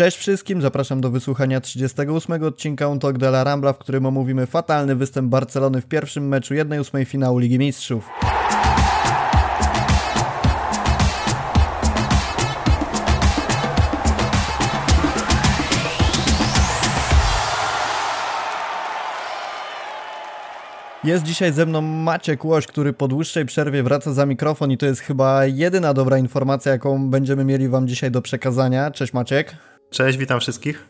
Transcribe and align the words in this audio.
Cześć 0.00 0.16
wszystkim, 0.16 0.62
zapraszam 0.62 1.00
do 1.00 1.10
wysłuchania 1.10 1.60
38 1.60 2.44
odcinka 2.44 2.88
Un 2.88 2.98
de 2.98 3.28
la 3.28 3.44
Rambla, 3.44 3.72
w 3.72 3.78
którym 3.78 4.06
omówimy 4.06 4.46
fatalny 4.46 4.96
występ 4.96 5.28
Barcelony 5.28 5.80
w 5.80 5.86
pierwszym 5.86 6.28
meczu 6.28 6.54
1-8 6.54 7.04
finału 7.04 7.38
Ligi 7.38 7.58
Mistrzów. 7.58 8.08
Jest 21.04 21.24
dzisiaj 21.24 21.52
ze 21.52 21.66
mną 21.66 21.80
Maciek 21.80 22.44
Łoś, 22.44 22.66
który 22.66 22.92
po 22.92 23.08
dłuższej 23.08 23.46
przerwie 23.46 23.82
wraca 23.82 24.12
za 24.12 24.26
mikrofon 24.26 24.70
i 24.70 24.78
to 24.78 24.86
jest 24.86 25.00
chyba 25.00 25.46
jedyna 25.46 25.94
dobra 25.94 26.18
informacja, 26.18 26.72
jaką 26.72 27.10
będziemy 27.10 27.44
mieli 27.44 27.68
Wam 27.68 27.88
dzisiaj 27.88 28.10
do 28.10 28.22
przekazania. 28.22 28.90
Cześć 28.90 29.12
Maciek. 29.12 29.69
Cześć, 29.90 30.18
witam 30.18 30.40
wszystkich. 30.40 30.86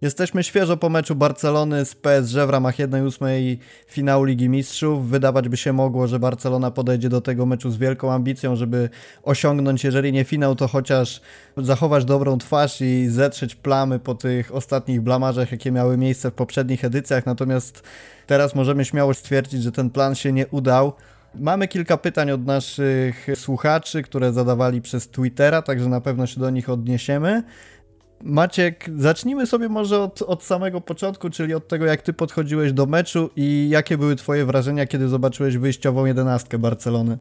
Jesteśmy 0.00 0.44
świeżo 0.44 0.76
po 0.76 0.88
meczu 0.88 1.14
Barcelony 1.14 1.84
z 1.84 1.94
PSG 1.94 2.34
w 2.46 2.50
ramach 2.50 2.76
1-8 2.76 3.56
finału 3.86 4.24
Ligi 4.24 4.48
Mistrzów. 4.48 5.08
Wydawać 5.08 5.48
by 5.48 5.56
się 5.56 5.72
mogło, 5.72 6.06
że 6.06 6.18
Barcelona 6.18 6.70
podejdzie 6.70 7.08
do 7.08 7.20
tego 7.20 7.46
meczu 7.46 7.70
z 7.70 7.76
wielką 7.76 8.12
ambicją, 8.12 8.56
żeby 8.56 8.88
osiągnąć, 9.22 9.84
jeżeli 9.84 10.12
nie 10.12 10.24
finał, 10.24 10.56
to 10.56 10.68
chociaż 10.68 11.20
zachować 11.56 12.04
dobrą 12.04 12.38
twarz 12.38 12.80
i 12.80 13.08
zetrzeć 13.08 13.54
plamy 13.54 13.98
po 13.98 14.14
tych 14.14 14.54
ostatnich 14.54 15.00
blamarzach, 15.00 15.52
jakie 15.52 15.72
miały 15.72 15.96
miejsce 15.96 16.30
w 16.30 16.34
poprzednich 16.34 16.84
edycjach. 16.84 17.26
Natomiast 17.26 17.82
teraz 18.26 18.54
możemy 18.54 18.84
śmiało 18.84 19.14
stwierdzić, 19.14 19.62
że 19.62 19.72
ten 19.72 19.90
plan 19.90 20.14
się 20.14 20.32
nie 20.32 20.46
udał. 20.46 20.92
Mamy 21.34 21.68
kilka 21.68 21.96
pytań 21.96 22.30
od 22.30 22.46
naszych 22.46 23.26
słuchaczy, 23.34 24.02
które 24.02 24.32
zadawali 24.32 24.82
przez 24.82 25.08
Twittera, 25.08 25.62
także 25.62 25.88
na 25.88 26.00
pewno 26.00 26.26
się 26.26 26.40
do 26.40 26.50
nich 26.50 26.70
odniesiemy. 26.70 27.42
Maciek, 28.22 28.90
zacznijmy 28.96 29.46
sobie 29.46 29.68
może 29.68 30.00
od, 30.00 30.22
od 30.22 30.44
samego 30.44 30.80
początku, 30.80 31.30
czyli 31.30 31.54
od 31.54 31.68
tego, 31.68 31.86
jak 31.86 32.02
ty 32.02 32.12
podchodziłeś 32.12 32.72
do 32.72 32.86
meczu 32.86 33.30
i 33.36 33.68
jakie 33.70 33.98
były 33.98 34.16
twoje 34.16 34.46
wrażenia, 34.46 34.86
kiedy 34.86 35.08
zobaczyłeś 35.08 35.56
wyjściową 35.56 36.06
jedenastkę 36.06 36.58
Barcelony. 36.58 37.18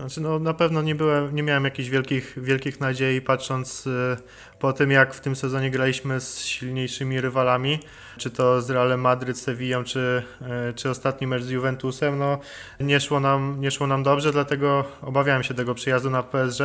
Znaczy, 0.00 0.20
no, 0.20 0.38
na 0.38 0.54
pewno 0.54 0.82
nie, 0.82 0.94
byłem, 0.94 1.34
nie 1.34 1.42
miałem 1.42 1.64
jakichś 1.64 1.88
wielkich, 1.88 2.34
wielkich 2.42 2.80
nadziei, 2.80 3.20
patrząc 3.20 3.86
y, 3.86 4.16
po 4.58 4.72
tym, 4.72 4.90
jak 4.90 5.14
w 5.14 5.20
tym 5.20 5.36
sezonie 5.36 5.70
graliśmy 5.70 6.20
z 6.20 6.38
silniejszymi 6.38 7.20
rywalami, 7.20 7.78
czy 8.16 8.30
to 8.30 8.62
z 8.62 8.70
Realem 8.70 9.00
Madryt, 9.00 9.38
Sevillą, 9.38 9.84
czy, 9.84 10.22
y, 10.70 10.74
czy 10.74 10.90
ostatni 10.90 11.26
mecz 11.26 11.42
z 11.42 11.50
Juventusem. 11.50 12.18
No, 12.18 12.38
nie, 12.80 13.00
szło 13.00 13.20
nam, 13.20 13.56
nie 13.60 13.70
szło 13.70 13.86
nam 13.86 14.02
dobrze, 14.02 14.32
dlatego 14.32 14.84
obawiałem 15.02 15.42
się 15.42 15.54
tego 15.54 15.74
przyjazdu 15.74 16.10
na 16.10 16.22
PSG. 16.22 16.60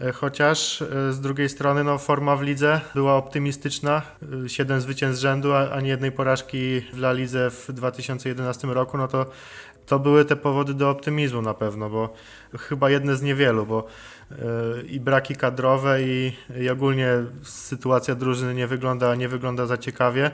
E, 0.00 0.12
chociaż 0.12 0.82
e, 0.82 1.12
z 1.12 1.20
drugiej 1.20 1.48
strony 1.48 1.84
no, 1.84 1.98
forma 1.98 2.36
w 2.36 2.42
lidze 2.42 2.80
była 2.94 3.14
optymistyczna. 3.14 4.02
E, 4.44 4.48
siedem 4.48 4.80
zwycięstw 4.80 5.18
z 5.18 5.22
rzędu, 5.22 5.54
ani 5.54 5.88
jednej 5.88 6.12
porażki 6.12 6.80
w 6.80 6.98
La 6.98 7.12
Lidze 7.12 7.50
w 7.50 7.72
2011 7.72 8.68
roku, 8.68 8.98
no 8.98 9.08
to 9.08 9.26
to 9.86 9.98
były 9.98 10.24
te 10.24 10.36
powody 10.36 10.74
do 10.74 10.90
optymizmu 10.90 11.42
na 11.42 11.54
pewno, 11.54 11.90
bo 11.90 12.14
chyba 12.58 12.90
jedne 12.90 13.16
z 13.16 13.22
niewielu, 13.22 13.66
bo 13.66 13.86
i 14.88 15.00
braki 15.00 15.36
kadrowe 15.36 16.02
i, 16.02 16.32
i, 16.60 16.70
ogólnie 16.70 17.08
sytuacja 17.42 18.14
drużyny 18.14 18.54
nie 18.54 18.66
wygląda, 18.66 19.14
nie 19.14 19.28
wygląda 19.28 19.66
za 19.66 19.78
ciekawie, 19.78 20.30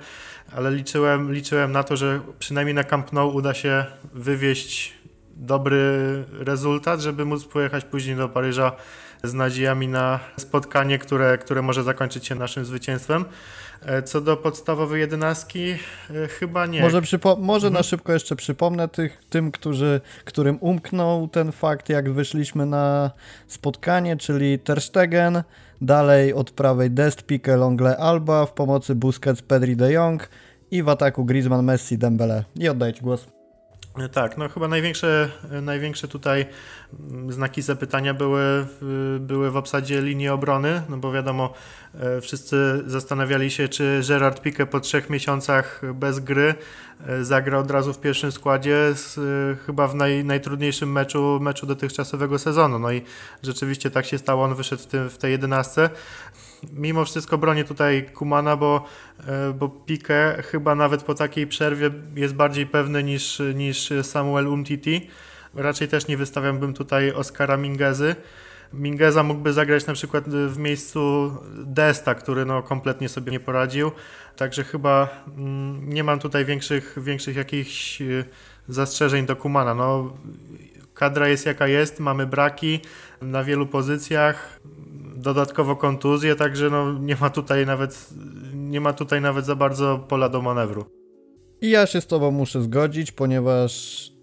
ale 0.56 0.70
liczyłem, 0.70 1.32
liczyłem 1.32 1.72
na 1.72 1.82
to, 1.82 1.96
że 1.96 2.20
przynajmniej 2.38 2.74
na 2.74 2.84
Camp 2.84 3.12
Nou 3.12 3.34
uda 3.34 3.54
się 3.54 3.84
wywieźć 4.14 4.94
dobry 5.36 6.24
rezultat, 6.32 7.00
żeby 7.00 7.24
móc 7.24 7.44
pojechać 7.44 7.84
później 7.84 8.16
do 8.16 8.28
Paryża 8.28 8.72
z 9.24 9.34
nadziejami 9.34 9.88
na 9.88 10.20
spotkanie, 10.36 10.98
które, 10.98 11.38
które 11.38 11.62
może 11.62 11.82
zakończyć 11.82 12.26
się 12.26 12.34
naszym 12.34 12.64
zwycięstwem. 12.64 13.24
E, 13.86 14.02
co 14.02 14.20
do 14.20 14.36
podstawowej 14.36 15.00
jedenastki, 15.00 15.70
e, 15.70 16.28
chyba 16.28 16.66
nie. 16.66 16.80
Może, 16.80 17.02
przypo- 17.02 17.38
może 17.38 17.66
mhm. 17.66 17.72
na 17.74 17.82
szybko 17.82 18.12
jeszcze 18.12 18.36
przypomnę 18.36 18.88
tych, 18.88 19.20
tym, 19.30 19.50
którzy, 19.52 20.00
którym 20.24 20.58
umknął 20.60 21.28
ten 21.28 21.52
fakt, 21.52 21.88
jak 21.88 22.12
wyszliśmy 22.12 22.66
na 22.66 23.10
spotkanie, 23.46 24.16
czyli 24.16 24.58
Ter 24.58 24.80
Stegen, 24.80 25.42
dalej 25.80 26.34
od 26.34 26.50
prawej 26.50 26.90
Dest, 26.90 27.22
Pique, 27.22 27.56
Longle, 27.56 27.96
Alba, 27.96 28.46
w 28.46 28.52
pomocy 28.52 28.94
Busquets, 28.94 29.42
Pedri 29.42 29.76
de 29.76 29.92
Jong 29.92 30.28
i 30.70 30.82
w 30.82 30.88
ataku 30.88 31.24
Griezmann, 31.24 31.64
Messi, 31.64 31.98
Dembele. 31.98 32.44
I 32.56 32.68
oddajcie 32.68 33.02
głos. 33.02 33.41
Tak, 34.12 34.38
no 34.38 34.48
chyba 34.48 34.68
największe, 34.68 35.30
największe 35.62 36.08
tutaj 36.08 36.46
znaki 37.28 37.62
zapytania 37.62 38.14
były, 38.14 38.66
były 39.20 39.50
w 39.50 39.56
obsadzie 39.56 40.02
linii 40.02 40.28
obrony, 40.28 40.82
no 40.88 40.96
bo 40.96 41.12
wiadomo, 41.12 41.54
e, 42.00 42.20
wszyscy 42.20 42.82
zastanawiali 42.86 43.50
się, 43.50 43.68
czy 43.68 44.00
Gerard 44.08 44.40
Pique 44.40 44.66
po 44.66 44.80
trzech 44.80 45.10
miesiącach 45.10 45.80
bez 45.94 46.20
gry 46.20 46.54
e, 47.06 47.24
zagra 47.24 47.58
od 47.58 47.70
razu 47.70 47.92
w 47.92 48.00
pierwszym 48.00 48.32
składzie, 48.32 48.76
z, 48.94 49.18
e, 49.18 49.64
chyba 49.66 49.88
w 49.88 49.94
naj, 49.94 50.24
najtrudniejszym 50.24 50.92
meczu, 50.92 51.38
meczu 51.40 51.66
dotychczasowego 51.66 52.38
sezonu. 52.38 52.78
No 52.78 52.92
i 52.92 53.02
rzeczywiście 53.42 53.90
tak 53.90 54.06
się 54.06 54.18
stało, 54.18 54.44
on 54.44 54.54
wyszedł 54.54 54.82
w, 54.82 54.86
tym, 54.86 55.10
w 55.10 55.18
tej 55.18 55.32
jedenastce 55.32 55.90
mimo 56.72 57.04
wszystko 57.04 57.38
bronię 57.38 57.64
tutaj 57.64 58.06
Kumana, 58.14 58.56
bo, 58.56 58.84
e, 59.26 59.52
bo 59.52 59.68
Pique 59.68 60.42
chyba 60.42 60.74
nawet 60.74 61.02
po 61.02 61.14
takiej 61.14 61.46
przerwie 61.46 61.90
jest 62.16 62.34
bardziej 62.34 62.66
pewny 62.66 63.02
niż, 63.02 63.42
niż 63.54 63.92
Samuel 64.02 64.48
Umtiti. 64.48 65.10
Raczej 65.54 65.88
też 65.88 66.08
nie 66.08 66.16
wystawiałbym 66.16 66.74
tutaj 66.74 67.12
Oscara 67.12 67.56
Mingezy. 67.56 68.16
Mingeza 68.72 69.22
mógłby 69.22 69.52
zagrać 69.52 69.86
na 69.86 69.94
przykład 69.94 70.28
w 70.28 70.58
miejscu 70.58 71.32
Desta, 71.66 72.14
który 72.14 72.44
no 72.44 72.62
kompletnie 72.62 73.08
sobie 73.08 73.32
nie 73.32 73.40
poradził. 73.40 73.90
Także 74.36 74.64
chyba 74.64 75.08
mm, 75.38 75.88
nie 75.88 76.04
mam 76.04 76.18
tutaj 76.18 76.44
większych, 76.44 76.98
większych 77.02 77.36
jakichś 77.36 78.02
e, 78.02 78.24
zastrzeżeń 78.68 79.26
do 79.26 79.36
Kumana. 79.36 79.74
No, 79.74 80.12
kadra 81.02 81.28
jest 81.28 81.46
jaka 81.46 81.66
jest, 81.68 82.00
mamy 82.00 82.26
braki 82.26 82.80
na 83.22 83.44
wielu 83.44 83.66
pozycjach 83.66 84.60
dodatkowo 85.16 85.76
kontuzję, 85.76 86.36
także 86.36 86.70
no 86.70 86.98
nie 86.98 87.16
ma 87.20 87.30
tutaj 87.30 87.66
nawet 87.66 88.08
nie 88.54 88.80
ma 88.80 88.92
tutaj 88.92 89.20
nawet 89.20 89.46
za 89.46 89.54
bardzo 89.54 89.98
pola 90.08 90.28
do 90.28 90.42
manewru. 90.42 90.84
I 91.60 91.70
ja 91.70 91.86
się 91.86 92.00
z 92.00 92.06
tobą 92.06 92.30
muszę 92.30 92.62
zgodzić, 92.62 93.12
ponieważ 93.12 93.72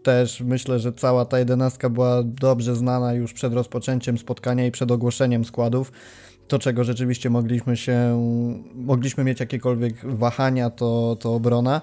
też 0.03 0.41
myślę, 0.41 0.79
że 0.79 0.93
cała 0.93 1.25
ta 1.25 1.39
jedenastka 1.39 1.89
była 1.89 2.23
dobrze 2.23 2.75
znana 2.75 3.13
już 3.13 3.33
przed 3.33 3.53
rozpoczęciem 3.53 4.17
spotkania 4.17 4.65
i 4.65 4.71
przed 4.71 4.91
ogłoszeniem 4.91 5.45
składów. 5.45 5.91
To, 6.47 6.59
czego 6.59 6.83
rzeczywiście 6.83 7.29
mogliśmy 7.29 7.77
się, 7.77 8.21
mogliśmy 8.75 9.23
mieć 9.23 9.39
jakiekolwiek 9.39 10.15
wahania, 10.17 10.69
to, 10.69 11.17
to 11.19 11.33
obrona. 11.33 11.81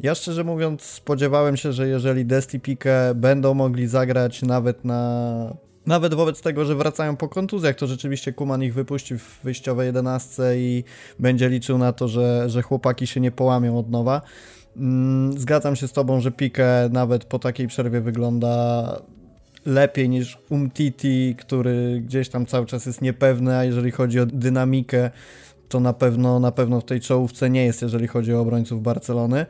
Ja 0.00 0.14
szczerze 0.14 0.44
mówiąc 0.44 0.82
spodziewałem 0.82 1.56
się, 1.56 1.72
że 1.72 1.88
jeżeli 1.88 2.24
Desti 2.24 2.60
Pique 2.60 3.14
będą 3.14 3.54
mogli 3.54 3.86
zagrać 3.86 4.42
nawet 4.42 4.84
na 4.84 5.56
nawet 5.86 6.14
wobec 6.14 6.40
tego, 6.40 6.64
że 6.64 6.74
wracają 6.74 7.16
po 7.16 7.28
kontuzjach, 7.28 7.76
to 7.76 7.86
rzeczywiście 7.86 8.32
Kuman 8.32 8.62
ich 8.62 8.74
wypuści 8.74 9.18
w 9.18 9.40
wyjściowej 9.44 9.86
jedenastce 9.86 10.58
i 10.58 10.84
będzie 11.18 11.48
liczył 11.48 11.78
na 11.78 11.92
to, 11.92 12.08
że, 12.08 12.50
że 12.50 12.62
chłopaki 12.62 13.06
się 13.06 13.20
nie 13.20 13.30
połamią 13.30 13.78
od 13.78 13.90
nowa. 13.90 14.22
Mm, 14.76 15.38
zgadzam 15.38 15.76
się 15.76 15.88
z 15.88 15.92
tobą, 15.92 16.20
że 16.20 16.30
Pique 16.30 16.88
nawet 16.92 17.24
po 17.24 17.38
takiej 17.38 17.66
przerwie 17.68 18.00
wygląda 18.00 19.02
lepiej 19.66 20.08
niż 20.08 20.38
Umtiti, 20.48 21.34
który 21.38 22.02
gdzieś 22.06 22.28
tam 22.28 22.46
cały 22.46 22.66
czas 22.66 22.86
jest 22.86 23.02
niepewny, 23.02 23.56
a 23.56 23.64
jeżeli 23.64 23.90
chodzi 23.90 24.20
o 24.20 24.26
dynamikę, 24.26 25.10
to 25.68 25.80
na 25.80 25.92
pewno, 25.92 26.40
na 26.40 26.52
pewno 26.52 26.80
w 26.80 26.84
tej 26.84 27.00
czołówce 27.00 27.50
nie 27.50 27.64
jest, 27.64 27.82
jeżeli 27.82 28.06
chodzi 28.06 28.34
o 28.34 28.40
obrońców 28.40 28.82
Barcelony. 28.82 29.46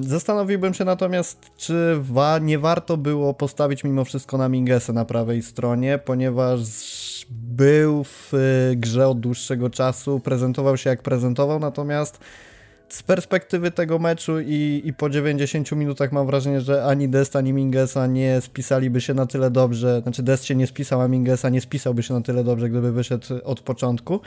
Zastanowiłbym 0.00 0.74
się 0.74 0.84
natomiast, 0.84 1.50
czy 1.56 1.96
wa 2.00 2.38
nie 2.38 2.58
warto 2.58 2.96
było 2.96 3.34
postawić 3.34 3.84
mimo 3.84 4.04
wszystko 4.04 4.38
na 4.38 4.48
Mingesę 4.48 4.92
na 4.92 5.04
prawej 5.04 5.42
stronie, 5.42 5.98
ponieważ 5.98 6.60
był 7.30 8.04
w 8.04 8.34
y, 8.34 8.76
grze 8.76 9.08
od 9.08 9.20
dłuższego 9.20 9.70
czasu, 9.70 10.20
prezentował 10.20 10.76
się 10.76 10.90
jak 10.90 11.02
prezentował, 11.02 11.58
natomiast 11.58 12.20
z 12.88 13.02
perspektywy 13.02 13.70
tego 13.70 13.98
meczu 13.98 14.40
i, 14.40 14.82
i 14.84 14.92
po 14.92 15.10
90 15.10 15.72
minutach 15.72 16.12
mam 16.12 16.26
wrażenie, 16.26 16.60
że 16.60 16.84
ani 16.84 17.08
Dest, 17.08 17.36
ani 17.36 17.52
Mingesa 17.52 18.06
nie 18.06 18.40
spisaliby 18.40 19.00
się 19.00 19.14
na 19.14 19.26
tyle 19.26 19.50
dobrze, 19.50 20.00
znaczy 20.02 20.22
Dest 20.22 20.44
się 20.44 20.54
nie 20.54 20.66
spisał, 20.66 21.00
a 21.00 21.08
Mingesa 21.08 21.48
nie 21.48 21.60
spisałby 21.60 22.02
się 22.02 22.14
na 22.14 22.20
tyle 22.20 22.44
dobrze, 22.44 22.68
gdyby 22.68 22.92
wyszedł 22.92 23.26
od 23.44 23.60
początku. 23.60 24.20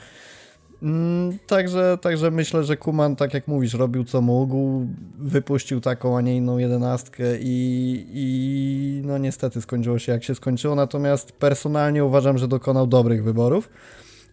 Mm, 0.84 1.38
także, 1.46 1.98
także 2.00 2.30
myślę, 2.30 2.64
że 2.64 2.76
Kuman, 2.76 3.16
tak 3.16 3.34
jak 3.34 3.48
mówisz, 3.48 3.74
robił 3.74 4.04
co 4.04 4.20
mógł, 4.20 4.86
wypuścił 5.18 5.80
taką, 5.80 6.16
a 6.18 6.20
nie 6.20 6.36
inną 6.36 6.58
jedenastkę 6.58 7.24
i, 7.40 8.06
i 8.12 9.02
no 9.04 9.18
niestety 9.18 9.60
skończyło 9.60 9.98
się 9.98 10.12
jak 10.12 10.24
się 10.24 10.34
skończyło, 10.34 10.74
natomiast 10.74 11.32
personalnie 11.32 12.04
uważam, 12.04 12.38
że 12.38 12.48
dokonał 12.48 12.86
dobrych 12.86 13.24
wyborów. 13.24 13.70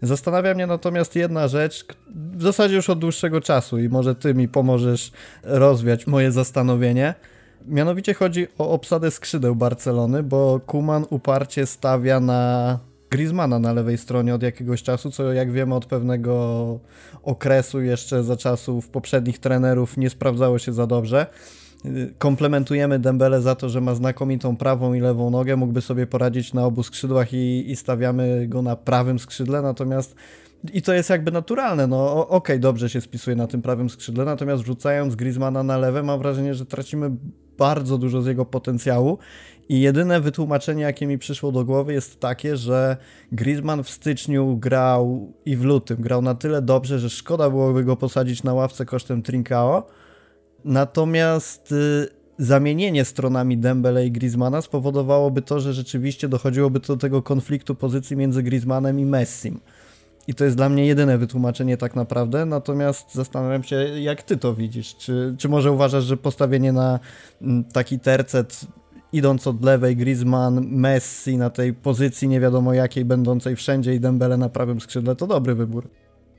Zastanawia 0.02 0.54
mnie 0.54 0.68
natomiast 0.68 1.16
jedna 1.16 1.48
rzecz, 1.48 1.86
w 2.34 2.44
zasadzie 2.44 2.76
już 2.76 2.90
od 2.90 3.00
dłuższego 3.00 3.42
czasu 3.42 3.80
i 3.80 3.90
może 3.90 4.16
ty 4.16 4.34
mi 4.34 4.48
pomożesz 4.48 5.12
rozwiać 5.44 6.08
moje 6.08 6.32
zastanowienie. 6.32 7.14
Mianowicie 7.68 8.14
chodzi 8.14 8.48
o 8.58 8.70
obsadę 8.72 9.12
skrzydeł 9.12 9.56
Barcelony, 9.56 10.24
bo 10.24 10.60
Kuman 10.66 11.06
uparcie 11.10 11.66
stawia 11.66 12.20
na 12.20 12.80
Griezmana 13.12 13.60
na 13.60 13.74
lewej 13.74 13.98
stronie 13.98 14.36
od 14.36 14.44
jakiegoś 14.44 14.84
czasu, 14.84 15.12
co 15.12 15.34
jak 15.34 15.52
wiemy 15.52 15.76
od 15.76 15.86
pewnego 15.86 16.80
okresu 17.24 17.82
jeszcze 17.82 18.24
za 18.24 18.38
czasów 18.38 18.90
poprzednich 18.90 19.40
trenerów 19.40 19.98
nie 19.98 20.10
sprawdzało 20.10 20.60
się 20.60 20.74
za 20.74 20.88
dobrze. 20.88 21.26
Komplementujemy 22.18 23.00
Dembele 23.00 23.42
za 23.42 23.56
to, 23.56 23.70
że 23.70 23.82
ma 23.82 23.96
znakomitą 23.96 24.58
prawą 24.58 24.94
i 24.94 25.00
lewą 25.00 25.30
nogę, 25.30 25.56
mógłby 25.56 25.82
sobie 25.82 26.08
poradzić 26.08 26.54
na 26.54 26.66
obu 26.66 26.84
skrzydłach 26.84 27.34
i, 27.34 27.72
i 27.72 27.76
stawiamy 27.76 28.48
go 28.48 28.62
na 28.62 28.76
prawym 28.76 29.20
skrzydle, 29.20 29.62
natomiast 29.62 30.16
i 30.74 30.82
to 30.82 30.94
jest 30.94 31.10
jakby 31.10 31.32
naturalne, 31.32 31.88
no 31.88 32.28
okej, 32.28 32.38
okay, 32.38 32.60
dobrze 32.60 32.90
się 32.90 33.02
spisuje 33.02 33.36
na 33.36 33.48
tym 33.48 33.62
prawym 33.62 33.90
skrzydle, 33.90 34.26
natomiast 34.26 34.64
wrzucając 34.64 35.16
Griezmana 35.16 35.64
na 35.64 35.78
lewe 35.78 36.04
mam 36.04 36.20
wrażenie, 36.20 36.54
że 36.54 36.66
tracimy 36.66 37.12
bardzo 37.58 37.98
dużo 37.98 38.22
z 38.22 38.26
jego 38.26 38.46
potencjału 38.46 39.18
i 39.72 39.82
jedyne 39.82 40.22
wytłumaczenie, 40.22 40.84
jakie 40.84 41.08
mi 41.08 41.18
przyszło 41.18 41.52
do 41.52 41.66
głowy 41.66 41.94
jest 41.94 42.20
takie, 42.20 42.58
że 42.58 42.98
Griezmann 43.32 43.84
w 43.84 43.90
styczniu 43.90 44.58
grał 44.58 45.34
i 45.46 45.58
w 45.58 45.64
lutym 45.64 46.02
grał 46.02 46.22
na 46.22 46.36
tyle 46.36 46.62
dobrze, 46.62 47.00
że 47.00 47.10
szkoda 47.10 47.50
byłoby 47.50 47.84
go 47.84 47.96
posadzić 47.96 48.44
na 48.44 48.54
ławce 48.54 48.86
kosztem 48.86 49.22
Trincao, 49.22 49.88
natomiast 50.66 51.72
y, 51.72 52.08
zamienienie 52.38 53.06
stronami 53.06 53.58
Dembele 53.58 54.06
i 54.06 54.12
Griezmana 54.12 54.62
spowodowałoby 54.62 55.42
to, 55.42 55.60
że 55.60 55.74
rzeczywiście 55.74 56.28
dochodziłoby 56.30 56.80
do 56.80 56.98
tego 56.98 57.22
konfliktu 57.22 57.76
pozycji 57.76 58.18
między 58.18 58.44
Griezmannem 58.44 59.00
i 59.00 59.06
Messim. 59.06 59.60
I 60.28 60.34
to 60.34 60.46
jest 60.46 60.58
dla 60.58 60.70
mnie 60.70 60.86
jedyne 60.86 61.18
wytłumaczenie 61.18 61.78
tak 61.78 61.96
naprawdę, 61.96 62.46
natomiast 62.46 63.16
zastanawiam 63.16 63.64
się, 63.64 63.76
jak 63.76 64.24
ty 64.24 64.38
to 64.38 64.54
widzisz. 64.54 64.96
Czy, 64.96 65.36
czy 65.38 65.50
może 65.50 65.72
uważasz, 65.72 66.04
że 66.04 66.18
postawienie 66.18 66.72
na 66.72 67.00
mm, 67.42 67.64
taki 67.64 68.00
tercet 68.00 68.68
idąc 69.14 69.48
od 69.48 69.66
lewej 69.66 69.96
Griezmann, 69.96 70.68
Messi 70.72 71.38
na 71.38 71.50
tej 71.50 71.74
pozycji 71.74 72.28
nie 72.28 72.40
wiadomo 72.40 72.74
jakiej, 72.74 73.06
będącej 73.06 73.56
wszędzie 73.56 73.96
i 73.96 74.00
Dembele 74.00 74.38
na 74.38 74.50
prawym 74.50 74.82
skrzydle, 74.82 75.16
to 75.16 75.28
dobry 75.28 75.56
wybór. 75.56 75.88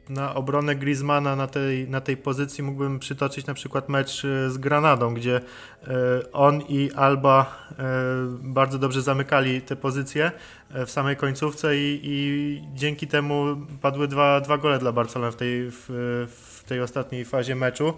Na 0.09 0.35
obronę 0.35 0.77
Griezmana 0.77 1.37
na 1.37 1.47
tej, 1.47 1.89
na 1.89 2.01
tej 2.01 2.17
pozycji 2.17 2.65
mógłbym 2.65 2.99
przytoczyć 2.99 3.47
na 3.47 3.55
przykład 3.55 3.89
mecz 3.89 4.25
e, 4.25 4.51
z 4.51 4.59
Granadą, 4.59 5.15
gdzie 5.15 5.37
e, 5.37 5.91
on 6.33 6.61
i 6.69 6.91
Alba 6.97 7.67
e, 7.71 7.85
bardzo 8.43 8.79
dobrze 8.79 9.03
zamykali 9.03 9.61
te 9.61 9.77
pozycje 9.77 10.33
w 10.87 10.91
samej 10.91 11.17
końcówce 11.17 11.77
i, 11.77 12.01
i 12.03 12.63
dzięki 12.75 13.07
temu 13.07 13.45
padły 13.81 14.09
dwa, 14.09 14.41
dwa 14.41 14.59
gole 14.59 14.79
dla 14.79 14.93
Barcelony 14.93 15.33
w 15.33 15.37
tej, 15.37 15.71
w, 15.71 15.87
w 16.29 16.65
tej 16.67 16.81
ostatniej 16.81 17.25
fazie 17.25 17.55
meczu. 17.55 17.95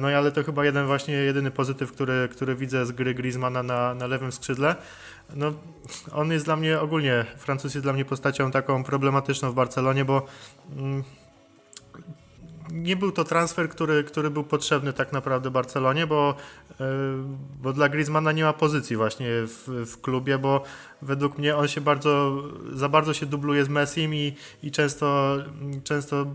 No 0.00 0.10
i 0.10 0.14
ale 0.14 0.32
to 0.32 0.44
chyba 0.44 0.64
jeden 0.64 0.86
właśnie 0.86 1.14
jedyny 1.14 1.50
pozytyw, 1.50 1.92
który, 1.92 2.28
który 2.32 2.54
widzę 2.54 2.86
z 2.86 2.92
gry 2.92 3.14
Griezmana 3.14 3.62
na, 3.62 3.94
na 3.94 4.06
lewym 4.06 4.32
skrzydle. 4.32 4.76
No, 5.34 5.52
on 6.12 6.32
jest 6.32 6.44
dla 6.44 6.56
mnie 6.56 6.80
ogólnie, 6.80 7.24
Francuz 7.36 7.74
jest 7.74 7.84
dla 7.84 7.92
mnie 7.92 8.04
postacią 8.04 8.50
taką 8.50 8.84
problematyczną 8.84 9.50
w 9.50 9.54
Barcelonie, 9.54 10.04
bo 10.04 10.26
mm, 10.76 11.04
nie 12.72 12.96
był 12.96 13.12
to 13.12 13.24
transfer, 13.24 13.68
który, 13.68 14.04
który 14.04 14.30
był 14.30 14.44
potrzebny 14.44 14.92
tak 14.92 15.12
naprawdę 15.12 15.50
Barcelonie, 15.50 16.06
bo, 16.06 16.34
e, 16.80 16.84
bo 17.62 17.72
dla 17.72 17.88
Griezmana 17.88 18.32
nie 18.32 18.44
ma 18.44 18.52
pozycji 18.52 18.96
właśnie 18.96 19.26
w, 19.26 19.84
w 19.86 20.00
klubie, 20.00 20.38
bo 20.38 20.62
według 21.02 21.38
mnie 21.38 21.56
on 21.56 21.68
się 21.68 21.80
bardzo, 21.80 22.42
za 22.72 22.88
bardzo 22.88 23.14
się 23.14 23.26
dubluje 23.26 23.64
z 23.64 23.68
Messim 23.68 24.14
i, 24.14 24.36
i 24.62 24.70
często, 24.70 25.36
często 25.84 26.26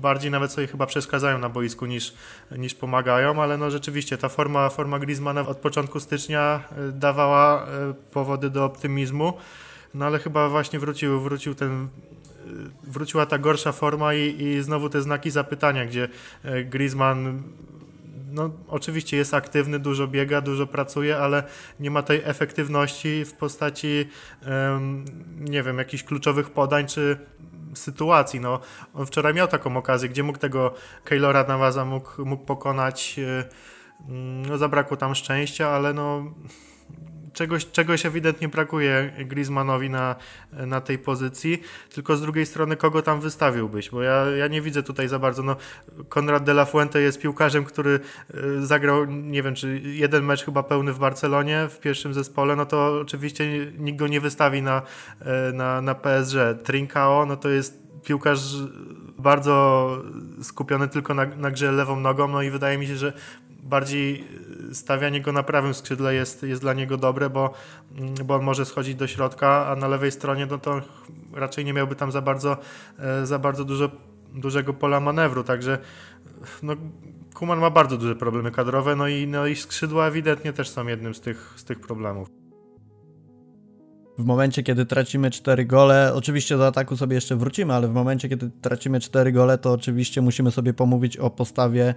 bardziej 0.00 0.30
nawet 0.30 0.52
sobie 0.52 0.66
chyba 0.66 0.86
przeszkadzają 0.86 1.38
na 1.38 1.48
boisku 1.48 1.86
niż, 1.86 2.14
niż 2.58 2.74
pomagają, 2.74 3.42
ale 3.42 3.58
no 3.58 3.70
rzeczywiście 3.70 4.18
ta 4.18 4.28
forma, 4.28 4.68
forma 4.68 4.98
Griezmana 4.98 5.40
od 5.40 5.56
początku 5.56 6.00
stycznia 6.00 6.62
e, 6.70 6.92
dawała 6.92 7.66
e, 7.66 7.94
powody 8.12 8.50
do 8.50 8.64
optymizmu, 8.64 9.32
no 9.94 10.06
ale 10.06 10.18
chyba 10.18 10.48
właśnie 10.48 10.78
wrócił, 10.78 11.20
wrócił 11.20 11.54
ten 11.54 11.88
wróciła 12.82 13.26
ta 13.26 13.38
gorsza 13.38 13.72
forma 13.72 14.14
i, 14.14 14.42
i 14.42 14.62
znowu 14.62 14.88
te 14.88 15.02
znaki 15.02 15.30
zapytania, 15.30 15.86
gdzie 15.86 16.08
e, 16.44 16.64
Griezmann 16.64 17.42
no, 18.32 18.50
oczywiście 18.68 19.16
jest 19.16 19.34
aktywny, 19.34 19.78
dużo 19.78 20.08
biega, 20.08 20.40
dużo 20.40 20.66
pracuje, 20.66 21.18
ale 21.18 21.42
nie 21.80 21.90
ma 21.90 22.02
tej 22.02 22.22
efektywności 22.24 23.24
w 23.24 23.32
postaci, 23.32 24.08
nie 25.40 25.62
wiem, 25.62 25.78
jakichś 25.78 26.02
kluczowych 26.02 26.50
podań 26.50 26.86
czy 26.86 27.18
sytuacji. 27.74 28.40
No, 28.40 28.60
on 28.94 29.06
wczoraj 29.06 29.34
miał 29.34 29.48
taką 29.48 29.76
okazję, 29.76 30.08
gdzie 30.08 30.22
mógł 30.22 30.38
tego 30.38 30.74
Keylora 31.04 31.44
Navaza 31.44 31.84
mógł, 31.84 32.24
mógł 32.24 32.44
pokonać. 32.44 33.20
Mm, 34.08 34.46
no, 34.46 34.58
zabrakło 34.58 34.96
tam 34.96 35.14
szczęścia, 35.14 35.68
ale 35.68 35.92
no, 35.92 36.34
czegoś, 37.36 37.70
czegoś 37.70 38.06
ewidentnie 38.06 38.48
brakuje 38.48 39.12
Griezmannowi 39.18 39.90
na, 39.90 40.16
na 40.52 40.80
tej 40.80 40.98
pozycji, 40.98 41.62
tylko 41.94 42.16
z 42.16 42.20
drugiej 42.20 42.46
strony 42.46 42.76
kogo 42.76 43.02
tam 43.02 43.20
wystawiłbyś, 43.20 43.90
bo 43.90 44.02
ja, 44.02 44.26
ja 44.26 44.46
nie 44.48 44.62
widzę 44.62 44.82
tutaj 44.82 45.08
za 45.08 45.18
bardzo, 45.18 45.42
no 45.42 45.56
Konrad 46.08 46.44
de 46.44 46.52
la 46.52 46.64
Fuente 46.64 47.00
jest 47.00 47.20
piłkarzem, 47.20 47.64
który 47.64 48.00
e, 48.34 48.66
zagrał, 48.66 49.04
nie 49.04 49.42
wiem, 49.42 49.54
czy 49.54 49.80
jeden 49.84 50.24
mecz 50.24 50.44
chyba 50.44 50.62
pełny 50.62 50.92
w 50.92 50.98
Barcelonie 50.98 51.68
w 51.70 51.80
pierwszym 51.80 52.14
zespole, 52.14 52.56
no 52.56 52.66
to 52.66 53.00
oczywiście 53.00 53.72
nikt 53.78 53.98
go 53.98 54.06
nie 54.06 54.20
wystawi 54.20 54.62
na, 54.62 54.82
e, 55.20 55.52
na, 55.52 55.80
na 55.80 55.94
PSG. 55.94 56.36
Trincao, 56.64 57.26
no 57.26 57.36
to 57.36 57.48
jest 57.48 57.86
piłkarz 58.04 58.40
bardzo 59.18 59.96
skupiony 60.42 60.88
tylko 60.88 61.14
na, 61.14 61.24
na 61.24 61.50
grze 61.50 61.72
lewą 61.72 62.00
nogą, 62.00 62.28
no 62.28 62.42
i 62.42 62.50
wydaje 62.50 62.78
mi 62.78 62.86
się, 62.86 62.96
że 62.96 63.12
bardziej 63.66 64.24
stawianie 64.72 65.20
go 65.20 65.32
na 65.32 65.42
prawym 65.42 65.74
skrzydle 65.74 66.14
jest, 66.14 66.42
jest 66.42 66.62
dla 66.62 66.72
niego 66.72 66.96
dobre, 66.96 67.30
bo, 67.30 67.52
bo 68.24 68.34
on 68.34 68.42
może 68.42 68.64
schodzić 68.64 68.94
do 68.94 69.06
środka, 69.06 69.66
a 69.66 69.76
na 69.76 69.88
lewej 69.88 70.12
stronie 70.12 70.46
no 70.46 70.58
to 70.58 70.80
raczej 71.32 71.64
nie 71.64 71.72
miałby 71.72 71.96
tam 71.96 72.12
za 72.12 72.22
bardzo, 72.22 72.56
e, 72.98 73.26
za 73.26 73.38
bardzo 73.38 73.64
dużo, 73.64 73.90
dużego 74.34 74.74
pola 74.74 75.00
manewru, 75.00 75.44
także 75.44 75.78
no, 76.62 76.76
Kuman 77.34 77.58
ma 77.58 77.70
bardzo 77.70 77.96
duże 77.96 78.16
problemy 78.16 78.50
kadrowe, 78.50 78.96
no 78.96 79.08
i, 79.08 79.26
no 79.26 79.46
i 79.46 79.56
skrzydła 79.56 80.06
ewidentnie 80.06 80.52
też 80.52 80.68
są 80.68 80.86
jednym 80.86 81.14
z 81.14 81.20
tych, 81.20 81.54
z 81.56 81.64
tych 81.64 81.80
problemów. 81.80 82.28
W 84.18 84.24
momencie, 84.24 84.62
kiedy 84.62 84.86
tracimy 84.86 85.30
4 85.30 85.64
gole, 85.64 86.12
oczywiście 86.14 86.56
do 86.56 86.66
ataku 86.66 86.96
sobie 86.96 87.14
jeszcze 87.14 87.36
wrócimy, 87.36 87.74
ale 87.74 87.88
w 87.88 87.92
momencie, 87.92 88.28
kiedy 88.28 88.50
tracimy 88.62 89.00
4 89.00 89.32
gole, 89.32 89.58
to 89.58 89.72
oczywiście 89.72 90.22
musimy 90.22 90.50
sobie 90.50 90.74
pomówić 90.74 91.16
o 91.16 91.30
postawie 91.30 91.94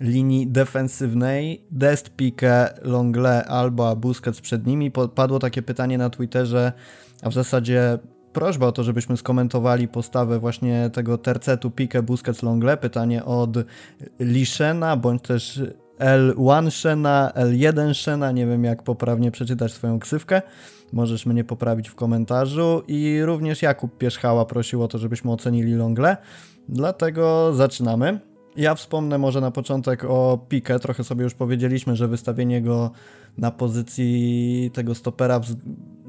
linii 0.00 0.46
defensywnej 0.46 1.64
Dest, 1.70 2.10
Pique, 2.10 2.74
Longle, 2.82 3.44
Alba, 3.44 3.96
Busquets 3.96 4.40
przed 4.40 4.66
nimi. 4.66 4.90
Padło 5.14 5.38
takie 5.38 5.62
pytanie 5.62 5.98
na 5.98 6.10
Twitterze, 6.10 6.72
a 7.22 7.30
w 7.30 7.32
zasadzie 7.32 7.98
prośba 8.32 8.66
o 8.66 8.72
to, 8.72 8.84
żebyśmy 8.84 9.16
skomentowali 9.16 9.88
postawę 9.88 10.38
właśnie 10.38 10.90
tego 10.92 11.18
tercetu 11.18 11.70
Pique, 11.70 12.02
Busquets, 12.02 12.42
Longle. 12.42 12.76
Pytanie 12.76 13.24
od 13.24 13.56
Liszena, 14.20 14.96
bądź 14.96 15.22
też 15.22 15.62
L1 15.98 16.70
Shena, 16.70 17.32
L1 17.36 17.94
Shena, 17.94 18.32
nie 18.32 18.46
wiem 18.46 18.64
jak 18.64 18.82
poprawnie 18.82 19.30
przeczytać 19.30 19.72
swoją 19.72 19.98
ksywkę. 19.98 20.42
Możesz 20.92 21.26
mnie 21.26 21.44
poprawić 21.44 21.88
w 21.88 21.94
komentarzu. 21.94 22.82
I 22.88 23.20
również 23.22 23.62
Jakub 23.62 23.98
Pierzchała 23.98 24.44
prosił 24.44 24.82
o 24.82 24.88
to, 24.88 24.98
żebyśmy 24.98 25.32
ocenili 25.32 25.74
Longle. 25.74 26.16
Dlatego 26.68 27.54
zaczynamy. 27.54 28.33
Ja 28.56 28.74
wspomnę 28.74 29.18
może 29.18 29.40
na 29.40 29.50
początek 29.50 30.04
o 30.04 30.46
Pique. 30.48 30.78
Trochę 30.80 31.04
sobie 31.04 31.24
już 31.24 31.34
powiedzieliśmy, 31.34 31.96
że 31.96 32.08
wystawienie 32.08 32.62
go 32.62 32.90
na 33.38 33.50
pozycji 33.50 34.70
tego 34.74 34.94
stopera 34.94 35.40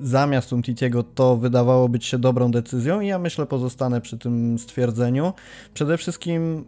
zamiast 0.01 0.53
Umtitiego 0.53 1.03
to 1.03 1.37
wydawało 1.37 1.89
być 1.89 2.05
się 2.05 2.17
dobrą 2.17 2.51
decyzją 2.51 3.01
i 3.01 3.07
ja 3.07 3.19
myślę 3.19 3.45
pozostanę 3.45 4.01
przy 4.01 4.17
tym 4.17 4.59
stwierdzeniu. 4.59 5.33
Przede 5.73 5.97
wszystkim 5.97 6.65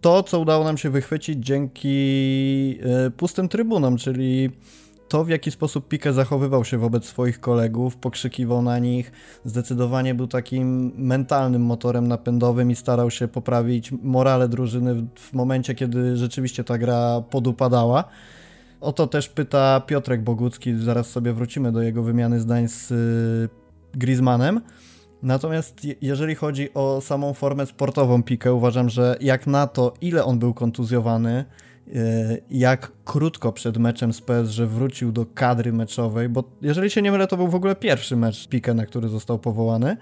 to, 0.00 0.22
co 0.22 0.40
udało 0.40 0.64
nam 0.64 0.78
się 0.78 0.90
wychwycić 0.90 1.46
dzięki 1.46 2.78
y, 3.06 3.10
pustym 3.10 3.48
trybunom, 3.48 3.96
czyli 3.96 4.50
to, 5.08 5.24
w 5.24 5.28
jaki 5.28 5.50
sposób 5.50 5.88
Pique 5.88 6.12
zachowywał 6.12 6.64
się 6.64 6.78
wobec 6.78 7.04
swoich 7.04 7.40
kolegów, 7.40 7.96
pokrzykiwał 7.96 8.62
na 8.62 8.78
nich, 8.78 9.12
zdecydowanie 9.44 10.14
był 10.14 10.26
takim 10.26 10.92
mentalnym 10.96 11.62
motorem 11.62 12.08
napędowym 12.08 12.70
i 12.70 12.76
starał 12.76 13.10
się 13.10 13.28
poprawić 13.28 13.92
morale 13.92 14.48
drużyny 14.48 15.06
w 15.14 15.32
momencie, 15.32 15.74
kiedy 15.74 16.16
rzeczywiście 16.16 16.64
ta 16.64 16.78
gra 16.78 17.20
podupadała. 17.30 18.04
O 18.80 18.92
to 18.92 19.06
też 19.06 19.28
pyta 19.28 19.80
Piotrek 19.80 20.22
Bogucki, 20.22 20.76
zaraz 20.76 21.06
sobie 21.06 21.32
wrócimy 21.32 21.72
do 21.72 21.82
jego 21.82 22.02
wymiany 22.02 22.40
zdań 22.40 22.68
z 22.68 22.90
y, 22.90 23.48
Griezmannem. 23.98 24.60
Natomiast 25.22 25.86
jeżeli 26.00 26.34
chodzi 26.34 26.74
o 26.74 27.00
samą 27.00 27.34
formę 27.34 27.66
sportową 27.66 28.22
Pique, 28.22 28.46
uważam, 28.52 28.88
że 28.88 29.16
jak 29.20 29.46
na 29.46 29.66
to, 29.66 29.94
ile 30.00 30.24
on 30.24 30.38
był 30.38 30.54
kontuzjowany, 30.54 31.44
jak 32.50 32.92
krótko 33.04 33.52
przed 33.52 33.78
meczem 33.78 34.12
z 34.12 34.20
PSG 34.20 34.60
wrócił 34.60 35.12
do 35.12 35.26
kadry 35.26 35.72
meczowej, 35.72 36.28
bo 36.28 36.44
jeżeli 36.62 36.90
się 36.90 37.02
nie 37.02 37.12
mylę, 37.12 37.26
to 37.26 37.36
był 37.36 37.48
w 37.48 37.54
ogóle 37.54 37.76
pierwszy 37.76 38.16
mecz 38.16 38.48
Pique, 38.48 38.74
na 38.74 38.86
który 38.86 39.08
został 39.08 39.38
powołany, 39.38 39.96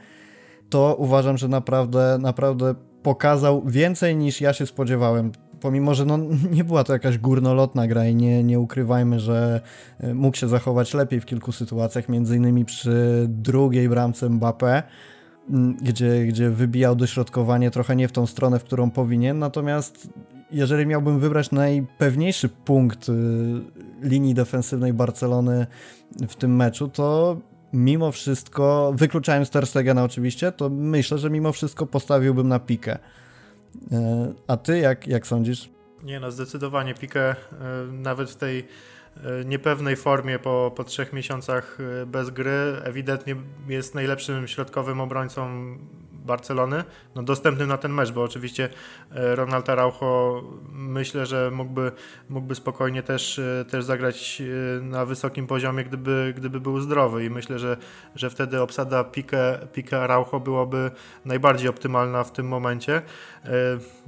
to 0.71 0.97
uważam, 0.99 1.38
że 1.38 1.49
naprawdę, 1.49 2.19
naprawdę 2.21 2.75
pokazał 3.03 3.62
więcej 3.67 4.17
niż 4.17 4.41
ja 4.41 4.53
się 4.53 4.67
spodziewałem. 4.67 5.33
pomimo, 5.61 5.95
że 5.95 6.05
no, 6.05 6.19
nie 6.57 6.64
była 6.64 6.85
to 6.85 6.93
jakaś 6.93 7.19
górnolotna 7.19 7.87
gra 7.87 8.07
i 8.07 8.14
nie, 8.14 8.45
nie 8.45 8.61
ukrywajmy, 8.61 9.21
że 9.21 9.61
e, 10.00 10.14
mógł 10.14 10.37
się 10.37 10.49
zachować 10.49 10.95
lepiej 10.95 11.21
w 11.21 11.26
kilku 11.26 11.53
sytuacjach, 11.53 12.09
między 12.09 12.37
innymi 12.37 12.64
przy 12.64 13.26
drugiej 13.29 13.88
bramce 13.88 14.29
Mbappé, 14.29 14.83
gdzie, 15.83 16.26
gdzie 16.26 16.50
wybijał 16.50 16.97
dośrodkowanie 16.97 17.71
trochę 17.71 17.97
nie 17.97 18.09
w 18.09 18.12
tą 18.12 18.26
stronę, 18.26 18.59
w 18.59 18.64
którą 18.64 18.91
powinien, 18.91 19.38
natomiast 19.38 20.09
jeżeli 20.51 20.87
miałbym 20.87 21.19
wybrać 21.19 21.51
najpewniejszy 21.51 22.49
punkt 22.49 23.09
y, 23.09 23.13
linii 24.03 24.35
defensywnej 24.35 24.93
Barcelony 24.93 25.67
w 26.29 26.37
tym 26.37 26.57
meczu, 26.57 26.89
to 26.89 27.37
mimo 27.73 28.13
wszystko, 28.13 28.93
wykluczając 28.97 29.51
Ter 29.51 29.67
Stegena 29.67 30.05
oczywiście, 30.05 30.53
to 30.53 30.71
myślę, 30.71 31.19
że 31.19 31.31
mimo 31.31 31.53
wszystko 31.53 31.87
postawiłbym 31.87 32.49
na 32.49 32.59
pikę. 32.59 32.99
E, 33.93 34.33
a 34.47 34.57
ty 34.57 34.79
jak, 34.79 35.07
jak 35.07 35.27
sądzisz? 35.27 35.71
Nie 36.03 36.21
no, 36.21 36.31
zdecydowanie 36.31 36.95
pikę 36.95 37.31
e, 37.31 37.37
nawet 37.93 38.31
w 38.31 38.37
tej 38.37 38.69
niepewnej 39.45 39.97
formie 39.97 40.39
po, 40.39 40.73
po 40.77 40.85
trzech 40.85 41.13
miesiącach 41.13 41.79
bez 42.07 42.31
gry 42.31 42.77
ewidentnie 42.85 43.37
jest 43.69 43.95
najlepszym 43.95 44.49
środkowym 44.49 45.01
obrońcą 45.01 45.49
Barcelony, 46.25 46.85
no 47.14 47.23
dostępnym 47.23 47.69
na 47.69 47.76
ten 47.76 47.93
mecz, 47.93 48.12
bo 48.12 48.23
oczywiście 48.23 48.69
e, 49.14 49.37
Ronald 49.37 49.69
Araujo 49.71 50.43
myślę, 50.73 51.26
że 51.26 51.50
mógłby, 51.50 51.93
mógłby 52.28 52.54
spokojnie 52.54 53.02
też, 53.02 53.38
e, 53.38 53.64
też 53.71 53.85
zagrać 53.85 54.43
e, 54.43 54.81
na 54.83 55.04
wysokim 55.04 55.47
poziomie, 55.47 55.85
gdyby, 55.85 56.35
gdyby 56.37 56.61
był 56.61 56.81
zdrowy 56.81 57.25
i 57.25 57.31
myślę, 57.31 57.59
że, 57.59 57.76
że 58.14 58.31
wtedy 58.31 58.61
obsada 58.61 59.04
Pique, 59.04 59.59
Pique 59.73 59.95
Araujo 60.02 60.40
byłoby 60.40 60.90
najbardziej 61.25 61.69
optymalna 61.69 62.25
w 62.25 62.33
tym 62.33 62.49
momencie. 62.49 63.02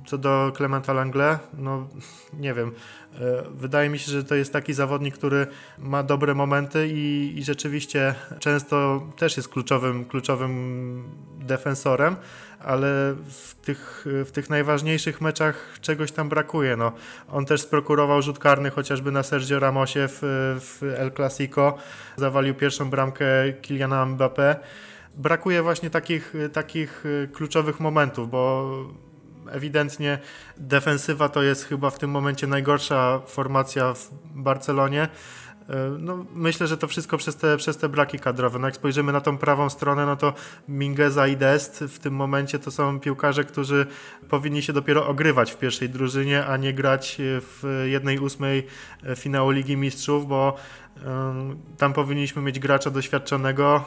Co 0.07 0.19
do 0.19 0.53
Clementa 0.57 0.93
Langle, 0.93 1.39
no 1.59 1.89
nie 2.33 2.55
wiem, 2.55 2.73
Wydaje 3.51 3.89
mi 3.89 3.99
się, 3.99 4.13
że 4.13 4.25
to 4.25 4.35
jest 4.35 4.53
taki 4.53 4.73
zawodnik, 4.73 5.15
który 5.15 5.47
ma 5.79 6.03
dobre 6.03 6.35
momenty 6.35 6.89
i, 6.89 7.35
i 7.37 7.45
rzeczywiście 7.45 8.15
często 8.39 9.07
też 9.17 9.37
jest 9.37 9.49
kluczowym, 9.49 10.05
kluczowym 10.05 11.05
defensorem, 11.39 12.17
ale 12.61 13.15
w 13.29 13.55
tych, 13.55 14.07
w 14.25 14.31
tych 14.31 14.51
najważniejszych 14.51 15.21
meczach 15.21 15.79
czegoś 15.81 16.13
tam 16.13 16.29
brakuje. 16.29 16.77
No, 16.77 16.93
on 17.33 17.47
też 17.47 17.61
sprokurował 17.61 18.23
rzut 18.23 18.39
karny 18.39 18.71
chociażby 18.71 19.13
na 19.13 19.23
Sergio 19.23 19.59
Ramosie 19.59 20.09
w, 20.09 20.19
w 20.61 20.83
El 20.83 21.13
Clasico, 21.13 21.79
zawalił 22.17 22.55
pierwszą 22.55 22.91
bramkę 22.91 23.27
Kyliana 23.63 24.07
Mbappé. 24.07 24.57
Brakuje 25.15 25.63
właśnie 25.63 25.91
takich, 25.91 26.35
takich 26.53 27.05
kluczowych 27.33 27.81
momentów, 27.81 28.31
bo 28.31 28.71
ewidentnie 29.53 30.19
defensywa 30.57 31.29
to 31.29 31.43
jest 31.43 31.65
chyba 31.65 31.91
w 31.91 31.99
tym 31.99 32.11
momencie 32.11 32.47
najgorsza 32.47 33.21
formacja 33.27 33.95
w 33.95 34.11
Barcelonie. 34.35 35.09
E, 35.69 35.77
no, 35.99 36.27
myślę, 36.35 36.67
że 36.67 36.77
to 36.77 36.89
wszystko 36.89 37.19
przez 37.19 37.37
te, 37.37 37.57
przez 37.57 37.77
te 37.77 37.89
braki 37.89 38.19
kadrowe. 38.19 38.59
No, 38.59 38.67
jak 38.67 38.77
spojrzymy 38.77 39.13
na 39.13 39.21
tą 39.21 39.39
prawą 39.39 39.71
stronę, 39.71 40.07
no 40.07 40.17
to 40.17 40.35
Mingeza 40.69 41.27
i 41.27 41.37
Dest 41.37 41.85
w 41.89 41.99
tym 41.99 42.15
momencie 42.15 42.59
to 42.59 42.71
są 42.71 43.01
piłkarze, 43.01 43.45
którzy 43.45 43.87
powinni 44.29 44.63
się 44.63 44.73
dopiero 44.73 45.07
ogrywać 45.07 45.53
w 45.53 45.57
pierwszej 45.57 45.89
drużynie, 45.89 46.47
a 46.47 46.57
nie 46.57 46.73
grać 46.73 47.17
w 47.21 47.85
jednej 47.87 48.19
ósmej 48.19 48.67
finału 49.17 49.51
Ligi 49.51 49.77
Mistrzów, 49.77 50.27
bo 50.27 50.57
um, 51.07 51.57
tam 51.79 51.93
powinniśmy 51.93 52.43
mieć 52.43 52.59
gracza 52.59 52.91
doświadczonego, 52.91 53.85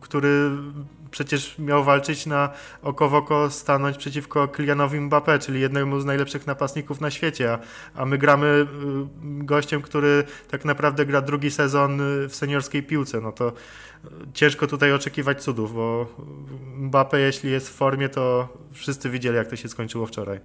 który 0.00 0.50
przecież 1.10 1.58
miał 1.58 1.84
walczyć 1.84 2.26
na 2.26 2.50
oko 2.82 3.08
w 3.08 3.14
oko, 3.14 3.50
stanąć 3.50 3.96
przeciwko 3.96 4.48
Kylianowi 4.48 4.98
Mbappé, 4.98 5.38
czyli 5.38 5.60
jednemu 5.60 6.00
z 6.00 6.04
najlepszych 6.04 6.46
napastników 6.46 7.00
na 7.00 7.10
świecie, 7.10 7.52
a, 7.52 7.58
a 7.94 8.06
my 8.06 8.18
gramy 8.18 8.46
y, 8.46 8.66
gościem, 9.44 9.82
który 9.82 10.24
tak 10.50 10.64
naprawdę 10.64 11.06
gra 11.06 11.20
drugi 11.20 11.50
sezon 11.50 12.00
y, 12.00 12.28
w 12.28 12.34
seniorskiej 12.34 12.82
piłce, 12.82 13.20
no 13.20 13.32
to 13.32 13.48
y, 13.48 14.08
ciężko 14.34 14.66
tutaj 14.66 14.92
oczekiwać 14.92 15.42
cudów, 15.42 15.74
bo 15.74 16.06
Mbappé 16.80 17.16
jeśli 17.16 17.50
jest 17.50 17.68
w 17.68 17.72
formie, 17.72 18.08
to 18.08 18.48
wszyscy 18.72 19.10
widzieli 19.10 19.36
jak 19.36 19.48
to 19.48 19.56
się 19.56 19.68
skończyło 19.68 20.06
wczoraj. 20.06 20.40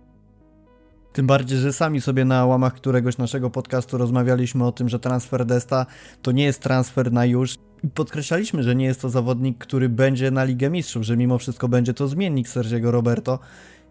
Tym 1.15 1.27
bardziej, 1.27 1.57
że 1.57 1.73
sami 1.73 2.01
sobie 2.01 2.25
na 2.25 2.45
łamach 2.45 2.73
któregoś 2.73 3.17
naszego 3.17 3.49
podcastu 3.49 3.97
rozmawialiśmy 3.97 4.65
o 4.65 4.71
tym, 4.71 4.89
że 4.89 4.99
transfer 4.99 5.45
Desta 5.45 5.85
to 6.21 6.31
nie 6.31 6.43
jest 6.43 6.61
transfer 6.61 7.11
na 7.11 7.25
już. 7.25 7.55
Podkreślaliśmy, 7.93 8.63
że 8.63 8.75
nie 8.75 8.85
jest 8.85 9.01
to 9.01 9.09
zawodnik, 9.09 9.57
który 9.57 9.89
będzie 9.89 10.31
na 10.31 10.43
Ligę 10.43 10.69
Mistrzów, 10.69 11.03
że 11.03 11.17
mimo 11.17 11.37
wszystko 11.37 11.67
będzie 11.67 11.93
to 11.93 12.07
zmiennik 12.07 12.49
Sergiego 12.49 12.91
Roberto. 12.91 13.39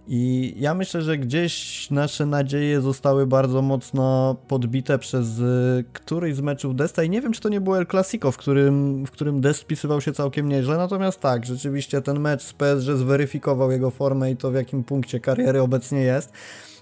I 0.09 0.55
ja 0.59 0.75
myślę, 0.75 1.03
że 1.03 1.19
gdzieś 1.19 1.91
nasze 1.91 2.27
nadzieje 2.27 2.81
zostały 2.81 3.27
bardzo 3.27 3.63
mocno 3.63 4.37
podbite 4.49 4.99
przez 4.99 5.39
y, 5.39 5.85
któryś 5.93 6.35
z 6.35 6.41
meczów 6.41 6.77
Desta. 6.77 7.03
I 7.03 7.11
nie 7.11 7.21
wiem, 7.21 7.33
czy 7.33 7.41
to 7.41 7.49
nie 7.49 7.61
było 7.61 7.79
El 7.79 7.87
Clasico, 7.87 8.33
w 8.33 8.37
którym, 8.37 9.07
w 9.07 9.11
którym 9.11 9.41
Dest 9.41 9.61
spisywał 9.61 10.01
się 10.01 10.13
całkiem 10.13 10.49
nieźle, 10.49 10.77
natomiast 10.77 11.21
tak, 11.21 11.47
rzeczywiście 11.47 12.03
ten 12.03 12.21
mecz 12.21 12.43
z 12.43 12.53
PSG 12.53 12.97
zweryfikował 12.97 13.71
jego 13.71 13.91
formę 13.91 14.31
i 14.31 14.37
to 14.37 14.51
w 14.51 14.55
jakim 14.55 14.85
punkcie 14.85 15.21
kariery 15.21 15.63
obecnie 15.63 16.01
jest 16.01 16.33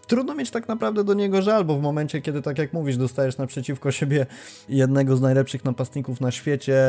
trudno 0.07 0.35
mieć 0.35 0.51
tak 0.51 0.69
naprawdę 0.69 1.05
do 1.05 1.15
niego 1.15 1.43
żal, 1.43 1.65
bo 1.65 1.79
w 1.79 1.83
momencie, 1.83 2.21
kiedy 2.21 2.43
tak 2.43 2.59
jak 2.59 2.73
mówisz, 2.73 2.97
dostajesz 2.97 3.39
naprzeciwko 3.39 3.91
siebie 3.91 4.27
jednego 4.69 5.17
z 5.17 5.21
najlepszych 5.21 5.65
napastników 5.65 6.21
na 6.21 6.31
świecie 6.31 6.83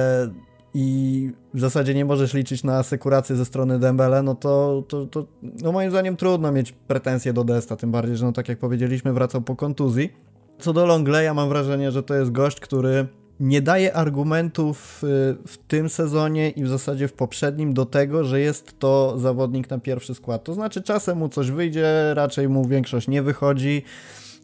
i 0.73 1.31
w 1.53 1.59
zasadzie 1.59 1.93
nie 1.93 2.05
możesz 2.05 2.33
liczyć 2.33 2.63
na 2.63 2.77
asekurację 2.77 3.35
ze 3.35 3.45
strony 3.45 3.79
Dembele, 3.79 4.23
no 4.23 4.35
to, 4.35 4.83
to, 4.87 5.05
to 5.05 5.25
no 5.41 5.71
moim 5.71 5.89
zdaniem 5.89 6.15
trudno 6.15 6.51
mieć 6.51 6.71
pretensje 6.71 7.33
do 7.33 7.43
Desta, 7.43 7.75
tym 7.75 7.91
bardziej, 7.91 8.17
że 8.17 8.25
no 8.25 8.31
tak 8.31 8.49
jak 8.49 8.59
powiedzieliśmy, 8.59 9.13
wracał 9.13 9.41
po 9.41 9.55
kontuzji. 9.55 10.13
Co 10.59 10.73
do 10.73 10.85
Longleya, 10.85 11.33
mam 11.33 11.49
wrażenie, 11.49 11.91
że 11.91 12.03
to 12.03 12.15
jest 12.15 12.31
gość, 12.31 12.59
który 12.59 13.07
nie 13.43 13.61
daje 13.61 13.93
argumentów 13.93 15.03
y, 15.03 15.07
w 15.47 15.57
tym 15.67 15.89
sezonie 15.89 16.49
i 16.49 16.63
w 16.63 16.67
zasadzie 16.67 17.07
w 17.07 17.13
poprzednim 17.13 17.73
do 17.73 17.85
tego, 17.85 18.23
że 18.23 18.39
jest 18.39 18.79
to 18.79 19.19
zawodnik 19.19 19.69
na 19.69 19.79
pierwszy 19.79 20.15
skład. 20.15 20.43
To 20.43 20.53
znaczy 20.53 20.81
czasem 20.81 21.17
mu 21.17 21.29
coś 21.29 21.51
wyjdzie, 21.51 22.13
raczej 22.13 22.49
mu 22.49 22.67
większość 22.67 23.07
nie 23.07 23.21
wychodzi. 23.21 23.83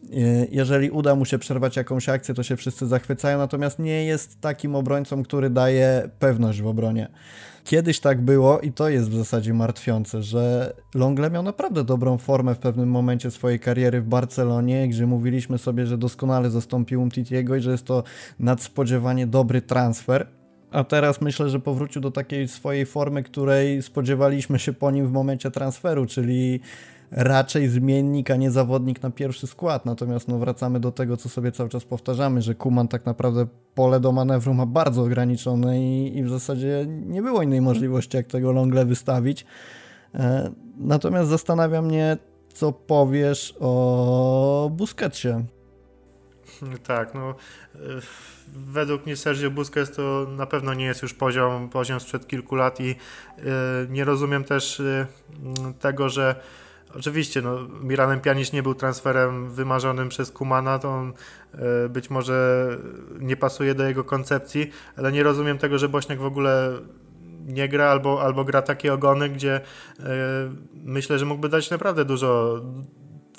Y, 0.04 0.48
jeżeli 0.50 0.90
uda 0.90 1.14
mu 1.14 1.24
się 1.24 1.38
przerwać 1.38 1.76
jakąś 1.76 2.08
akcję, 2.08 2.34
to 2.34 2.42
się 2.42 2.56
wszyscy 2.56 2.86
zachwycają, 2.86 3.38
natomiast 3.38 3.78
nie 3.78 4.04
jest 4.04 4.40
takim 4.40 4.74
obrońcą, 4.74 5.22
który 5.22 5.50
daje 5.50 6.10
pewność 6.18 6.62
w 6.62 6.66
obronie. 6.66 7.08
Kiedyś 7.64 8.00
tak 8.00 8.20
było 8.20 8.60
i 8.60 8.72
to 8.72 8.88
jest 8.88 9.10
w 9.10 9.16
zasadzie 9.16 9.54
martwiące, 9.54 10.22
że 10.22 10.72
Longle 10.94 11.30
miał 11.30 11.42
naprawdę 11.42 11.84
dobrą 11.84 12.18
formę 12.18 12.54
w 12.54 12.58
pewnym 12.58 12.88
momencie 12.88 13.30
swojej 13.30 13.60
kariery 13.60 14.00
w 14.00 14.06
Barcelonie, 14.06 14.88
gdzie 14.88 15.06
mówiliśmy 15.06 15.58
sobie, 15.58 15.86
że 15.86 15.98
doskonale 15.98 16.50
zastąpił 16.50 17.02
Umtitiego 17.02 17.56
i 17.56 17.60
że 17.60 17.70
jest 17.70 17.84
to 17.84 18.02
nadspodziewanie 18.38 19.26
dobry 19.26 19.62
transfer. 19.62 20.26
A 20.70 20.84
teraz 20.84 21.20
myślę, 21.20 21.48
że 21.48 21.60
powrócił 21.60 22.02
do 22.02 22.10
takiej 22.10 22.48
swojej 22.48 22.86
formy, 22.86 23.22
której 23.22 23.82
spodziewaliśmy 23.82 24.58
się 24.58 24.72
po 24.72 24.90
nim 24.90 25.06
w 25.06 25.12
momencie 25.12 25.50
transferu, 25.50 26.06
czyli 26.06 26.60
raczej 27.10 27.68
zmiennik, 27.68 28.30
a 28.30 28.36
nie 28.36 28.50
zawodnik 28.50 29.02
na 29.02 29.10
pierwszy 29.10 29.46
skład. 29.46 29.86
Natomiast 29.86 30.28
no, 30.28 30.38
wracamy 30.38 30.80
do 30.80 30.92
tego, 30.92 31.16
co 31.16 31.28
sobie 31.28 31.52
cały 31.52 31.68
czas 31.68 31.84
powtarzamy, 31.84 32.42
że 32.42 32.54
Kuman 32.54 32.88
tak 32.88 33.06
naprawdę 33.06 33.46
pole 33.74 34.00
do 34.00 34.12
manewru 34.12 34.54
ma 34.54 34.66
bardzo 34.66 35.02
ograniczone 35.02 35.80
i, 35.80 36.18
i 36.18 36.24
w 36.24 36.30
zasadzie 36.30 36.86
nie 36.88 37.22
było 37.22 37.42
innej 37.42 37.60
możliwości, 37.60 38.16
jak 38.16 38.26
tego 38.26 38.52
Longle 38.52 38.84
wystawić. 38.84 39.46
E, 40.14 40.50
natomiast 40.78 41.30
zastanawia 41.30 41.82
mnie, 41.82 42.16
co 42.54 42.72
powiesz 42.72 43.54
o 43.60 44.70
Busquetsie. 44.72 45.28
Tak, 46.86 47.14
no 47.14 47.34
e, 47.74 47.78
według 48.48 49.06
mnie 49.06 49.16
Sergio 49.16 49.50
Busquets 49.50 49.96
to 49.96 50.26
na 50.36 50.46
pewno 50.46 50.74
nie 50.74 50.84
jest 50.84 51.02
już 51.02 51.14
poziom, 51.14 51.68
poziom 51.68 52.00
sprzed 52.00 52.26
kilku 52.26 52.54
lat 52.54 52.80
i 52.80 52.90
e, 52.90 52.94
nie 53.88 54.04
rozumiem 54.04 54.44
też 54.44 54.82
tego, 55.80 56.08
że 56.08 56.40
Oczywiście, 56.96 57.42
no, 57.42 57.58
Miranem 57.82 58.20
Pjanic 58.20 58.52
nie 58.52 58.62
był 58.62 58.74
transferem 58.74 59.50
wymarzonym 59.50 60.08
przez 60.08 60.30
Kumana, 60.30 60.78
to 60.78 60.90
on 60.90 61.12
y, 61.84 61.88
być 61.88 62.10
może 62.10 62.68
nie 63.20 63.36
pasuje 63.36 63.74
do 63.74 63.88
jego 63.88 64.04
koncepcji, 64.04 64.70
ale 64.96 65.12
nie 65.12 65.22
rozumiem 65.22 65.58
tego, 65.58 65.78
że 65.78 65.88
Bośniak 65.88 66.18
w 66.18 66.24
ogóle 66.24 66.72
nie 67.46 67.68
gra 67.68 67.90
albo, 67.90 68.22
albo 68.22 68.44
gra 68.44 68.62
takie 68.62 68.94
ogony, 68.94 69.28
gdzie 69.28 69.60
y, 69.60 70.02
myślę, 70.74 71.18
że 71.18 71.26
mógłby 71.26 71.48
dać 71.48 71.70
naprawdę 71.70 72.04
dużo 72.04 72.60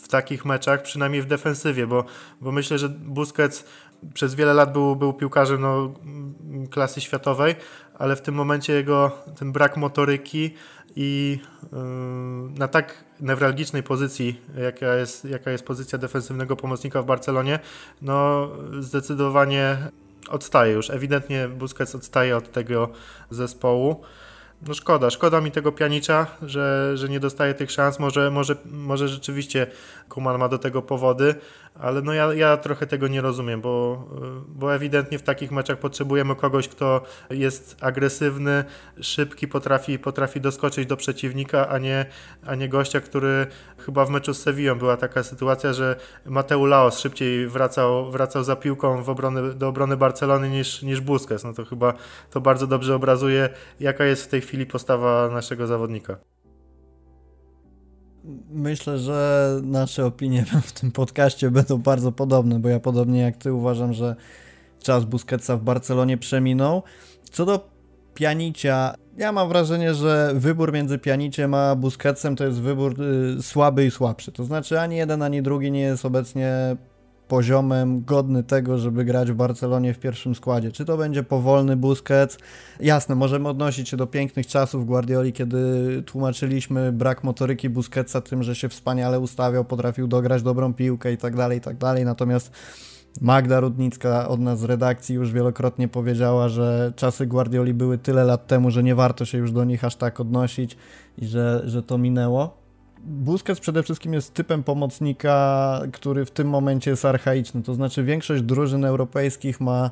w 0.02 0.08
takich 0.08 0.46
meczach, 0.46 0.82
przynajmniej 0.82 1.22
w 1.22 1.26
defensywie, 1.26 1.88
bo, 1.88 2.06
bo 2.42 2.52
myślę, 2.52 2.78
że 2.78 2.90
Busquets 2.90 3.66
przez 4.14 4.36
wiele 4.36 4.54
lat 4.54 4.74
był, 4.74 4.96
był 4.96 5.14
piłkarzem 5.14 5.62
no, 5.62 5.94
klasy 6.70 7.02
światowej, 7.02 7.56
ale 7.98 8.16
w 8.16 8.22
tym 8.22 8.36
momencie 8.36 8.74
jego 8.74 9.12
ten 9.40 9.52
brak 9.52 9.78
motoryki 9.78 10.54
i 10.96 11.40
yy, 11.72 11.80
na 12.60 12.68
tak 12.68 13.04
newralgicznej 13.20 13.84
pozycji, 13.84 14.42
jaka 14.58 14.96
jest, 14.96 15.26
jaka 15.26 15.52
jest 15.52 15.66
pozycja 15.66 15.98
defensywnego 15.98 16.56
pomocnika 16.56 17.02
w 17.02 17.06
Barcelonie, 17.06 17.60
no 18.02 18.50
zdecydowanie 18.80 19.78
odstaje 20.30 20.74
już. 20.74 20.90
Ewidentnie 20.90 21.48
Busquets 21.48 21.96
odstaje 21.96 22.38
od 22.38 22.52
tego 22.52 22.90
zespołu. 23.30 24.02
no 24.68 24.74
szkoda, 24.74 25.10
szkoda 25.10 25.42
mi 25.42 25.52
tego 25.52 25.72
pianicza, 25.72 26.28
że, 26.42 26.98
że 26.98 27.10
nie 27.10 27.20
dostaje 27.20 27.54
tych 27.54 27.72
szans. 27.72 28.00
Może, 28.00 28.32
może, 28.32 28.56
może 28.66 29.08
rzeczywiście 29.08 29.68
Kuman 30.10 30.38
ma 30.38 30.50
do 30.50 30.58
tego 30.58 30.82
powody, 30.82 31.36
ale 31.76 32.02
no 32.02 32.14
ja, 32.14 32.34
ja 32.34 32.58
trochę 32.58 32.88
tego 32.88 33.08
nie 33.08 33.22
rozumiem, 33.22 33.62
bo, 33.62 34.06
bo 34.48 34.76
ewidentnie 34.76 35.20
w 35.20 35.22
takich 35.22 35.52
meczach 35.52 35.80
potrzebujemy 35.80 36.36
kogoś, 36.36 36.68
kto 36.68 37.02
jest 37.30 37.78
agresywny, 37.82 38.64
szybki, 39.02 39.48
potrafi, 39.48 40.00
potrafi 40.00 40.42
doskoczyć 40.42 40.86
do 40.86 40.98
przeciwnika, 40.98 41.70
a 41.70 41.78
nie, 41.78 42.06
a 42.46 42.56
nie 42.56 42.70
gościa, 42.70 43.02
który 43.02 43.48
chyba 43.78 44.06
w 44.06 44.10
meczu 44.10 44.34
z 44.34 44.42
Sevillą 44.42 44.76
była 44.76 44.98
taka 44.98 45.24
sytuacja, 45.24 45.74
że 45.74 45.96
Mateu 46.26 46.66
Laos 46.66 47.00
szybciej 47.00 47.48
wracał, 47.48 48.12
wracał 48.12 48.44
za 48.44 48.56
piłką 48.56 49.04
w 49.04 49.10
obrony, 49.10 49.54
do 49.54 49.68
obrony 49.68 49.98
Barcelony 49.98 50.50
niż, 50.50 50.82
niż 50.82 51.02
Busquets. 51.02 51.44
No 51.44 51.54
to 51.54 51.66
chyba 51.66 51.94
to 52.30 52.42
bardzo 52.42 52.68
dobrze 52.68 52.96
obrazuje, 52.96 53.50
jaka 53.80 54.06
jest 54.06 54.24
w 54.24 54.28
tej 54.28 54.42
chwili 54.42 54.66
postawa 54.66 55.30
naszego 55.30 55.68
zawodnika. 55.68 56.18
Myślę, 58.52 58.98
że 58.98 59.50
nasze 59.64 60.06
opinie 60.06 60.46
w 60.64 60.72
tym 60.72 60.92
podcaście 60.92 61.52
będą 61.52 61.78
bardzo 61.78 62.12
podobne, 62.12 62.60
bo 62.60 62.70
ja 62.70 62.80
podobnie 62.80 63.22
jak 63.22 63.38
ty 63.38 63.54
uważam, 63.54 63.94
że 63.94 64.16
czas 64.80 65.06
Busquetsa 65.06 65.58
w 65.58 65.62
Barcelonie 65.62 66.18
przeminął. 66.18 66.84
Co 67.32 67.46
do 67.46 67.70
Pianicia, 68.14 68.94
ja 69.18 69.32
mam 69.32 69.50
wrażenie, 69.50 69.94
że 69.94 70.32
wybór 70.36 70.74
między 70.74 71.00
Pianiciem 71.00 71.54
a 71.54 71.76
Busquetsem 71.76 72.36
to 72.36 72.46
jest 72.46 72.62
wybór 72.62 72.96
y, 73.02 73.44
słaby 73.44 73.86
i 73.86 73.92
słabszy. 73.92 74.32
To 74.32 74.44
znaczy 74.44 74.80
ani 74.80 74.98
jeden, 74.98 75.22
ani 75.22 75.42
drugi 75.42 75.72
nie 75.72 75.82
jest 75.82 76.06
obecnie 76.06 76.76
poziomem 77.32 78.04
godny 78.06 78.44
tego, 78.44 78.78
żeby 78.78 79.06
grać 79.06 79.32
w 79.32 79.36
Barcelonie 79.36 79.94
w 79.94 80.00
pierwszym 80.00 80.36
składzie. 80.36 80.72
Czy 80.72 80.86
to 80.86 80.98
będzie 80.98 81.24
powolny 81.24 81.76
Busquets? 81.76 82.38
Jasne, 82.80 83.16
możemy 83.16 83.50
odnosić 83.50 83.90
się 83.90 83.98
do 83.98 84.08
pięknych 84.08 84.48
czasów 84.48 84.86
Guardioli, 84.86 85.34
kiedy 85.34 85.58
tłumaczyliśmy 86.06 86.92
brak 86.92 87.24
motoryki 87.24 87.70
Busquetsa 87.70 88.22
tym, 88.22 88.44
że 88.44 88.56
się 88.56 88.70
wspaniale 88.70 89.20
ustawiał, 89.20 89.66
potrafił 89.66 90.08
dograć 90.08 90.44
dobrą 90.44 90.74
piłkę 90.74 91.14
i 91.14 91.18
tak 91.18 91.36
dalej, 91.36 91.58
i 91.58 91.62
tak 91.62 91.78
dalej. 91.78 92.06
Natomiast 92.06 92.52
Magda 93.22 93.60
Rudnicka 93.60 94.28
od 94.28 94.40
nas 94.40 94.60
z 94.60 94.64
redakcji 94.64 95.16
już 95.16 95.32
wielokrotnie 95.32 95.88
powiedziała, 95.88 96.50
że 96.50 96.94
czasy 96.96 97.26
Guardioli 97.26 97.74
były 97.74 97.98
tyle 97.98 98.24
lat 98.24 98.48
temu, 98.48 98.72
że 98.72 98.84
nie 98.84 98.96
warto 98.96 99.26
się 99.26 99.38
już 99.38 99.52
do 99.52 99.64
nich 99.64 99.84
aż 99.84 99.96
tak 99.96 100.20
odnosić 100.20 100.78
i 101.18 101.26
że, 101.26 101.62
że 101.66 101.84
to 101.84 101.98
minęło. 101.98 102.61
Busquets 103.04 103.60
przede 103.60 103.84
wszystkim 103.84 104.14
jest 104.14 104.34
typem 104.34 104.64
pomocnika, 104.64 105.82
który 105.94 106.26
w 106.26 106.32
tym 106.32 106.50
momencie 106.50 106.92
jest 106.92 107.06
archaiczny. 107.06 107.64
To 107.64 107.74
znaczy, 107.74 108.04
większość 108.04 108.44
drużyn 108.44 108.86
europejskich 108.86 109.62
ma 109.62 109.90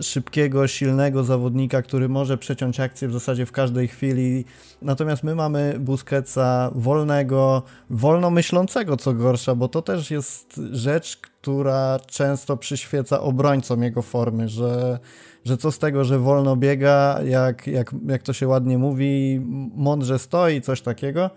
szybkiego, 0.00 0.66
silnego 0.66 1.24
zawodnika, 1.24 1.82
który 1.82 2.08
może 2.08 2.38
przeciąć 2.38 2.80
akcję 2.80 3.08
w 3.08 3.12
zasadzie 3.12 3.46
w 3.46 3.52
każdej 3.52 3.88
chwili. 3.88 4.44
Natomiast 4.82 5.22
my 5.22 5.34
mamy 5.34 5.76
Busquetsa 5.78 6.70
wolnego, 6.74 7.62
wolno 7.90 8.30
myślącego, 8.30 8.96
co 8.96 9.12
gorsza, 9.12 9.54
bo 9.54 9.68
to 9.68 9.82
też 9.82 10.10
jest 10.10 10.60
rzecz, 10.72 11.16
która 11.16 11.98
często 12.06 12.56
przyświeca 12.56 13.20
obrońcom 13.20 13.82
jego 13.82 14.02
formy, 14.02 14.48
że, 14.48 14.98
że 15.44 15.56
co 15.56 15.72
z 15.72 15.78
tego, 15.78 16.04
że 16.04 16.18
wolno 16.18 16.56
biega, 16.56 17.20
jak, 17.24 17.66
jak, 17.66 17.94
jak 18.06 18.22
to 18.22 18.32
się 18.32 18.48
ładnie 18.48 18.78
mówi, 18.78 19.40
mądrze 19.74 20.18
stoi, 20.18 20.60
coś 20.60 20.80
takiego 20.80 21.30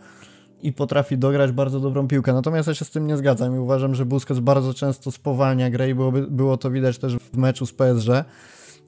i 0.63 0.73
potrafi 0.73 1.17
dograć 1.17 1.51
bardzo 1.51 1.79
dobrą 1.79 2.07
piłkę. 2.07 2.33
Natomiast 2.33 2.67
ja 2.67 2.75
się 2.75 2.85
z 2.85 2.91
tym 2.91 3.07
nie 3.07 3.17
zgadzam 3.17 3.55
i 3.55 3.59
uważam, 3.59 3.95
że 3.95 4.05
Busquets 4.05 4.39
bardzo 4.39 4.73
często 4.73 5.11
spowalnia 5.11 5.69
grę 5.69 5.89
i 5.89 5.95
byłoby, 5.95 6.27
było 6.27 6.57
to 6.57 6.71
widać 6.71 6.97
też 6.97 7.15
w 7.15 7.37
meczu 7.37 7.65
z 7.65 7.73
PSG. 7.73 8.09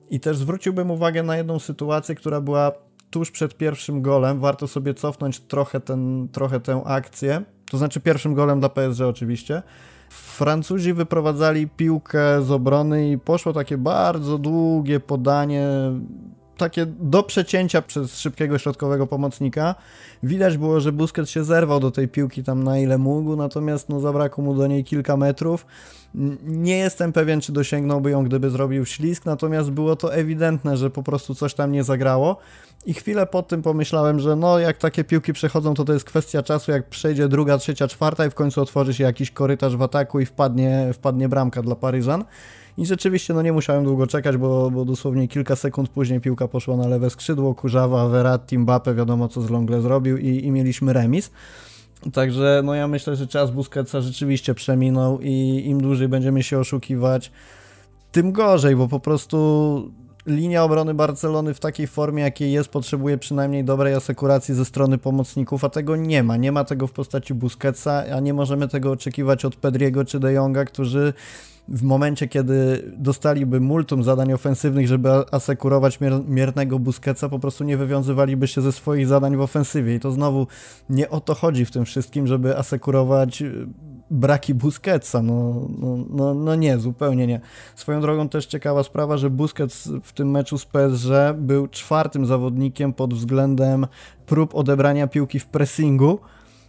I 0.10 0.20
też 0.20 0.38
zwróciłbym 0.38 0.92
uwagę 0.92 1.24
na 1.24 1.38
jedną 1.38 1.60
sytuację, 1.60 2.16
która 2.16 2.42
była 2.42 2.72
tuż 3.10 3.32
przed 3.32 3.58
pierwszym 3.58 4.02
golem. 4.02 4.40
Warto 4.40 4.68
sobie 4.68 4.94
cofnąć 4.94 5.40
trochę, 5.40 5.80
ten, 5.80 6.28
trochę 6.32 6.60
tę 6.60 6.82
akcję. 6.86 7.42
To 7.72 7.78
znaczy 7.78 8.00
pierwszym 8.00 8.34
golem 8.34 8.60
dla 8.60 8.70
PSG 8.70 9.02
oczywiście. 9.02 9.64
Francuzi 10.10 10.94
wyprowadzali 10.94 11.68
piłkę 11.68 12.42
z 12.44 12.52
obrony 12.52 13.12
i 13.12 13.18
poszło 13.18 13.54
takie 13.54 13.78
bardzo 13.78 14.38
długie 14.38 15.00
podanie 15.00 15.68
takie 16.58 16.86
do 16.86 17.24
przecięcia 17.24 17.82
przez 17.82 18.20
szybkiego 18.20 18.58
środkowego 18.58 19.08
pomocnika. 19.08 19.76
Widać 20.24 20.58
było, 20.58 20.80
że 20.80 20.92
Busquets 20.92 21.30
się 21.30 21.44
zerwał 21.44 21.80
do 21.80 21.92
tej 21.92 22.08
piłki 22.08 22.44
tam 22.44 22.64
na 22.64 22.80
ile 22.80 22.98
mógł, 22.98 23.36
natomiast 23.36 23.90
no, 23.90 24.00
zabrakło 24.00 24.44
mu 24.44 24.56
do 24.56 24.68
niej 24.68 24.84
kilka 24.84 25.18
metrów. 25.18 25.66
Nie 26.44 26.78
jestem 26.78 27.14
pewien, 27.14 27.42
czy 27.42 27.52
dosięgnąłby 27.52 28.12
ją, 28.12 28.24
gdyby 28.24 28.50
zrobił 28.50 28.86
ślisk, 28.86 29.26
natomiast 29.26 29.72
było 29.72 29.96
to 29.96 30.14
ewidentne, 30.14 30.78
że 30.78 30.90
po 30.90 31.04
prostu 31.04 31.36
coś 31.36 31.54
tam 31.54 31.72
nie 31.72 31.84
zagrało. 31.84 32.38
I 32.86 32.94
chwilę 32.94 33.26
po 33.26 33.44
tym 33.44 33.62
pomyślałem, 33.62 34.20
że 34.20 34.36
no 34.36 34.60
jak 34.60 34.78
takie 34.78 35.04
piłki 35.04 35.34
przechodzą, 35.34 35.74
to 35.74 35.86
to 35.86 35.94
jest 35.94 36.06
kwestia 36.06 36.44
czasu, 36.44 36.72
jak 36.72 36.90
przejdzie 36.90 37.28
druga, 37.28 37.58
trzecia, 37.58 37.88
czwarta 37.88 38.26
i 38.26 38.30
w 38.30 38.36
końcu 38.36 38.62
otworzy 38.62 38.94
się 38.94 39.04
jakiś 39.04 39.32
korytarz 39.32 39.76
w 39.76 39.82
ataku 39.82 40.20
i 40.20 40.26
wpadnie, 40.26 40.90
wpadnie 40.94 41.30
bramka 41.30 41.62
dla 41.62 41.76
Paryżan. 41.76 42.24
I 42.78 42.86
rzeczywiście 42.86 43.34
no 43.34 43.42
nie 43.42 43.54
musiałem 43.54 43.84
długo 43.84 44.08
czekać, 44.08 44.38
bo, 44.38 44.72
bo 44.72 44.86
dosłownie 44.86 45.28
kilka 45.28 45.56
sekund 45.56 45.90
później 45.90 46.22
piłka 46.22 46.48
poszła 46.48 46.78
na 46.78 46.88
lewe 46.88 47.10
skrzydło, 47.10 47.56
Kurzawa, 47.56 48.08
Verratti, 48.08 48.58
Mbappe, 48.58 48.96
wiadomo 48.96 49.28
co 49.28 49.42
z 49.42 49.50
Longle 49.50 49.82
zrobił 49.82 50.18
i, 50.18 50.28
i 50.28 50.52
mieliśmy 50.52 50.94
remis. 50.94 51.32
Także 52.14 52.62
no 52.64 52.76
ja 52.76 52.88
myślę, 52.88 53.16
że 53.16 53.28
czas 53.28 53.52
Busquetsa 53.52 54.02
rzeczywiście 54.02 54.54
przeminął 54.54 55.20
i 55.22 55.64
im 55.66 55.82
dłużej 55.82 56.08
będziemy 56.08 56.44
się 56.44 56.60
oszukiwać, 56.60 57.32
tym 58.12 58.32
gorzej, 58.32 58.76
bo 58.76 58.88
po 58.88 59.00
prostu 59.00 59.92
linia 60.26 60.64
obrony 60.64 60.94
Barcelony 60.94 61.54
w 61.54 61.60
takiej 61.60 61.88
formie, 61.88 62.24
jakiej 62.24 62.52
jest, 62.52 62.70
potrzebuje 62.70 63.18
przynajmniej 63.18 63.64
dobrej 63.64 63.94
asekuracji 63.94 64.56
ze 64.56 64.66
strony 64.66 64.98
pomocników, 64.98 65.64
a 65.64 65.70
tego 65.70 65.96
nie 65.96 66.24
ma. 66.24 66.38
Nie 66.38 66.52
ma 66.52 66.64
tego 66.64 66.88
w 66.88 66.92
postaci 66.92 67.34
Busquetsa, 67.34 68.04
a 68.16 68.20
nie 68.20 68.34
możemy 68.34 68.68
tego 68.68 68.92
oczekiwać 68.92 69.46
od 69.46 69.56
Pedriego 69.56 70.06
czy 70.06 70.20
De 70.20 70.34
Jonga, 70.34 70.66
którzy 70.66 71.14
w 71.68 71.84
momencie, 71.84 72.28
kiedy 72.28 72.84
dostaliby 72.98 73.60
multum 73.60 74.04
zadań 74.04 74.34
ofensywnych, 74.34 74.88
żeby 74.88 75.10
asekurować 75.32 76.00
mier 76.00 76.14
miernego 76.28 76.80
Busquetsa, 76.80 77.30
po 77.30 77.40
prostu 77.40 77.64
nie 77.64 77.78
wywiązywaliby 77.78 78.48
się 78.48 78.62
ze 78.62 78.72
swoich 78.72 79.08
zadań 79.08 79.38
w 79.38 79.42
ofensywie. 79.42 79.96
I 79.96 80.00
to 80.00 80.12
znowu 80.12 80.48
nie 80.90 81.10
o 81.10 81.20
to 81.20 81.36
chodzi 81.36 81.66
w 81.66 81.72
tym 81.72 81.86
wszystkim, 81.86 82.28
żeby 82.28 82.58
asekurować 82.58 83.42
y, 83.42 83.68
braki 84.12 84.54
Busquetsa. 84.54 85.22
No, 85.22 85.68
no, 85.80 85.98
no, 86.10 86.34
no 86.34 86.56
nie, 86.56 86.78
zupełnie 86.78 87.28
nie. 87.28 87.42
Swoją 87.76 88.02
drogą 88.02 88.30
też 88.30 88.46
ciekawa 88.46 88.84
sprawa, 88.84 89.18
że 89.18 89.30
Busquets 89.30 89.90
w 90.04 90.14
tym 90.14 90.32
meczu 90.32 90.58
z 90.58 90.66
PSG 90.66 91.10
był 91.38 91.68
czwartym 91.68 92.26
zawodnikiem 92.26 92.94
pod 92.94 93.14
względem 93.14 93.88
prób 94.26 94.56
odebrania 94.56 95.08
piłki 95.08 95.40
w 95.40 95.46
pressingu 95.46 96.20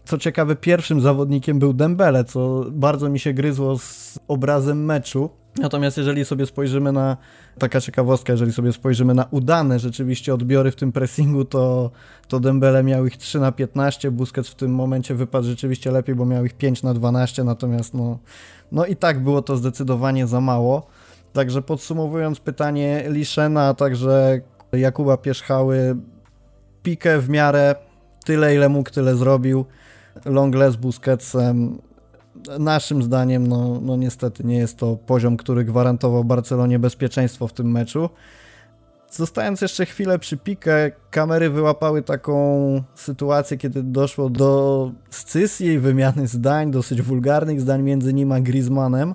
co 0.07 0.19
ciekawe, 0.19 0.57
pierwszym 0.57 1.01
zawodnikiem 1.01 1.59
był 1.59 1.73
Dembele, 1.73 2.25
co 2.25 2.65
bardzo 2.71 3.09
mi 3.09 3.19
się 3.19 3.33
gryzło 3.33 3.79
z 3.79 4.19
obrazem 4.29 4.85
meczu. 4.85 5.31
Natomiast 5.59 5.97
jeżeli 5.97 6.25
sobie 6.25 6.47
spojrzymy 6.47 6.93
na, 6.93 7.17
taka 7.59 7.81
ciekawostka, 7.81 8.33
jeżeli 8.33 8.53
sobie 8.53 8.73
spojrzymy 8.73 9.15
na 9.15 9.27
udane 9.31 9.79
rzeczywiście 9.79 10.35
odbiory 10.35 10.71
w 10.71 10.77
tym 10.77 10.93
pressingu, 10.93 11.45
to, 11.45 11.91
to 12.29 12.41
Dembele 12.41 12.83
miał 12.83 13.07
ich 13.07 13.17
3 13.17 13.41
na 13.41 13.53
15, 13.53 14.11
Busquets 14.11 14.49
w 14.49 14.55
tym 14.55 14.75
momencie 14.75 15.15
wypadł 15.15 15.47
rzeczywiście 15.47 15.91
lepiej, 15.91 16.15
bo 16.15 16.27
miał 16.27 16.45
ich 16.45 16.55
5 16.55 16.83
na 16.83 16.95
12, 16.95 17.45
natomiast 17.45 17.95
no, 17.95 18.19
no 18.73 18.87
i 18.87 18.97
tak 18.97 19.23
było 19.23 19.43
to 19.43 19.57
zdecydowanie 19.57 20.27
za 20.27 20.41
mało. 20.41 20.87
Także 21.33 21.63
podsumowując 21.63 22.41
pytanie 22.41 23.05
Liszena, 23.09 23.69
a 23.69 23.75
także 23.75 24.41
Jakuba 24.73 25.17
Pierzchały, 25.17 25.97
pikę 26.83 27.21
w 27.21 27.29
miarę, 27.29 27.75
tyle 28.25 28.55
ile 28.55 28.69
mógł, 28.69 28.91
tyle 28.91 29.17
zrobił. 29.17 29.65
Longle 30.25 30.73
z 30.73 30.77
Busquetsem. 30.77 31.79
Naszym 32.59 33.03
zdaniem, 33.03 33.47
no, 33.47 33.81
no 33.83 33.97
niestety 33.97 34.45
nie 34.45 34.57
jest 34.57 34.77
to 34.77 34.97
poziom, 34.97 35.37
który 35.37 35.65
gwarantował 35.65 36.25
Barcelonie 36.25 36.79
bezpieczeństwo 36.79 37.49
w 37.49 37.53
tym 37.53 37.71
meczu. 37.71 38.11
Zostając 39.11 39.61
jeszcze 39.61 39.87
chwilę 39.87 40.19
przy 40.19 40.37
pikę, 40.37 40.91
kamery 41.11 41.51
wyłapały 41.51 42.03
taką 42.03 42.83
sytuację, 42.95 43.57
kiedy 43.57 43.83
doszło 43.83 44.31
do 44.31 44.91
scysji 45.11 45.67
i 45.67 45.79
wymiany 45.79 46.27
zdań, 46.27 46.71
dosyć 46.71 47.03
wulgarnych 47.03 47.61
zdań 47.61 47.83
między 47.83 48.15
nim 48.15 48.33
a 48.33 48.41
Griezmannem. 48.41 49.15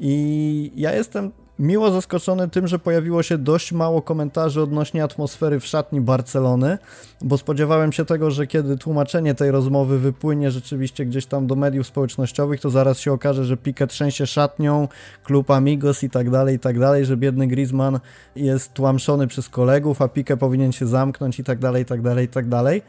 I 0.00 0.72
ja 0.76 0.92
jestem 0.92 1.32
miło 1.58 1.90
zaskoczony 1.90 2.48
tym, 2.48 2.66
że 2.66 2.78
pojawiło 2.78 3.22
się 3.22 3.38
dość 3.38 3.72
mało 3.72 4.02
komentarzy 4.02 4.62
odnośnie 4.62 5.04
atmosfery 5.04 5.60
w 5.60 5.66
szatni 5.66 6.00
Barcelony, 6.00 6.78
bo 7.20 7.38
spodziewałem 7.38 7.92
się 7.92 8.04
tego, 8.04 8.30
że 8.30 8.46
kiedy 8.46 8.76
tłumaczenie 8.76 9.34
tej 9.34 9.50
rozmowy 9.50 9.98
wypłynie 9.98 10.50
rzeczywiście 10.50 11.06
gdzieś 11.06 11.26
tam 11.26 11.46
do 11.46 11.54
mediów 11.56 11.86
społecznościowych, 11.86 12.60
to 12.60 12.70
zaraz 12.70 12.98
się 12.98 13.12
okaże, 13.12 13.44
że 13.44 13.56
Piquet 13.56 13.90
trzęsie 13.90 14.26
szatnią, 14.26 14.88
klub 15.24 15.50
Amigos 15.50 16.02
i 16.02 16.10
tak 16.10 16.30
dalej, 16.30 16.56
i 16.56 16.58
tak 16.58 16.78
dalej, 16.78 17.04
że 17.04 17.16
biedny 17.16 17.46
Griezmann 17.46 18.00
jest 18.36 18.72
tłamszony 18.72 19.26
przez 19.26 19.48
kolegów, 19.48 20.02
a 20.02 20.08
Piquet 20.08 20.40
powinien 20.40 20.72
się 20.72 20.86
zamknąć 20.86 21.38
i 21.38 21.44
tak 21.44 21.58
dalej, 21.58 21.82
i 21.82 21.86
tak 21.86 22.02
dalej, 22.02 22.24
i 22.24 22.28
tak 22.28 22.48
dalej. 22.48 22.82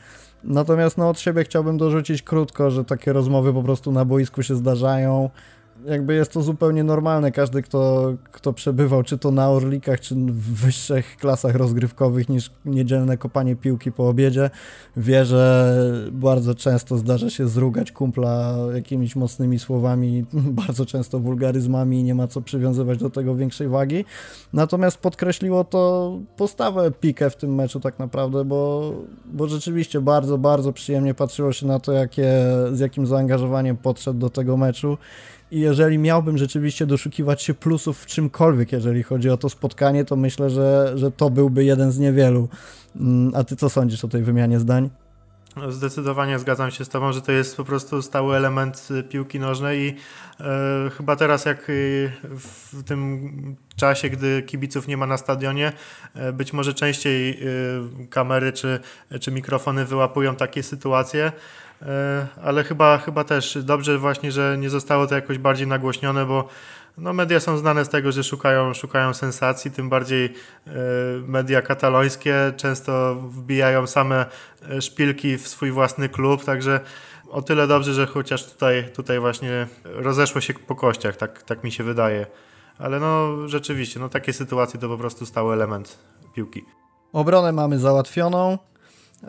Natomiast 0.43 0.97
no 0.97 1.09
od 1.09 1.19
siebie 1.19 1.43
chciałbym 1.43 1.77
dorzucić 1.77 2.21
krótko, 2.21 2.71
że 2.71 2.85
takie 2.85 3.13
rozmowy 3.13 3.53
po 3.53 3.63
prostu 3.63 3.91
na 3.91 4.05
boisku 4.05 4.43
się 4.43 4.55
zdarzają 4.55 5.29
jakby 5.85 6.13
jest 6.13 6.31
to 6.31 6.41
zupełnie 6.41 6.83
normalne. 6.83 7.31
Każdy, 7.31 7.61
kto, 7.61 8.13
kto 8.31 8.53
przebywał 8.53 9.03
czy 9.03 9.17
to 9.17 9.31
na 9.31 9.49
Orlikach, 9.49 9.99
czy 9.99 10.15
w 10.15 10.53
wyższych 10.53 11.17
klasach 11.17 11.55
rozgrywkowych 11.55 12.29
niż 12.29 12.51
niedzielne 12.65 13.17
kopanie 13.17 13.55
piłki 13.55 13.91
po 13.91 14.09
obiedzie, 14.09 14.49
wie, 14.97 15.25
że 15.25 15.75
bardzo 16.11 16.55
często 16.55 16.97
zdarza 16.97 17.29
się 17.29 17.47
zrugać 17.47 17.91
kumpla 17.91 18.55
jakimiś 18.75 19.15
mocnymi 19.15 19.59
słowami, 19.59 20.25
bardzo 20.65 20.85
często 20.85 21.19
wulgaryzmami 21.19 21.99
i 21.99 22.03
nie 22.03 22.15
ma 22.15 22.27
co 22.27 22.41
przywiązywać 22.41 22.99
do 22.99 23.09
tego 23.09 23.35
większej 23.35 23.67
wagi. 23.67 24.05
Natomiast 24.53 24.97
podkreśliło 24.97 25.63
to 25.63 26.13
postawę 26.37 26.91
Pikę 26.91 27.29
w 27.29 27.35
tym 27.35 27.55
meczu 27.55 27.79
tak 27.79 27.99
naprawdę, 27.99 28.45
bo, 28.45 28.93
bo 29.25 29.47
rzeczywiście 29.47 30.01
bardzo, 30.01 30.37
bardzo 30.37 30.73
przyjemnie 30.73 31.13
patrzyło 31.13 31.53
się 31.53 31.67
na 31.67 31.79
to, 31.79 31.91
jakie, 31.91 32.31
z 32.73 32.79
jakim 32.79 33.07
zaangażowaniem 33.07 33.77
podszedł 33.77 34.19
do 34.19 34.29
tego 34.29 34.57
meczu 34.57 34.97
i 35.51 35.59
jeżeli 35.59 35.97
miałbym 35.97 36.37
rzeczywiście 36.37 36.85
doszukiwać 36.85 37.41
się 37.41 37.53
plusów 37.53 37.99
w 37.99 38.05
czymkolwiek, 38.05 38.71
jeżeli 38.71 39.03
chodzi 39.03 39.29
o 39.29 39.37
to 39.37 39.49
spotkanie, 39.49 40.05
to 40.05 40.15
myślę, 40.15 40.49
że, 40.49 40.91
że 40.95 41.11
to 41.11 41.29
byłby 41.29 41.65
jeden 41.65 41.91
z 41.91 41.99
niewielu. 41.99 42.49
Mm, 42.95 43.31
a 43.35 43.43
ty 43.43 43.55
co 43.55 43.69
sądzisz 43.69 44.05
o 44.05 44.07
tej 44.07 44.23
wymianie 44.23 44.59
zdań? 44.59 44.89
No, 45.55 45.71
zdecydowanie 45.71 46.39
zgadzam 46.39 46.71
się 46.71 46.85
z 46.85 46.89
Tobą, 46.89 47.13
że 47.13 47.21
to 47.21 47.31
jest 47.31 47.57
po 47.57 47.63
prostu 47.63 48.01
stały 48.01 48.35
element 48.35 48.87
y, 48.91 49.03
piłki 49.03 49.39
nożnej 49.39 49.79
i 49.79 49.95
e, 50.39 50.89
chyba 50.89 51.15
teraz, 51.15 51.45
jak 51.45 51.69
y, 51.69 52.11
w 52.23 52.83
tym 52.83 53.55
czasie, 53.75 54.09
gdy 54.09 54.43
kibiców 54.43 54.87
nie 54.87 54.97
ma 54.97 55.05
na 55.05 55.17
stadionie, 55.17 55.73
e, 56.13 56.33
być 56.33 56.53
może 56.53 56.73
częściej 56.73 57.29
e, 57.31 58.07
kamery 58.07 58.53
czy, 58.53 58.79
czy 59.19 59.31
mikrofony 59.31 59.85
wyłapują 59.85 60.35
takie 60.35 60.63
sytuacje. 60.63 61.31
E, 61.81 62.27
ale 62.43 62.63
chyba, 62.63 62.97
chyba 62.97 63.23
też 63.23 63.57
dobrze 63.63 63.97
właśnie, 63.97 64.31
że 64.31 64.57
nie 64.59 64.69
zostało 64.69 65.07
to 65.07 65.15
jakoś 65.15 65.37
bardziej 65.37 65.67
nagłośnione, 65.67 66.25
bo 66.25 66.47
no, 66.97 67.13
media 67.13 67.39
są 67.39 67.57
znane 67.57 67.85
z 67.85 67.89
tego, 67.89 68.11
że 68.11 68.23
szukają, 68.23 68.73
szukają 68.73 69.13
sensacji, 69.13 69.71
tym 69.71 69.89
bardziej 69.89 70.25
e, 70.25 70.71
media 71.27 71.61
katalońskie 71.61 72.53
często 72.57 73.15
wbijają 73.15 73.87
same 73.87 74.25
e, 74.69 74.81
szpilki 74.81 75.37
w 75.37 75.47
swój 75.47 75.71
własny 75.71 76.09
klub, 76.09 76.45
także 76.45 76.79
o 77.29 77.41
tyle 77.41 77.67
dobrze, 77.67 77.93
że 77.93 78.05
chociaż 78.05 78.51
tutaj, 78.51 78.91
tutaj 78.93 79.19
właśnie 79.19 79.67
rozeszło 79.83 80.41
się 80.41 80.53
po 80.53 80.75
kościach, 80.75 81.15
tak, 81.15 81.43
tak 81.43 81.63
mi 81.63 81.71
się 81.71 81.83
wydaje. 81.83 82.25
Ale 82.77 82.99
no 82.99 83.33
rzeczywiście, 83.47 83.99
no 83.99 84.09
takie 84.09 84.33
sytuacje 84.33 84.79
to 84.79 84.89
po 84.89 84.97
prostu 84.97 85.25
stały 85.25 85.53
element 85.53 85.99
piłki. 86.33 86.65
Obronę 87.13 87.51
mamy 87.51 87.79
załatwioną 87.79 88.57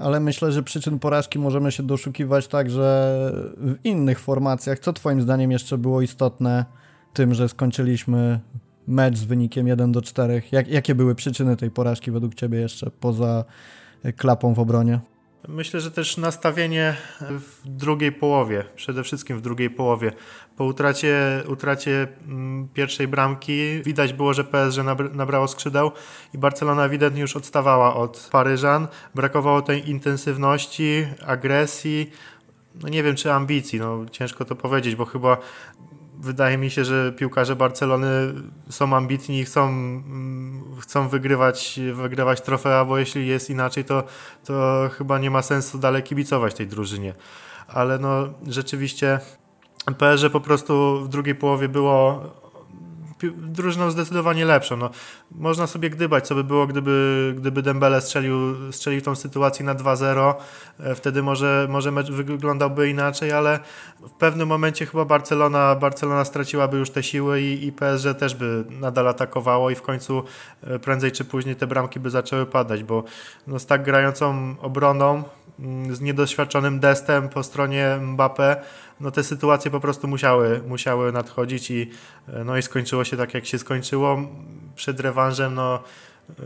ale 0.00 0.20
myślę, 0.20 0.52
że 0.52 0.62
przyczyn 0.62 0.98
porażki 0.98 1.38
możemy 1.38 1.72
się 1.72 1.82
doszukiwać 1.82 2.48
także 2.48 3.18
w 3.56 3.74
innych 3.84 4.20
formacjach. 4.20 4.78
Co 4.78 4.92
Twoim 4.92 5.22
zdaniem 5.22 5.50
jeszcze 5.50 5.78
było 5.78 6.02
istotne 6.02 6.64
tym, 7.12 7.34
że 7.34 7.48
skończyliśmy 7.48 8.40
mecz 8.86 9.16
z 9.16 9.24
wynikiem 9.24 9.66
1 9.66 9.92
do 9.92 10.02
4? 10.02 10.42
Jak, 10.52 10.68
jakie 10.68 10.94
były 10.94 11.14
przyczyny 11.14 11.56
tej 11.56 11.70
porażki 11.70 12.10
według 12.10 12.34
Ciebie 12.34 12.58
jeszcze 12.58 12.90
poza 12.90 13.44
klapą 14.16 14.54
w 14.54 14.58
obronie? 14.58 15.00
Myślę, 15.48 15.80
że 15.80 15.90
też 15.90 16.16
nastawienie 16.16 16.96
w 17.20 17.60
drugiej 17.64 18.12
połowie, 18.12 18.64
przede 18.76 19.02
wszystkim 19.02 19.38
w 19.38 19.40
drugiej 19.40 19.70
połowie. 19.70 20.12
Po 20.56 20.64
utracie, 20.64 21.42
utracie 21.48 22.08
mm, 22.26 22.68
pierwszej 22.74 23.08
bramki 23.08 23.82
widać 23.82 24.12
było, 24.12 24.34
że 24.34 24.44
PSG 24.44 24.78
nabrało 25.12 25.48
skrzydeł 25.48 25.92
i 26.34 26.38
Barcelona 26.38 26.84
ewidentnie 26.84 27.20
już 27.20 27.36
odstawała 27.36 27.96
od 27.96 28.28
Paryżan. 28.32 28.88
Brakowało 29.14 29.62
tej 29.62 29.90
intensywności, 29.90 31.06
agresji, 31.26 32.10
no 32.82 32.88
nie 32.88 33.02
wiem 33.02 33.16
czy 33.16 33.32
ambicji, 33.32 33.78
no 33.78 34.04
ciężko 34.10 34.44
to 34.44 34.56
powiedzieć, 34.56 34.96
bo 34.96 35.04
chyba 35.04 35.38
wydaje 36.18 36.58
mi 36.58 36.70
się, 36.70 36.84
że 36.84 37.12
piłkarze 37.12 37.56
Barcelony 37.56 38.34
są 38.70 38.96
ambitni 38.96 39.40
i 39.40 39.44
chcą, 39.44 39.68
mm, 39.68 40.64
chcą 40.80 41.08
wygrywać, 41.08 41.80
wygrywać 41.94 42.40
trofea, 42.40 42.84
bo 42.84 42.98
jeśli 42.98 43.26
jest 43.26 43.50
inaczej, 43.50 43.84
to, 43.84 44.04
to 44.44 44.88
chyba 44.98 45.18
nie 45.18 45.30
ma 45.30 45.42
sensu 45.42 45.78
dalej 45.78 46.02
kibicować 46.02 46.54
tej 46.54 46.66
drużynie. 46.66 47.14
Ale 47.68 47.98
no 47.98 48.28
rzeczywiście 48.46 49.20
PSG 49.98 50.30
po 50.32 50.40
prostu 50.40 51.00
w 51.04 51.08
drugiej 51.08 51.34
połowie 51.34 51.68
było 51.68 52.22
drużyną 53.36 53.90
zdecydowanie 53.90 54.44
lepszą. 54.44 54.76
No, 54.76 54.90
można 55.30 55.66
sobie 55.66 55.90
gdybać, 55.90 56.26
co 56.26 56.34
by 56.34 56.44
było, 56.44 56.66
gdyby, 56.66 57.34
gdyby 57.36 57.62
Dembele 57.62 58.00
strzelił, 58.00 58.72
strzelił 58.72 59.00
tą 59.00 59.14
sytuację 59.14 59.64
na 59.64 59.74
2-0. 59.74 60.34
E, 60.80 60.94
wtedy 60.94 61.22
może, 61.22 61.66
może 61.70 61.92
mecz 61.92 62.10
wyglądałby 62.10 62.88
inaczej, 62.88 63.32
ale 63.32 63.58
w 64.00 64.10
pewnym 64.10 64.48
momencie 64.48 64.86
chyba 64.86 65.04
Barcelona, 65.04 65.74
Barcelona 65.74 66.24
straciłaby 66.24 66.78
już 66.78 66.90
te 66.90 67.02
siły 67.02 67.40
i, 67.40 67.66
i 67.66 67.72
PSG 67.72 68.18
też 68.18 68.34
by 68.34 68.64
nadal 68.70 69.08
atakowało 69.08 69.70
i 69.70 69.74
w 69.74 69.82
końcu 69.82 70.22
e, 70.62 70.78
prędzej 70.78 71.12
czy 71.12 71.24
później 71.24 71.56
te 71.56 71.66
bramki 71.66 72.00
by 72.00 72.10
zaczęły 72.10 72.46
padać, 72.46 72.84
bo 72.84 73.04
no, 73.46 73.58
z 73.58 73.66
tak 73.66 73.82
grającą 73.82 74.54
obroną, 74.60 75.22
z 75.92 76.00
niedoświadczonym 76.00 76.80
destem 76.80 77.28
po 77.28 77.42
stronie 77.42 77.98
Mbappé, 78.00 78.56
no 79.00 79.10
te 79.10 79.24
sytuacje 79.24 79.70
po 79.70 79.80
prostu 79.80 80.08
musiały, 80.08 80.62
musiały 80.68 81.12
nadchodzić 81.12 81.70
i, 81.70 81.90
no 82.44 82.56
i 82.56 82.62
skończyło 82.62 83.04
się 83.04 83.16
tak, 83.16 83.34
jak 83.34 83.46
się 83.46 83.58
skończyło. 83.58 84.18
Przed 84.74 85.00
rewanżem, 85.00 85.54
no 85.54 85.82
yy, 86.38 86.44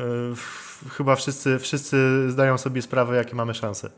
chyba 0.90 1.16
wszyscy, 1.16 1.58
wszyscy 1.58 2.30
zdają 2.30 2.58
sobie 2.58 2.82
sprawę, 2.82 3.16
jakie 3.16 3.34
mamy 3.34 3.54
szanse. 3.54 3.90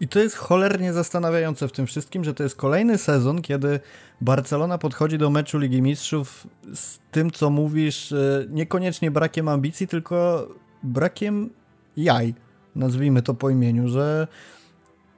I 0.00 0.08
to 0.08 0.18
jest 0.18 0.36
cholernie 0.36 0.92
zastanawiające 0.92 1.68
w 1.68 1.72
tym 1.72 1.86
wszystkim, 1.86 2.24
że 2.24 2.34
to 2.34 2.42
jest 2.42 2.56
kolejny 2.56 2.98
sezon, 2.98 3.42
kiedy 3.42 3.80
Barcelona 4.20 4.78
podchodzi 4.78 5.18
do 5.18 5.30
meczu 5.30 5.58
Ligi 5.58 5.82
Mistrzów 5.82 6.46
z 6.74 6.98
tym, 7.10 7.30
co 7.30 7.50
mówisz, 7.50 8.14
niekoniecznie 8.48 9.10
brakiem 9.10 9.48
ambicji, 9.48 9.88
tylko 9.88 10.48
brakiem 10.82 11.50
jaj, 11.96 12.34
nazwijmy 12.76 13.22
to 13.22 13.34
po 13.34 13.50
imieniu, 13.50 13.88
że 13.88 14.26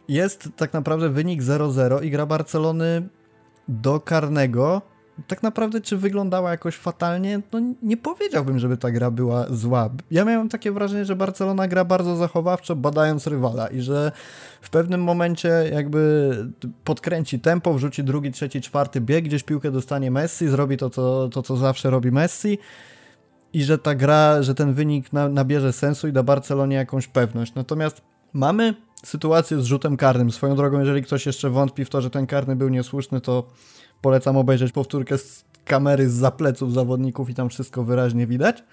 jest 0.08 0.48
tak 0.56 0.72
naprawdę 0.72 1.08
wynik 1.08 1.42
0-0 1.42 2.04
i 2.04 2.10
gra 2.10 2.26
Barcelony 2.26 3.08
do 3.68 4.00
karnego. 4.00 4.82
Tak 5.26 5.42
naprawdę, 5.42 5.80
czy 5.80 5.96
wyglądała 5.96 6.50
jakoś 6.50 6.76
fatalnie? 6.76 7.40
No 7.52 7.60
nie 7.82 7.96
powiedziałbym, 7.96 8.58
żeby 8.58 8.76
ta 8.76 8.90
gra 8.90 9.10
była 9.10 9.46
zła. 9.50 9.90
Ja 10.10 10.24
miałem 10.24 10.48
takie 10.48 10.72
wrażenie, 10.72 11.04
że 11.04 11.16
Barcelona 11.16 11.68
gra 11.68 11.84
bardzo 11.84 12.16
zachowawczo, 12.16 12.76
badając 12.76 13.26
rywala 13.26 13.66
i 13.66 13.80
że 13.80 14.12
w 14.60 14.70
pewnym 14.70 15.02
momencie 15.02 15.48
jakby 15.72 16.30
podkręci 16.84 17.40
tempo, 17.40 17.74
wrzuci 17.74 18.04
drugi, 18.04 18.32
trzeci, 18.32 18.60
czwarty 18.60 19.00
bieg, 19.00 19.24
gdzieś 19.24 19.42
piłkę 19.42 19.70
dostanie 19.70 20.10
Messi, 20.10 20.48
zrobi 20.48 20.76
to, 20.76 20.90
co, 20.90 21.28
to, 21.28 21.42
co 21.42 21.56
zawsze 21.56 21.90
robi 21.90 22.10
Messi 22.10 22.58
i 23.52 23.64
że 23.64 23.78
ta 23.78 23.94
gra, 23.94 24.42
że 24.42 24.54
ten 24.54 24.74
wynik 24.74 25.12
na, 25.12 25.28
nabierze 25.28 25.72
sensu 25.72 26.08
i 26.08 26.12
da 26.12 26.22
Barcelonie 26.22 26.76
jakąś 26.76 27.06
pewność. 27.06 27.54
Natomiast 27.54 28.02
mamy 28.32 28.74
sytuację 29.04 29.60
z 29.60 29.64
rzutem 29.64 29.96
karnym. 29.96 30.30
Swoją 30.30 30.56
drogą, 30.56 30.80
jeżeli 30.80 31.02
ktoś 31.02 31.26
jeszcze 31.26 31.50
wątpi 31.50 31.84
w 31.84 31.90
to, 31.90 32.00
że 32.00 32.10
ten 32.10 32.26
karny 32.26 32.56
był 32.56 32.68
niesłuszny, 32.68 33.20
to 33.20 33.48
polecam 34.00 34.36
obejrzeć 34.36 34.72
powtórkę 34.72 35.18
z 35.18 35.44
kamery 35.64 36.10
z 36.10 36.12
zapleców 36.12 36.72
zawodników 36.72 37.30
i 37.30 37.34
tam 37.34 37.48
wszystko 37.48 37.84
wyraźnie 37.84 38.26
widać. 38.26 38.64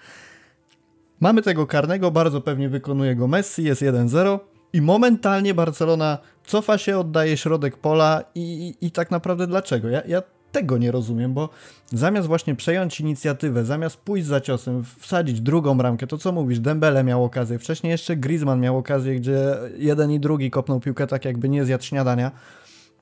Mamy 1.20 1.42
tego 1.42 1.66
karnego, 1.66 2.10
bardzo 2.10 2.40
pewnie 2.40 2.68
wykonuje 2.68 3.16
go 3.16 3.28
Messi, 3.28 3.64
jest 3.64 3.82
1-0 3.82 4.38
i 4.72 4.82
momentalnie 4.82 5.54
Barcelona 5.54 6.18
cofa 6.46 6.78
się, 6.78 6.98
oddaje 6.98 7.36
środek 7.36 7.76
pola 7.76 8.24
i, 8.34 8.74
i, 8.80 8.86
i 8.86 8.90
tak 8.90 9.10
naprawdę 9.10 9.46
dlaczego? 9.46 9.88
Ja, 9.88 10.02
ja 10.06 10.22
tego 10.56 10.78
nie 10.78 10.92
rozumiem, 10.92 11.34
bo 11.34 11.48
zamiast 11.92 12.28
właśnie 12.28 12.54
przejąć 12.54 13.00
inicjatywę, 13.00 13.64
zamiast 13.64 13.96
pójść 13.96 14.26
za 14.26 14.40
ciosem, 14.40 14.84
wsadzić 14.98 15.40
drugą 15.40 15.78
bramkę, 15.78 16.06
to 16.06 16.18
co 16.18 16.32
mówisz, 16.32 16.60
Dembele 16.60 17.04
miał 17.04 17.24
okazję, 17.24 17.58
wcześniej 17.58 17.90
jeszcze 17.90 18.16
Griezmann 18.16 18.60
miał 18.60 18.78
okazję, 18.78 19.16
gdzie 19.16 19.54
jeden 19.78 20.10
i 20.10 20.20
drugi 20.20 20.50
kopnął 20.50 20.80
piłkę 20.80 21.06
tak 21.06 21.24
jakby 21.24 21.48
nie 21.48 21.64
zjadł 21.64 21.84
śniadania. 21.84 22.30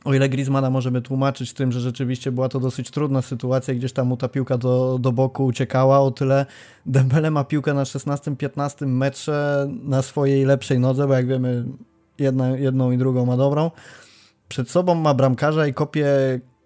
O 0.05 0.15
ile 0.15 0.29
Griezmana 0.29 0.71
możemy 0.71 1.03
tłumaczyć 1.03 1.53
tym, 1.53 1.73
że 1.73 1.81
rzeczywiście 1.81 2.33
była 2.33 2.49
to 2.49 2.61
dosyć 2.61 2.91
trudna 2.91 3.23
sytuacja, 3.23 3.75
gdzieś 3.75 3.93
tam 3.93 4.07
mu 4.07 4.17
ta 4.17 4.29
piłka 4.29 4.59
do, 4.59 4.99
do 5.01 5.13
boku 5.13 5.45
uciekała, 5.45 6.01
o 6.01 6.11
tyle 6.11 6.47
Dembele 6.87 7.31
ma 7.31 7.45
piłkę 7.45 7.75
na 7.75 7.85
16-15 7.85 8.87
metrze 8.87 9.69
na 9.83 10.03
swojej 10.03 10.45
lepszej 10.45 10.79
nodze, 10.79 11.07
bo 11.07 11.15
jak 11.15 11.27
wiemy 11.27 11.65
jedna, 12.19 12.49
jedną 12.49 12.91
i 12.91 12.99
drugą 12.99 13.27
ma 13.27 13.37
dobrą. 13.37 13.71
Przed 14.49 14.71
sobą 14.71 14.95
ma 14.95 15.15
bramkarza 15.15 15.67
i 15.67 15.75
kopie 15.75 16.07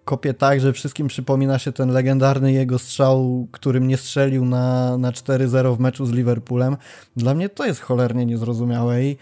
kopie 0.09 0.35
tak, 0.35 0.61
że 0.61 0.73
wszystkim 0.73 1.09
przypomina 1.09 1.59
się 1.59 1.73
ten 1.73 1.91
legendarny 1.91 2.53
jego 2.53 2.79
strzał, 2.79 3.49
którym 3.53 3.89
nie 3.89 3.97
strzelił 3.97 4.45
na, 4.45 4.99
na 4.99 5.13
4-0 5.13 5.77
w 5.77 5.81
meczu 5.81 6.07
z 6.07 6.11
Liverpoolem. 6.11 6.77
Dla 7.17 7.35
mnie 7.35 7.49
to 7.49 7.67
jest 7.67 7.81
cholernie 7.81 8.27
niezrozumiałe 8.27 9.05
i 9.05 9.17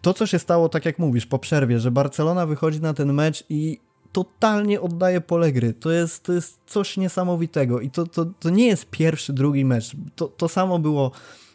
to, 0.00 0.14
co 0.14 0.26
się 0.26 0.38
stało, 0.38 0.68
tak 0.68 0.84
jak 0.84 0.98
mówisz, 0.98 1.26
po 1.26 1.38
przerwie, 1.38 1.78
że 1.80 1.90
Barcelona 1.90 2.46
wychodzi 2.46 2.80
na 2.80 2.94
ten 2.94 3.12
mecz 3.12 3.44
i 3.48 3.78
totalnie 4.12 4.80
oddaje 4.80 5.20
pole 5.20 5.52
gry. 5.52 5.72
To 5.72 5.90
jest, 5.90 6.24
to 6.24 6.32
jest 6.32 6.58
coś 6.66 6.96
niesamowitego 6.96 7.80
i 7.80 7.90
to, 7.90 8.06
to, 8.06 8.24
to 8.24 8.50
nie 8.50 8.66
jest 8.66 8.90
pierwszy, 8.90 9.32
drugi 9.32 9.64
mecz. 9.64 9.96
To, 10.16 10.28
to 10.28 10.48
samo 10.48 10.78
było 10.78 11.10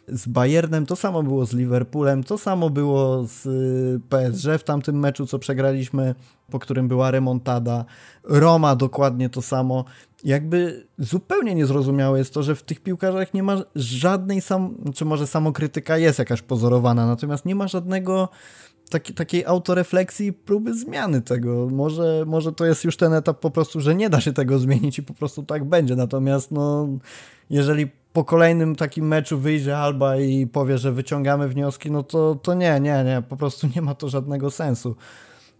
z 0.08 0.26
Bayernem, 0.28 0.86
to 0.86 0.96
samo 0.96 1.22
było 1.22 1.46
z 1.46 1.52
Liverpoolem, 1.52 2.24
to 2.24 2.38
samo 2.38 2.70
było 2.70 3.24
z 3.24 3.46
y, 3.46 4.00
PSG 4.08 4.46
w 4.58 4.64
tamtym 4.64 4.98
meczu, 4.98 5.26
co 5.26 5.38
przegraliśmy, 5.38 6.14
po 6.50 6.58
którym 6.58 6.88
była 6.88 7.10
remontada. 7.10 7.84
Roma 8.24 8.76
dokładnie 8.76 9.30
to 9.30 9.42
samo. 9.42 9.84
Jakby 10.24 10.86
zupełnie 10.98 11.54
niezrozumiałe 11.54 12.18
jest 12.18 12.34
to, 12.34 12.42
że 12.42 12.54
w 12.54 12.62
tych 12.62 12.80
piłkarzach 12.80 13.34
nie 13.34 13.42
ma 13.42 13.62
żadnej 13.74 14.40
sam, 14.40 14.74
czy 14.94 15.04
może 15.04 15.26
samokrytyka 15.26 15.98
jest 15.98 16.18
jakaś 16.18 16.42
pozorowana, 16.42 17.06
natomiast 17.06 17.44
nie 17.44 17.54
ma 17.54 17.68
żadnego 17.68 18.28
taki, 18.90 19.14
takiej 19.14 19.44
autorefleksji 19.44 20.32
próby 20.32 20.74
zmiany 20.74 21.22
tego. 21.22 21.68
Może, 21.72 22.24
może 22.26 22.52
to 22.52 22.66
jest 22.66 22.84
już 22.84 22.96
ten 22.96 23.12
etap 23.12 23.40
po 23.40 23.50
prostu, 23.50 23.80
że 23.80 23.94
nie 23.94 24.10
da 24.10 24.20
się 24.20 24.32
tego 24.32 24.58
zmienić 24.58 24.98
i 24.98 25.02
po 25.02 25.14
prostu 25.14 25.42
tak 25.42 25.64
będzie. 25.64 25.96
Natomiast 25.96 26.50
no, 26.50 26.88
jeżeli 27.50 27.90
po 28.16 28.24
kolejnym 28.24 28.76
takim 28.76 29.08
meczu 29.08 29.38
wyjdzie 29.38 29.78
Alba 29.78 30.16
i 30.16 30.46
powie, 30.46 30.78
że 30.78 30.92
wyciągamy 30.92 31.48
wnioski, 31.48 31.90
no 31.90 32.02
to, 32.02 32.34
to 32.34 32.54
nie, 32.54 32.80
nie, 32.80 33.04
nie, 33.04 33.22
po 33.28 33.36
prostu 33.36 33.68
nie 33.76 33.82
ma 33.82 33.94
to 33.94 34.08
żadnego 34.08 34.50
sensu. 34.50 34.96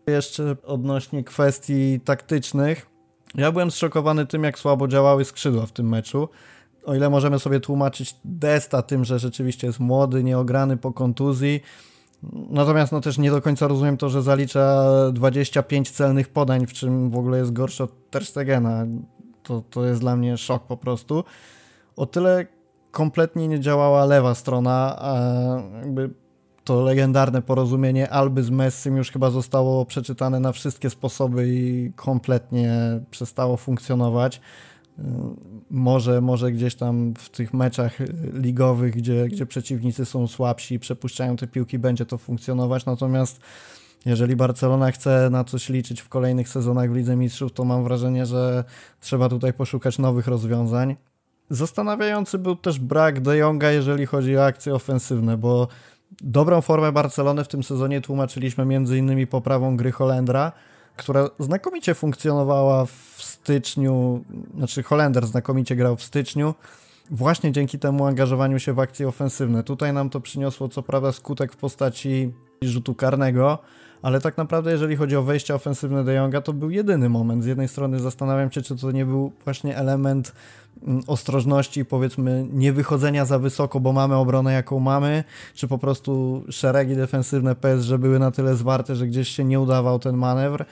Jeszcze 0.07 0.57
odnośnie 0.67 1.25
kwestii 1.25 2.01
taktycznych. 2.05 2.87
Ja 3.35 3.53
byłem 3.53 3.71
zszokowany 3.71 4.27
tym, 4.27 4.45
jak 4.45 4.59
słabo 4.59 4.89
działały 4.89 5.25
skrzydła 5.25 5.67
w 5.67 5.73
tym 5.73 5.89
meczu. 5.89 6.29
O 6.85 6.95
ile 6.95 7.11
możemy 7.11 7.39
sobie 7.39 7.61
tłumaczyć 7.61 8.17
Desta 8.25 8.83
tym, 8.83 9.05
że 9.05 9.19
rzeczywiście 9.19 9.67
jest 9.67 9.81
młody, 9.81 10.25
nieograny 10.25 10.77
po 10.77 10.93
kontuzji, 10.93 11.61
Natomiast 12.51 12.93
no 12.93 13.01
też 13.01 13.19
nie 13.19 13.31
do 13.31 13.43
końca 13.43 13.69
rozumiem 13.69 13.97
to, 13.97 14.09
że 14.09 14.23
zalicza 14.23 14.85
25 15.13 15.91
celnych 15.91 16.29
podań, 16.29 16.67
w 16.67 16.73
czym 16.73 17.11
w 17.11 17.17
ogóle 17.17 17.39
jest 17.39 17.53
gorszy 17.53 17.85
od 17.85 18.11
Terstegena. 18.11 18.87
To, 19.43 19.63
to 19.71 19.85
jest 19.85 20.01
dla 20.01 20.17
mnie 20.17 20.37
szok 20.37 20.67
po 20.67 20.77
prostu. 20.77 21.25
O 21.97 22.07
tyle 22.07 22.47
kompletnie 22.91 23.49
nie 23.49 23.61
działała 23.61 24.05
lewa 24.05 24.35
strona, 24.35 24.97
a 24.99 25.17
jakby 25.83 26.11
to 26.65 26.83
legendarne 26.83 27.43
porozumienie 27.43 28.11
Alby 28.11 28.43
z 28.43 28.51
Messim 28.51 28.97
już 28.97 29.11
chyba 29.11 29.31
zostało 29.31 29.85
przeczytane 29.85 30.41
na 30.41 30.53
wszystkie 30.53 30.91
sposoby 30.91 31.49
i 31.49 31.93
kompletnie 31.97 33.01
przestało 33.11 33.57
funkcjonować. 33.57 34.41
Może, 35.71 36.21
może 36.21 36.53
gdzieś 36.53 36.75
tam 36.75 37.15
w 37.15 37.31
tych 37.31 37.55
meczach 37.55 37.99
ligowych, 38.33 38.97
gdzie, 38.97 39.29
gdzie 39.29 39.47
przeciwnicy 39.47 40.05
są 40.05 40.27
słabsi 40.27 40.75
i 40.75 40.79
przepuszczają 40.79 41.37
te 41.37 41.47
piłki, 41.47 41.79
będzie 41.79 42.07
to 42.07 42.19
funkcjonować. 42.19 42.87
Natomiast 42.87 43.41
jeżeli 44.07 44.37
Barcelona 44.37 44.93
chce 44.93 45.29
na 45.31 45.45
coś 45.45 45.69
liczyć 45.69 46.01
w 46.01 46.09
kolejnych 46.09 46.49
sezonach 46.49 46.91
w 46.91 46.95
Lidze 46.95 47.17
Mistrzów, 47.17 47.53
to 47.53 47.65
mam 47.65 47.85
wrażenie, 47.85 48.27
że 48.27 48.65
trzeba 49.01 49.29
tutaj 49.29 49.53
poszukać 49.53 49.99
nowych 49.99 50.27
rozwiązań. 50.27 50.97
Zastanawiający 51.51 52.39
był 52.39 52.57
też 52.57 52.79
brak 52.79 53.21
De 53.21 53.37
Jonga, 53.37 53.71
jeżeli 53.71 54.07
chodzi 54.07 54.37
o 54.37 54.45
akcje 54.45 54.75
ofensywne, 54.75 55.37
bo 55.37 55.69
dobrą 56.21 56.61
formę 56.61 56.93
Barcelony 56.93 57.45
w 57.45 57.49
tym 57.49 57.63
sezonie 57.63 58.01
tłumaczyliśmy 58.01 58.67
innymi 58.99 59.27
poprawą 59.27 59.77
gry 59.77 59.93
Holendra, 59.93 60.53
która 60.97 61.31
znakomicie 61.39 61.95
funkcjonowała 61.95 62.87
w 62.87 63.15
styczniu, 63.19 64.25
znaczy 64.57 64.83
Holender 64.83 65.27
znakomicie 65.27 65.77
grał 65.77 65.97
w 65.97 66.03
styczniu, 66.03 66.55
właśnie 67.11 67.53
dzięki 67.53 67.79
temu 67.79 68.07
angażowaniu 68.07 68.59
się 68.59 68.73
w 68.73 68.79
akcje 68.81 69.09
ofensywne. 69.09 69.63
Tutaj 69.63 69.93
nam 69.93 70.11
to 70.11 70.21
przyniosło 70.21 70.69
co 70.69 70.83
prawda 70.83 71.13
skutek 71.13 71.53
w 71.53 71.57
postaci 71.57 72.33
rzutu 72.63 72.95
karnego, 72.95 73.59
ale 74.07 74.21
tak 74.21 74.37
naprawdę 74.37 74.73
jeżeli 74.73 74.97
chodzi 74.97 75.17
o 75.17 75.23
wejście 75.23 75.55
ofensywne 75.55 76.05
De 76.05 76.15
Jonga, 76.15 76.41
to 76.41 76.53
był 76.53 76.71
jedyny 76.71 77.09
moment. 77.09 77.45
Z 77.45 77.47
jednej 77.47 77.69
strony 77.69 78.01
zastanawiam 78.01 78.53
się, 78.53 78.63
czy 78.63 78.77
to 78.77 78.91
nie 78.91 79.07
był 79.07 79.33
właśnie 79.45 79.77
element 79.77 80.33
mm, 80.87 81.03
ostrożności, 81.07 81.85
powiedzmy 81.85 82.47
nie 82.53 82.73
wychodzenia 82.73 83.25
za 83.25 83.39
wysoko, 83.39 83.81
bo 83.81 83.93
mamy 83.93 84.15
obronę 84.15 84.53
jaką 84.53 84.81
mamy, 84.81 85.25
czy 85.55 85.69
po 85.69 85.79
prostu 85.79 86.43
szeregi 86.51 86.97
defensywne 86.97 87.55
PSG 87.55 87.97
były 87.99 88.19
na 88.19 88.31
tyle 88.31 88.57
zwarte, 88.57 88.97
że 88.97 89.07
gdzieś 89.07 89.29
się 89.29 89.45
nie 89.45 89.61
udawał 89.61 89.99
ten 89.99 90.17
manewr. 90.17 90.65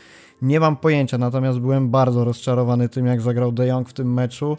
Nie 0.43 0.61
mam 0.61 0.77
pojęcia, 0.77 1.19
natomiast 1.19 1.59
byłem 1.59 1.91
bardzo 1.91 2.25
rozczarowany 2.25 2.89
tym, 2.89 3.07
jak 3.07 3.21
zagrał 3.21 3.53
De 3.53 3.67
Jong 3.67 3.89
w 3.89 3.93
tym 3.93 4.15
meczu. 4.15 4.59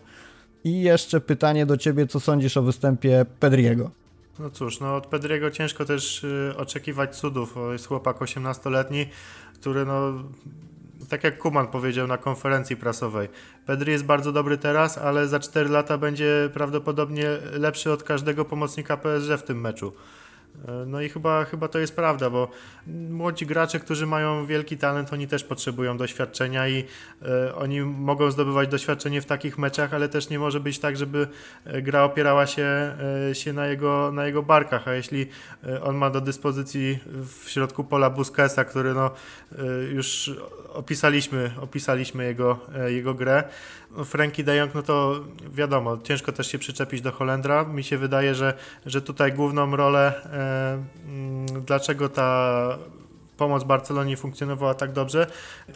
I 0.63 0.81
jeszcze 0.81 1.21
pytanie 1.21 1.65
do 1.65 1.77
ciebie, 1.77 2.07
co 2.07 2.19
sądzisz 2.19 2.57
o 2.57 2.61
występie 2.61 3.25
Pedriego? 3.39 4.04
No 4.39 4.49
cóż, 4.49 4.79
no 4.79 4.95
od 4.95 5.07
Pedriego 5.07 5.51
ciężko 5.51 5.85
też 5.85 6.23
y, 6.23 6.53
oczekiwać 6.57 7.15
cudów. 7.15 7.55
Jest 7.71 7.87
chłopak 7.87 8.17
18-letni, 8.17 9.05
który 9.59 9.85
no 9.85 10.13
tak 11.09 11.23
jak 11.23 11.37
Kuman 11.37 11.67
powiedział 11.67 12.07
na 12.07 12.17
konferencji 12.17 12.75
prasowej, 12.75 13.29
Pedri 13.65 13.91
jest 13.91 14.05
bardzo 14.05 14.31
dobry 14.31 14.57
teraz, 14.57 14.97
ale 14.97 15.27
za 15.27 15.39
4 15.39 15.69
lata 15.69 15.97
będzie 15.97 16.49
prawdopodobnie 16.53 17.29
lepszy 17.51 17.91
od 17.91 18.03
każdego 18.03 18.45
pomocnika 18.45 18.97
PSG 18.97 19.37
w 19.37 19.43
tym 19.43 19.61
meczu. 19.61 19.93
E, 20.67 20.85
no 20.85 21.01
i 21.01 21.09
chyba, 21.09 21.45
chyba 21.45 21.67
to 21.67 21.79
jest 21.79 21.95
prawda, 21.95 22.29
bo 22.29 22.47
młodzi 23.09 23.45
gracze, 23.45 23.79
którzy 23.79 24.05
mają 24.05 24.45
wielki 24.45 24.77
talent, 24.77 25.13
oni 25.13 25.27
też 25.27 25.43
potrzebują 25.43 25.97
doświadczenia 25.97 26.67
i 26.67 26.83
e, 27.21 27.55
oni 27.55 27.81
mogą 27.81 28.31
zdobywać 28.31 28.69
doświadczenie 28.69 29.21
w 29.21 29.25
takich 29.25 29.57
meczach, 29.57 29.93
ale 29.93 30.09
też 30.09 30.29
nie 30.29 30.39
może 30.39 30.59
być 30.59 30.79
tak, 30.79 30.97
żeby 30.97 31.27
e, 31.65 31.81
gra 31.81 32.03
opierała 32.03 32.47
się, 32.47 32.95
e, 33.29 33.35
się 33.35 33.53
na, 33.53 33.67
jego, 33.67 34.11
na 34.11 34.25
jego 34.25 34.43
barkach, 34.43 34.87
a 34.87 34.93
jeśli 34.93 35.27
on 35.83 35.95
ma 35.95 36.09
do 36.09 36.21
dyspozycji 36.21 36.99
w 37.43 37.49
środku 37.49 37.83
pola 37.83 38.09
Busquetsa, 38.09 38.65
który 38.65 38.93
no, 38.93 39.11
e, 39.51 39.65
już 39.83 40.31
opisaliśmy, 40.75 41.51
opisaliśmy 41.61 42.25
jego, 42.25 42.59
jego 42.87 43.13
grę, 43.13 43.43
Frankie 44.05 44.43
de 44.43 44.55
Jong, 44.55 44.75
no 44.75 44.83
to 44.83 45.19
wiadomo, 45.53 45.97
ciężko 45.97 46.31
też 46.31 46.51
się 46.51 46.59
przyczepić 46.59 47.01
do 47.01 47.11
Holendra. 47.11 47.63
Mi 47.63 47.83
się 47.83 47.97
wydaje, 47.97 48.35
że, 48.35 48.53
że 48.85 49.01
tutaj 49.01 49.33
główną 49.33 49.75
rolę, 49.75 50.13
e, 50.25 51.07
mm, 51.07 51.45
dlaczego 51.65 52.09
ta 52.09 52.77
pomoc 53.37 53.63
Barcelonie 53.63 54.17
funkcjonowała 54.17 54.73
tak 54.73 54.91
dobrze. 54.91 55.27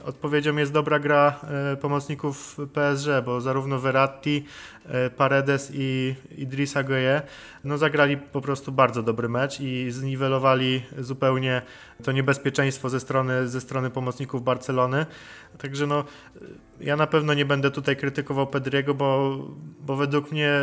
Odpowiedzią 0.06 0.56
jest 0.56 0.72
dobra 0.72 1.00
gra 1.00 1.39
e, 1.43 1.78
pomocników 1.78 2.58
PSG, 2.74 3.08
bo 3.26 3.41
zarówno 3.41 3.80
Verratti, 3.80 4.45
e, 4.86 5.10
Paredes 5.10 5.72
i 5.74 6.15
Idrissa 6.38 6.84
Gueye 6.84 7.22
no 7.63 7.78
zagrali 7.78 8.17
po 8.17 8.41
prostu 8.41 8.72
bardzo 8.72 9.04
dobry 9.04 9.30
mecz 9.30 9.60
i 9.60 9.91
zniwelowali 9.91 10.84
zupełnie 10.98 11.62
to 12.04 12.12
niebezpieczeństwo 12.12 12.89
ze 12.89 13.00
strony, 13.00 13.48
ze 13.48 13.62
strony 13.62 13.89
pomocników 13.89 14.43
Barcelony. 14.43 15.06
Także 15.58 15.88
no, 15.88 16.04
ja 16.82 16.96
na 16.96 17.08
pewno 17.08 17.34
nie 17.34 17.46
będę 17.46 17.72
tutaj 17.72 17.96
krytykował 17.96 18.48
Pedriego, 18.48 18.94
bo, 18.94 19.38
bo 19.82 19.96
według 19.96 20.32
mnie 20.32 20.54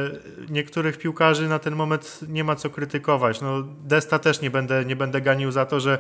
niektórych 0.49 0.99
piłkarzy 0.99 1.49
na 1.49 1.59
ten 1.59 1.77
moment 1.77 2.21
nie 2.29 2.45
ma 2.45 2.57
co 2.57 2.71
krytykować. 2.71 3.41
No, 3.41 3.63
Desta 3.85 4.19
też 4.19 4.41
nie 4.41 4.51
będę, 4.51 4.85
nie 4.85 4.97
będę 4.97 5.21
ganił 5.21 5.51
za 5.51 5.67
to, 5.67 5.81
że, 5.81 5.99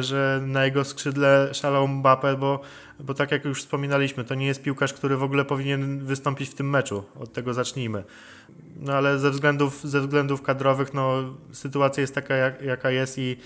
że 0.00 0.40
na 0.46 0.64
jego 0.64 0.84
skrzydle 0.84 1.50
szalał 1.52 1.88
Mbappé, 1.88 2.38
bo, 2.38 2.60
bo 3.00 3.14
tak 3.14 3.32
jak 3.32 3.44
już 3.44 3.60
wspominaliśmy, 3.60 4.24
to 4.24 4.34
nie 4.34 4.46
jest 4.46 4.62
piłkarz, 4.62 4.92
który 4.92 5.16
w 5.16 5.22
ogóle 5.22 5.44
powinien 5.44 6.04
wystąpić 6.04 6.48
w 6.48 6.54
tym 6.54 6.70
meczu. 6.70 7.04
Od 7.20 7.32
tego 7.32 7.54
zacznijmy. 7.54 8.04
No 8.76 8.92
ale 8.92 9.18
ze 9.18 9.30
względów, 9.30 9.80
ze 9.84 10.00
względów 10.00 10.42
kadrowych, 10.42 10.94
no, 10.94 11.34
sytuacja 11.52 12.00
jest 12.00 12.14
taka, 12.14 12.34
jak, 12.34 12.62
jaka 12.62 12.90
jest 12.90 13.18
i 13.18 13.36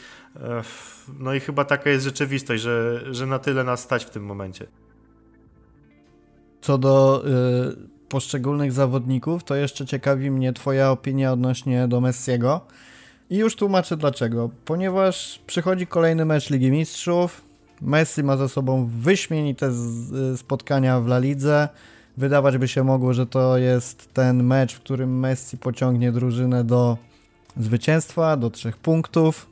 no 1.18 1.35
i 1.35 1.40
chyba 1.40 1.64
taka 1.64 1.90
jest 1.90 2.05
rzeczywistość, 2.05 2.62
że, 2.62 3.05
że 3.11 3.27
na 3.27 3.38
tyle 3.38 3.64
nas 3.64 3.81
stać 3.81 4.05
w 4.05 4.11
tym 4.11 4.25
momencie. 4.25 4.66
Co 6.61 6.79
do 6.79 7.25
y, 7.27 8.09
poszczególnych 8.09 8.73
zawodników, 8.73 9.44
to 9.44 9.55
jeszcze 9.55 9.87
ciekawi 9.87 10.31
mnie 10.31 10.53
Twoja 10.53 10.90
opinia 10.90 11.33
odnośnie 11.33 11.88
do 11.88 12.01
Messiego. 12.01 12.61
I 13.31 13.37
już 13.37 13.57
tłumaczę 13.57 13.97
dlaczego. 13.97 14.51
Ponieważ 14.64 15.40
przychodzi 15.47 15.87
kolejny 15.87 16.25
mecz 16.25 16.51
Ligi 16.51 16.71
Mistrzów, 16.71 17.49
Messi 17.81 18.23
ma 18.23 18.37
ze 18.37 18.49
sobą 18.49 18.90
wyśmienite 18.99 19.71
spotkania 20.37 21.01
w 21.01 21.07
La 21.07 21.18
Lidze. 21.18 21.68
Wydawać 22.16 22.59
by 22.59 22.68
się 22.68 22.85
mogło, 22.85 23.14
że 23.14 23.27
to 23.27 23.59
jest 23.59 24.14
ten 24.14 24.42
mecz, 24.44 24.75
w 24.75 24.81
którym 24.81 25.18
Messi 25.18 25.59
pociągnie 25.59 26.12
drużynę 26.12 26.64
do 26.64 26.97
zwycięstwa, 27.57 28.37
do 28.37 28.51
trzech 28.51 28.77
punktów. 28.77 29.47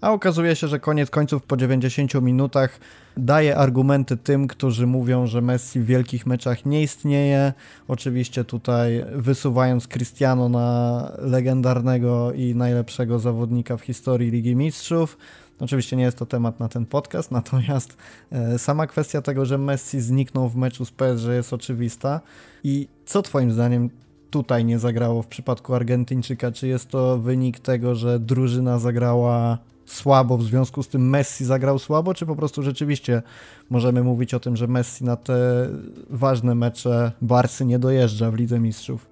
A 0.00 0.12
okazuje 0.12 0.56
się, 0.56 0.68
że 0.68 0.80
koniec 0.80 1.10
końców 1.10 1.42
po 1.42 1.56
90 1.56 2.14
minutach 2.14 2.80
daje 3.20 3.56
argumenty 3.56 4.16
tym, 4.16 4.48
którzy 4.48 4.86
mówią, 4.86 5.26
że 5.26 5.40
Messi 5.40 5.80
w 5.80 5.86
wielkich 5.86 6.26
meczach 6.26 6.66
nie 6.66 6.82
istnieje. 6.82 7.52
Oczywiście 7.88 8.44
tutaj 8.44 9.04
wysuwając 9.16 9.88
Cristiano 9.88 10.48
na 10.48 11.12
legendarnego 11.18 12.32
i 12.32 12.54
najlepszego 12.54 13.18
zawodnika 13.18 13.76
w 13.76 13.80
historii 13.80 14.30
Ligi 14.30 14.56
Mistrzów. 14.56 15.18
Oczywiście 15.60 15.96
nie 15.96 16.04
jest 16.04 16.18
to 16.18 16.26
temat 16.26 16.60
na 16.60 16.68
ten 16.68 16.86
podcast, 16.86 17.30
natomiast 17.40 17.96
e, 18.32 18.58
sama 18.58 18.86
kwestia 18.86 19.22
tego, 19.22 19.46
że 19.46 19.58
Messi 19.58 20.00
zniknął 20.00 20.48
w 20.48 20.56
meczu 20.56 20.84
z 20.84 20.90
PSG 20.90 21.26
jest 21.28 21.52
oczywista. 21.52 22.20
I 22.64 22.88
co 23.06 23.22
Twoim 23.22 23.52
zdaniem 23.52 23.90
tutaj 24.30 24.64
nie 24.64 24.78
zagrało 24.78 25.22
w 25.22 25.26
przypadku 25.26 25.74
Argentyńczyka? 25.74 26.52
Czy 26.52 26.68
jest 26.68 26.88
to 26.88 27.18
wynik 27.18 27.58
tego, 27.58 27.94
że 27.94 28.20
drużyna 28.20 28.78
zagrała 28.78 29.58
słabo, 29.92 30.36
w 30.36 30.42
związku 30.42 30.82
z 30.82 30.88
tym 30.88 31.08
Messi 31.08 31.44
zagrał 31.44 31.78
słabo, 31.78 32.14
czy 32.14 32.26
po 32.26 32.36
prostu 32.36 32.62
rzeczywiście 32.62 33.22
możemy 33.70 34.02
mówić 34.02 34.34
o 34.34 34.40
tym, 34.40 34.56
że 34.56 34.66
Messi 34.66 35.04
na 35.04 35.16
te 35.16 35.68
ważne 36.10 36.54
mecze 36.54 37.12
Barsy 37.22 37.64
nie 37.64 37.78
dojeżdża 37.78 38.30
w 38.30 38.34
Lidze 38.34 38.60
Mistrzów? 38.60 39.06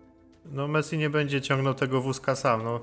No 0.52 0.68
Messi 0.68 0.98
nie 0.98 1.10
będzie 1.10 1.40
ciągnął 1.40 1.74
tego 1.74 2.00
wózka 2.00 2.36
sam. 2.36 2.64
No, 2.64 2.80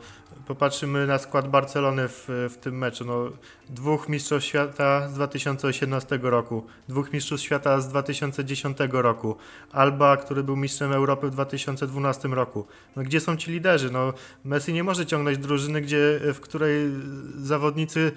popatrzymy 0.48 1.08
na 1.08 1.18
skład 1.18 1.50
Barcelony 1.50 2.08
w, 2.08 2.26
w 2.50 2.58
tym 2.58 2.78
meczu. 2.78 3.06
No, 3.06 3.30
dwóch 3.70 4.10
mistrzów 4.10 4.44
świata 4.44 5.10
z 5.10 5.14
2018 5.14 6.20
roku, 6.22 6.66
dwóch 6.90 7.14
mistrzów 7.14 7.42
świata 7.42 7.82
z 7.82 7.88
2010 7.88 8.78
roku, 8.92 9.36
Alba, 9.72 10.18
który 10.18 10.44
był 10.44 10.56
mistrzem 10.56 10.92
Europy 10.92 11.28
w 11.28 11.32
2012 11.32 12.28
roku. 12.28 12.66
No, 12.96 13.04
gdzie 13.04 13.20
są 13.20 13.38
ci 13.38 13.52
liderzy? 13.52 13.92
No, 13.92 14.14
Messi 14.44 14.74
nie 14.74 14.84
może 14.84 15.06
ciągnąć 15.06 15.38
drużyny, 15.38 15.82
gdzie, 15.82 16.20
w 16.34 16.40
której 16.40 16.92
zawodnicy 17.38 18.12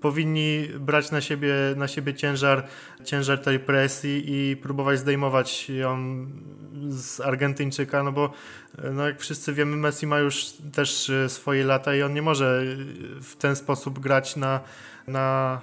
powinni 0.00 0.68
brać 0.80 1.10
na 1.10 1.20
siebie, 1.20 1.54
na 1.76 1.88
siebie 1.88 2.14
ciężar, 2.14 2.66
ciężar 3.04 3.38
tej 3.38 3.60
presji 3.60 4.24
i 4.26 4.56
próbować 4.56 4.98
zdejmować 4.98 5.70
ją 5.70 6.26
z 6.88 7.20
Argentyńczyka, 7.20 8.02
no 8.02 8.12
bo 8.12 8.32
no 8.92 9.06
jak 9.06 9.20
wszyscy 9.20 9.52
wiemy, 9.52 9.76
Messi 9.76 10.06
ma 10.06 10.18
już 10.18 10.46
też 10.72 11.12
swoje 11.28 11.64
lata 11.64 11.73
i 11.98 12.02
on 12.02 12.14
nie 12.14 12.22
może 12.22 12.62
w 13.20 13.36
ten 13.36 13.56
sposób 13.56 13.98
grać 13.98 14.36
na, 14.36 14.60
na, 15.06 15.60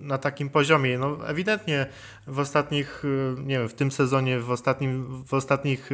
na 0.00 0.18
takim 0.18 0.48
poziomie. 0.48 0.98
No 0.98 1.28
ewidentnie 1.28 1.86
w 2.26 2.38
ostatnich, 2.38 3.02
nie 3.38 3.58
wiem, 3.58 3.68
w 3.68 3.74
tym 3.74 3.90
sezonie, 3.90 4.40
w, 4.40 4.50
ostatnim, 4.50 5.24
w 5.24 5.34
ostatnich 5.34 5.90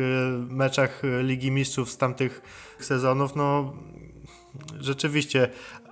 meczach 0.48 1.02
Ligi 1.22 1.50
Mistrzów 1.50 1.90
z 1.90 1.98
tamtych 1.98 2.42
sezonów, 2.80 3.36
no 3.36 3.72
rzeczywiście 4.80 5.48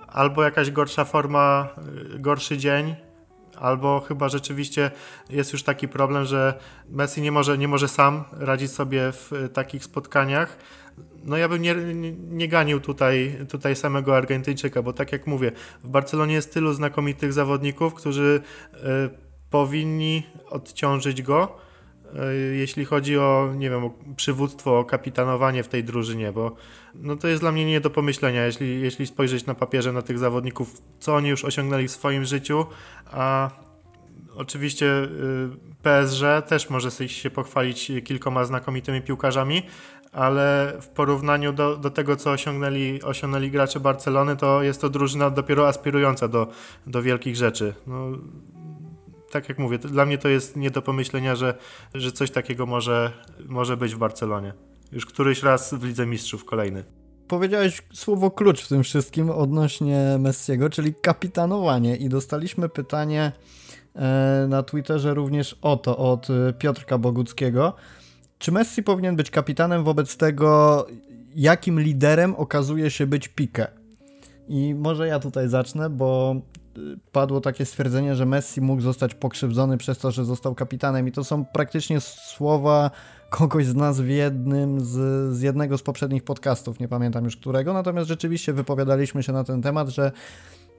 albo 0.07 0.43
jakaś 0.43 0.71
gorsza 0.71 1.05
forma, 1.05 1.69
gorszy 2.19 2.57
dzień, 2.57 2.95
albo 3.59 3.99
chyba 3.99 4.29
rzeczywiście 4.29 4.91
jest 5.29 5.53
już 5.53 5.63
taki 5.63 5.87
problem, 5.87 6.25
że 6.25 6.59
Messi 6.89 7.21
nie 7.21 7.31
może, 7.31 7.57
nie 7.57 7.67
może 7.67 7.87
sam 7.87 8.23
radzić 8.31 8.71
sobie 8.71 9.11
w 9.11 9.49
takich 9.53 9.83
spotkaniach. 9.83 10.57
No 11.23 11.37
ja 11.37 11.49
bym 11.49 11.61
nie, 11.61 11.75
nie 12.29 12.47
ganił 12.47 12.79
tutaj, 12.79 13.37
tutaj 13.49 13.75
samego 13.75 14.17
Argentyńczyka, 14.17 14.81
bo 14.81 14.93
tak 14.93 15.11
jak 15.11 15.27
mówię, 15.27 15.51
w 15.83 15.87
Barcelonie 15.87 16.33
jest 16.33 16.53
tylu 16.53 16.73
znakomitych 16.73 17.33
zawodników, 17.33 17.93
którzy 17.93 18.41
y, 18.73 18.79
powinni 19.49 20.23
odciążyć 20.49 21.21
go, 21.21 21.57
jeśli 22.53 22.85
chodzi 22.85 23.17
o, 23.17 23.53
nie 23.55 23.69
wiem, 23.69 23.83
o 23.83 23.91
przywództwo, 24.15 24.79
o 24.79 24.85
kapitanowanie 24.85 25.63
w 25.63 25.67
tej 25.67 25.83
drużynie, 25.83 26.31
bo 26.31 26.55
no 26.95 27.15
to 27.15 27.27
jest 27.27 27.41
dla 27.41 27.51
mnie 27.51 27.65
nie 27.65 27.81
do 27.81 27.89
pomyślenia, 27.89 28.45
jeśli, 28.45 28.81
jeśli 28.81 29.07
spojrzeć 29.07 29.45
na 29.45 29.55
papierze 29.55 29.93
na 29.93 30.01
tych 30.01 30.19
zawodników, 30.19 30.81
co 30.99 31.15
oni 31.15 31.29
już 31.29 31.45
osiągnęli 31.45 31.87
w 31.87 31.91
swoim 31.91 32.25
życiu, 32.25 32.65
a 33.11 33.49
oczywiście 34.35 34.85
y, 34.85 35.09
PSG 35.81 36.47
też 36.47 36.69
może 36.69 36.91
się 36.91 37.29
pochwalić 37.29 37.91
kilkoma 38.03 38.45
znakomitymi 38.45 39.01
piłkarzami, 39.01 39.63
ale 40.11 40.73
w 40.81 40.87
porównaniu 40.87 41.53
do, 41.53 41.77
do 41.77 41.89
tego, 41.89 42.15
co 42.15 42.31
osiągnęli, 42.31 43.01
osiągnęli 43.03 43.51
gracze 43.51 43.79
Barcelony, 43.79 44.35
to 44.35 44.63
jest 44.63 44.81
to 44.81 44.89
drużyna 44.89 45.29
dopiero 45.29 45.67
aspirująca 45.67 46.27
do, 46.27 46.47
do 46.87 47.01
wielkich 47.01 47.35
rzeczy. 47.35 47.73
No, 47.87 48.11
tak 49.35 49.49
jak 49.49 49.59
mówię, 49.59 49.77
dla 49.77 50.05
mnie 50.05 50.17
to 50.17 50.29
jest 50.29 50.55
nie 50.55 50.71
do 50.71 50.81
pomyślenia, 50.81 51.35
że, 51.35 51.57
że 51.93 52.11
coś 52.11 52.31
takiego 52.31 52.65
może, 52.65 53.11
może 53.45 53.77
być 53.77 53.95
w 53.95 53.97
Barcelonie. 53.97 54.53
Już 54.91 55.05
któryś 55.05 55.43
raz 55.43 55.73
w 55.73 55.83
Lidze 55.83 56.05
Mistrzów 56.05 56.45
kolejny. 56.45 56.83
Powiedziałeś 57.27 57.81
słowo 57.93 58.31
klucz 58.31 58.61
w 58.61 58.67
tym 58.67 58.83
wszystkim 58.83 59.29
odnośnie 59.29 60.17
Messiego, 60.19 60.69
czyli 60.69 60.93
kapitanowanie 61.01 61.95
i 61.95 62.09
dostaliśmy 62.09 62.69
pytanie 62.69 63.31
e, 63.95 64.45
na 64.49 64.63
Twitterze 64.63 65.13
również 65.13 65.57
o 65.61 65.77
to 65.77 65.97
od 65.97 66.27
Piotrka 66.59 66.97
Boguckiego. 66.97 67.73
Czy 68.37 68.51
Messi 68.51 68.83
powinien 68.83 69.15
być 69.15 69.31
kapitanem 69.31 69.83
wobec 69.83 70.17
tego, 70.17 70.85
jakim 71.35 71.79
liderem 71.79 72.35
okazuje 72.35 72.91
się 72.91 73.07
być 73.07 73.27
Pique? 73.27 73.67
I 74.47 74.75
może 74.75 75.07
ja 75.07 75.19
tutaj 75.19 75.49
zacznę, 75.49 75.89
bo 75.89 76.35
padło 77.11 77.41
takie 77.41 77.65
stwierdzenie, 77.65 78.15
że 78.15 78.25
Messi 78.25 78.61
mógł 78.61 78.81
zostać 78.81 79.15
pokrzywdzony 79.15 79.77
przez 79.77 79.97
to, 79.97 80.11
że 80.11 80.25
został 80.25 80.55
kapitanem. 80.55 81.07
I 81.07 81.11
to 81.11 81.23
są 81.23 81.45
praktycznie 81.45 82.01
słowa 82.01 82.91
kogoś 83.29 83.65
z 83.65 83.75
nas 83.75 84.01
w 84.01 84.07
jednym 84.07 84.79
z, 84.79 85.33
z 85.35 85.41
jednego 85.41 85.77
z 85.77 85.83
poprzednich 85.83 86.23
podcastów, 86.23 86.79
nie 86.79 86.87
pamiętam 86.87 87.25
już 87.25 87.37
którego, 87.37 87.73
natomiast 87.73 88.07
rzeczywiście 88.07 88.53
wypowiadaliśmy 88.53 89.23
się 89.23 89.33
na 89.33 89.43
ten 89.43 89.61
temat, 89.61 89.89
że 89.89 90.11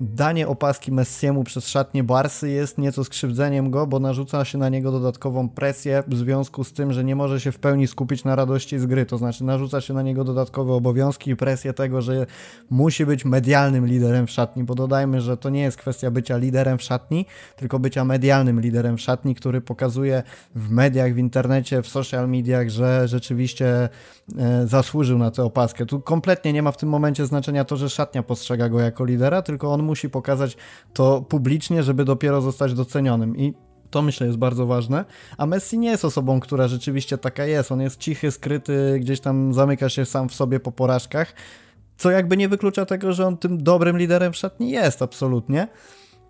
danie 0.00 0.48
opaski 0.48 0.92
Messiemu 0.92 1.44
przez 1.44 1.68
szatnie 1.68 2.04
Barsy 2.04 2.50
jest 2.50 2.78
nieco 2.78 3.04
skrzywdzeniem 3.04 3.70
go, 3.70 3.87
bo 3.87 3.98
narzuca 3.98 4.44
się 4.44 4.59
na 4.59 4.68
niego 4.68 4.92
dodatkową 4.92 5.48
presję 5.48 6.02
w 6.06 6.16
związku 6.16 6.64
z 6.64 6.72
tym, 6.72 6.92
że 6.92 7.04
nie 7.04 7.16
może 7.16 7.40
się 7.40 7.52
w 7.52 7.59
pełni 7.59 7.87
skupić 7.87 8.24
na 8.24 8.37
radości 8.37 8.78
z 8.78 8.87
gry. 8.87 9.06
To 9.06 9.18
znaczy 9.18 9.44
narzuca 9.44 9.80
się 9.80 9.94
na 9.94 10.02
niego 10.02 10.24
dodatkowe 10.24 10.72
obowiązki 10.72 11.30
i 11.30 11.37
presję 11.37 11.72
tego, 11.72 12.02
że 12.02 12.26
musi 12.70 13.06
być 13.06 13.24
medialnym 13.24 13.87
liderem 13.87 14.26
w 14.26 14.30
szatni, 14.30 14.64
bo 14.64 14.74
dodajmy, 14.74 15.20
że 15.20 15.37
to 15.37 15.50
nie 15.50 15.62
jest 15.62 15.76
kwestia 15.76 16.11
bycia 16.11 16.37
liderem 16.37 16.78
w 16.78 16.82
szatni, 16.82 17.26
tylko 17.56 17.78
bycia 17.78 18.04
medialnym 18.04 18.61
liderem 18.61 18.96
w 18.96 19.00
szatni, 19.00 19.35
który 19.35 19.61
pokazuje 19.61 20.22
w 20.54 20.70
mediach, 20.70 21.14
w 21.14 21.18
internecie, 21.18 21.82
w 21.82 21.88
social 21.88 22.28
mediach, 22.28 22.68
że 22.68 23.09
rzeczywiście 23.09 23.88
zasłużył 24.65 25.19
na 25.19 25.31
tę 25.31 25.45
opaskę. 25.45 25.87
Tu 25.87 26.01
kompletnie 26.01 26.53
nie 26.53 26.62
ma 26.62 26.73
w 26.73 26.77
tym 26.77 26.89
momencie 26.89 27.27
znaczenia 27.27 27.65
to, 27.65 27.77
że 27.77 27.91
szatnia 27.91 28.23
postrzega 28.23 28.69
go 28.69 28.81
jako 28.81 29.05
lidera, 29.05 29.43
tylko 29.43 29.73
on 29.73 29.83
musi 29.83 30.11
pokazać 30.11 30.57
to 30.93 31.23
publicznie, 31.23 31.83
żeby 31.83 32.05
dopiero 32.05 32.41
zostać 32.41 32.75
docenionym. 32.75 33.37
I 33.37 33.55
to 33.91 34.03
myślę 34.03 34.27
jest 34.27 34.39
bardzo 34.39 34.67
ważne. 34.67 35.05
A 35.39 35.47
Messi 35.47 35.79
nie 35.79 35.91
jest 35.91 36.05
osobą, 36.05 36.41
która 36.41 36.69
rzeczywiście 36.69 37.19
taka 37.19 37.45
jest. 37.45 37.73
On 37.73 37.81
jest 37.81 38.01
cichy, 38.01 38.31
skryty, 38.31 38.99
gdzieś 39.01 39.21
tam 39.21 39.55
zamyka 39.55 39.89
się 39.89 40.05
sam 40.05 40.29
w 40.29 40.35
sobie 40.35 40.61
po 40.61 40.73
porażkach. 40.73 41.35
Co 41.97 42.11
jakby 42.11 42.37
nie 42.37 42.49
wyklucza 42.49 42.87
tego, 42.87 43.12
że 43.12 43.27
on 43.27 43.37
tym 43.37 43.62
dobrym 43.62 43.99
liderem 43.99 44.33
w 44.33 44.37
szatni 44.37 44.71
jest, 44.71 45.03
absolutnie. 45.03 45.69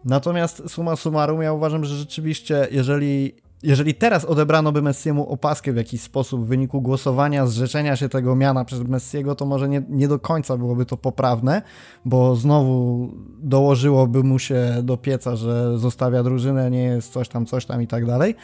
Natomiast 0.05 0.63
suma 0.71 0.97
summarum, 0.97 1.43
ja 1.43 1.53
uważam, 1.53 1.85
że 1.85 1.95
rzeczywiście, 1.95 2.69
jeżeli 2.71 3.35
jeżeli 3.63 3.95
teraz 3.95 4.25
odebrano 4.25 4.73
by 4.73 4.83
Messiemu 4.83 5.29
opaskę 5.29 5.73
w 5.73 5.77
jakiś 5.77 6.01
sposób 6.01 6.45
w 6.45 6.47
wyniku 6.47 6.83
głosowania, 6.83 7.47
zrzeczenia 7.47 7.97
się 7.97 8.09
tego 8.09 8.37
miana 8.37 8.65
przez 8.65 8.81
Messiego, 8.81 9.35
to 9.35 9.47
może 9.47 9.69
nie, 9.69 9.83
nie 9.89 10.09
do 10.09 10.19
końca 10.19 10.57
byłoby 10.57 10.87
to 10.87 10.97
poprawne, 10.97 11.63
bo 12.05 12.37
znowu 12.37 13.09
dołożyłoby 13.39 14.23
mu 14.23 14.39
się 14.39 14.77
do 14.83 14.97
pieca, 14.97 15.37
że 15.37 15.79
zostawia 15.79 16.23
drużynę, 16.23 16.71
nie 16.71 16.83
jest 16.83 17.13
coś 17.13 17.29
tam, 17.29 17.47
coś 17.47 17.67
tam 17.67 17.83
i 17.83 17.87
tak 17.87 18.07
dalej. 18.07 18.35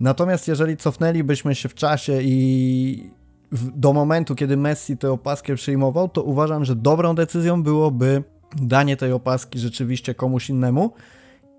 Natomiast 0.00 0.48
jeżeli 0.48 0.76
cofnęlibyśmy 0.76 1.54
się 1.54 1.68
w 1.68 1.74
czasie 1.74 2.18
i 2.22 3.10
do 3.52 3.92
momentu, 3.92 4.34
kiedy 4.34 4.56
Messi 4.56 4.96
tę 4.96 5.12
opaskę 5.12 5.54
przyjmował, 5.54 6.08
to 6.08 6.22
uważam, 6.22 6.64
że 6.64 6.76
dobrą 6.76 7.14
decyzją 7.14 7.62
byłoby 7.62 8.22
danie 8.56 8.96
tej 8.96 9.12
opaski 9.12 9.58
rzeczywiście 9.58 10.14
komuś 10.14 10.50
innemu, 10.50 10.92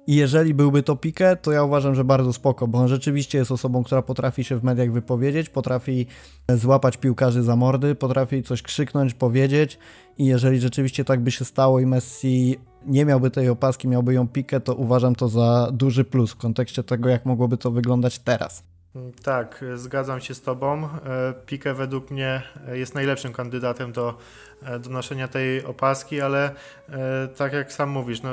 i 0.07 0.15
jeżeli 0.15 0.53
byłby 0.53 0.83
to 0.83 0.95
Pique, 0.95 1.37
to 1.41 1.51
ja 1.51 1.63
uważam, 1.63 1.95
że 1.95 2.03
bardzo 2.03 2.33
spoko, 2.33 2.67
bo 2.67 2.79
on 2.79 2.87
rzeczywiście 2.87 3.37
jest 3.37 3.51
osobą, 3.51 3.83
która 3.83 4.01
potrafi 4.01 4.43
się 4.43 4.57
w 4.57 4.63
mediach 4.63 4.91
wypowiedzieć, 4.91 5.49
potrafi 5.49 6.07
złapać 6.49 6.97
piłkarzy 6.97 7.43
za 7.43 7.55
mordy, 7.55 7.95
potrafi 7.95 8.43
coś 8.43 8.61
krzyknąć, 8.61 9.13
powiedzieć 9.13 9.79
i 10.17 10.25
jeżeli 10.25 10.59
rzeczywiście 10.59 11.05
tak 11.05 11.19
by 11.19 11.31
się 11.31 11.45
stało 11.45 11.79
i 11.79 11.85
Messi 11.85 12.59
nie 12.85 13.05
miałby 13.05 13.31
tej 13.31 13.49
opaski, 13.49 13.87
miałby 13.87 14.13
ją 14.13 14.27
Pique, 14.27 14.59
to 14.59 14.75
uważam 14.75 15.15
to 15.15 15.27
za 15.27 15.69
duży 15.71 16.03
plus 16.03 16.31
w 16.31 16.37
kontekście 16.37 16.83
tego, 16.83 17.09
jak 17.09 17.25
mogłoby 17.25 17.57
to 17.57 17.71
wyglądać 17.71 18.19
teraz. 18.19 18.63
Tak, 19.23 19.65
zgadzam 19.75 20.21
się 20.21 20.33
z 20.33 20.41
Tobą. 20.41 20.85
E, 20.85 21.33
Pique 21.45 21.73
według 21.73 22.11
mnie 22.11 22.41
jest 22.73 22.95
najlepszym 22.95 23.33
kandydatem 23.33 23.91
do, 23.91 24.17
e, 24.63 24.79
do 24.79 24.89
noszenia 24.89 25.27
tej 25.27 25.65
opaski, 25.65 26.21
ale 26.21 26.51
e, 26.89 27.27
tak 27.27 27.53
jak 27.53 27.73
sam 27.73 27.89
mówisz, 27.89 28.21
no, 28.21 28.29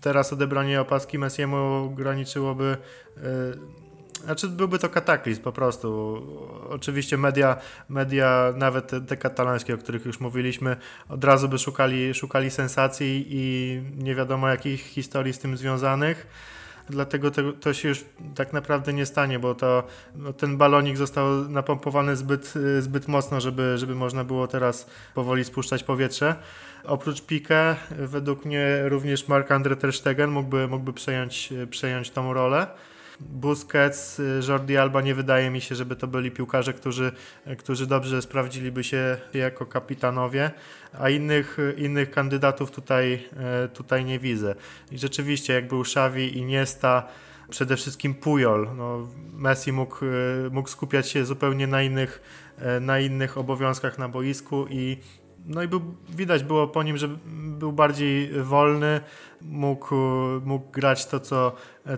teraz 0.00 0.32
odebranie 0.32 0.80
opaski 0.80 1.18
Messiemu 1.18 1.56
ograniczyłoby 1.84 2.76
yy, 3.16 3.22
znaczy 4.24 4.48
byłby 4.48 4.78
to 4.78 4.88
kataklizm 4.88 5.42
po 5.42 5.52
prostu. 5.52 6.18
Oczywiście 6.68 7.16
media, 7.16 7.56
media 7.88 8.52
nawet 8.56 8.86
te, 8.86 9.00
te 9.00 9.16
o 9.74 9.78
których 9.78 10.04
już 10.04 10.20
mówiliśmy, 10.20 10.76
od 11.08 11.24
razu 11.24 11.48
by 11.48 11.58
szukali, 11.58 12.14
szukali 12.14 12.50
sensacji 12.50 13.26
i 13.28 13.82
nie 13.96 14.14
wiadomo 14.14 14.48
jakich 14.48 14.80
historii 14.80 15.32
z 15.32 15.38
tym 15.38 15.56
związanych 15.56 16.26
dlatego 16.90 17.30
to, 17.30 17.52
to, 17.52 17.74
się 17.74 17.88
już 17.88 18.04
tak 18.34 18.52
naprawdę 18.52 18.92
nie 18.92 19.06
stanie, 19.06 19.38
bo 19.38 19.54
to, 19.54 19.82
no, 20.14 20.32
ten 20.32 20.56
balonik 20.56 20.96
został 20.96 21.48
napompowany 21.48 22.16
zbyt, 22.16 22.54
zbyt 22.80 23.08
mocno, 23.08 23.40
żeby, 23.40 23.78
żeby 23.78 23.94
można 23.94 24.24
było 24.24 24.46
teraz 24.46 24.86
powoli 25.14 25.44
spuszczać 25.44 25.84
powietrze. 25.84 26.34
Oprócz 26.84 27.22
Pique, 27.22 27.76
według 27.90 28.44
mnie 28.44 28.82
również 28.88 29.28
Marc-André 29.28 29.76
Ter 29.76 29.92
Stegen 29.92 30.30
mógłby, 30.30 30.68
mógłby 30.68 30.92
przejąć, 30.92 31.52
przejąć 31.70 32.10
tą 32.10 32.32
rolę. 32.32 32.66
Busquets, 33.20 34.20
Jordi 34.48 34.76
Alba 34.76 35.00
nie 35.00 35.14
wydaje 35.14 35.50
mi 35.50 35.60
się, 35.60 35.74
żeby 35.74 35.96
to 35.96 36.06
byli 36.06 36.30
piłkarze, 36.30 36.72
którzy, 36.72 37.12
którzy 37.58 37.86
dobrze 37.86 38.22
sprawdziliby 38.22 38.84
się 38.84 39.16
jako 39.34 39.66
kapitanowie, 39.66 40.50
a 40.98 41.10
innych, 41.10 41.56
innych 41.76 42.10
kandydatów 42.10 42.70
tutaj, 42.70 43.28
tutaj 43.74 44.04
nie 44.04 44.18
widzę. 44.18 44.54
I 44.90 44.98
rzeczywiście, 44.98 45.52
jak 45.52 45.68
był 45.68 45.80
Xavi, 45.80 46.38
Iniesta, 46.38 47.08
przede 47.50 47.76
wszystkim 47.76 48.14
Pujol. 48.14 48.68
No, 48.76 49.08
Messi 49.32 49.72
mógł, 49.72 49.96
mógł 50.50 50.68
skupiać 50.68 51.08
się 51.08 51.24
zupełnie 51.24 51.66
na 51.66 51.82
innych, 51.82 52.22
na 52.80 53.00
innych 53.00 53.38
obowiązkach 53.38 53.98
na 53.98 54.08
boisku 54.08 54.66
i 54.70 54.96
no 55.48 55.62
i 55.62 55.68
był, 55.68 55.80
widać 56.08 56.44
było 56.44 56.68
po 56.68 56.82
nim, 56.82 56.96
że 56.96 57.08
był 57.58 57.72
bardziej 57.72 58.30
wolny, 58.42 59.00
mógł, 59.42 59.94
mógł 60.44 60.70
grać 60.70 61.06
to 61.06 61.20
co, 61.20 61.52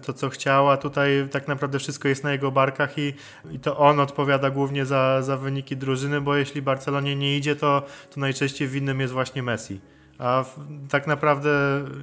to, 0.07 0.13
co 0.13 0.29
chciał, 0.29 0.71
a 0.71 0.77
tutaj 0.77 1.29
tak 1.31 1.49
naprawdę 1.49 1.79
wszystko 1.79 2.09
jest 2.09 2.25
na 2.25 2.33
jego 2.33 2.51
barkach 2.51 2.99
i, 2.99 3.15
i 3.51 3.59
to 3.59 3.79
on 3.79 4.01
odpowiada 4.01 4.51
głównie 4.51 4.87
za, 4.87 5.23
za 5.23 5.37
wyniki 5.37 5.77
drużyny, 5.77 6.21
bo 6.21 6.37
jeśli 6.37 6.63
Barcelonie 6.63 7.17
nie 7.17 7.37
idzie, 7.37 7.57
to, 7.57 7.83
to 8.11 8.21
najczęściej 8.21 8.69
winnym 8.69 9.01
jest 9.01 9.13
właśnie 9.13 9.43
Messi. 9.43 9.81
A 10.21 10.45
tak 10.89 11.07
naprawdę 11.07 11.51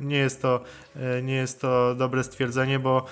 nie 0.02 0.18
jest 0.18 0.42
to, 0.42 0.64
e, 0.96 1.22
nie 1.22 1.36
jest 1.36 1.62
to 1.62 1.96
dobre 1.96 2.24
stwierdzenie, 2.24 2.80
bo, 2.80 3.06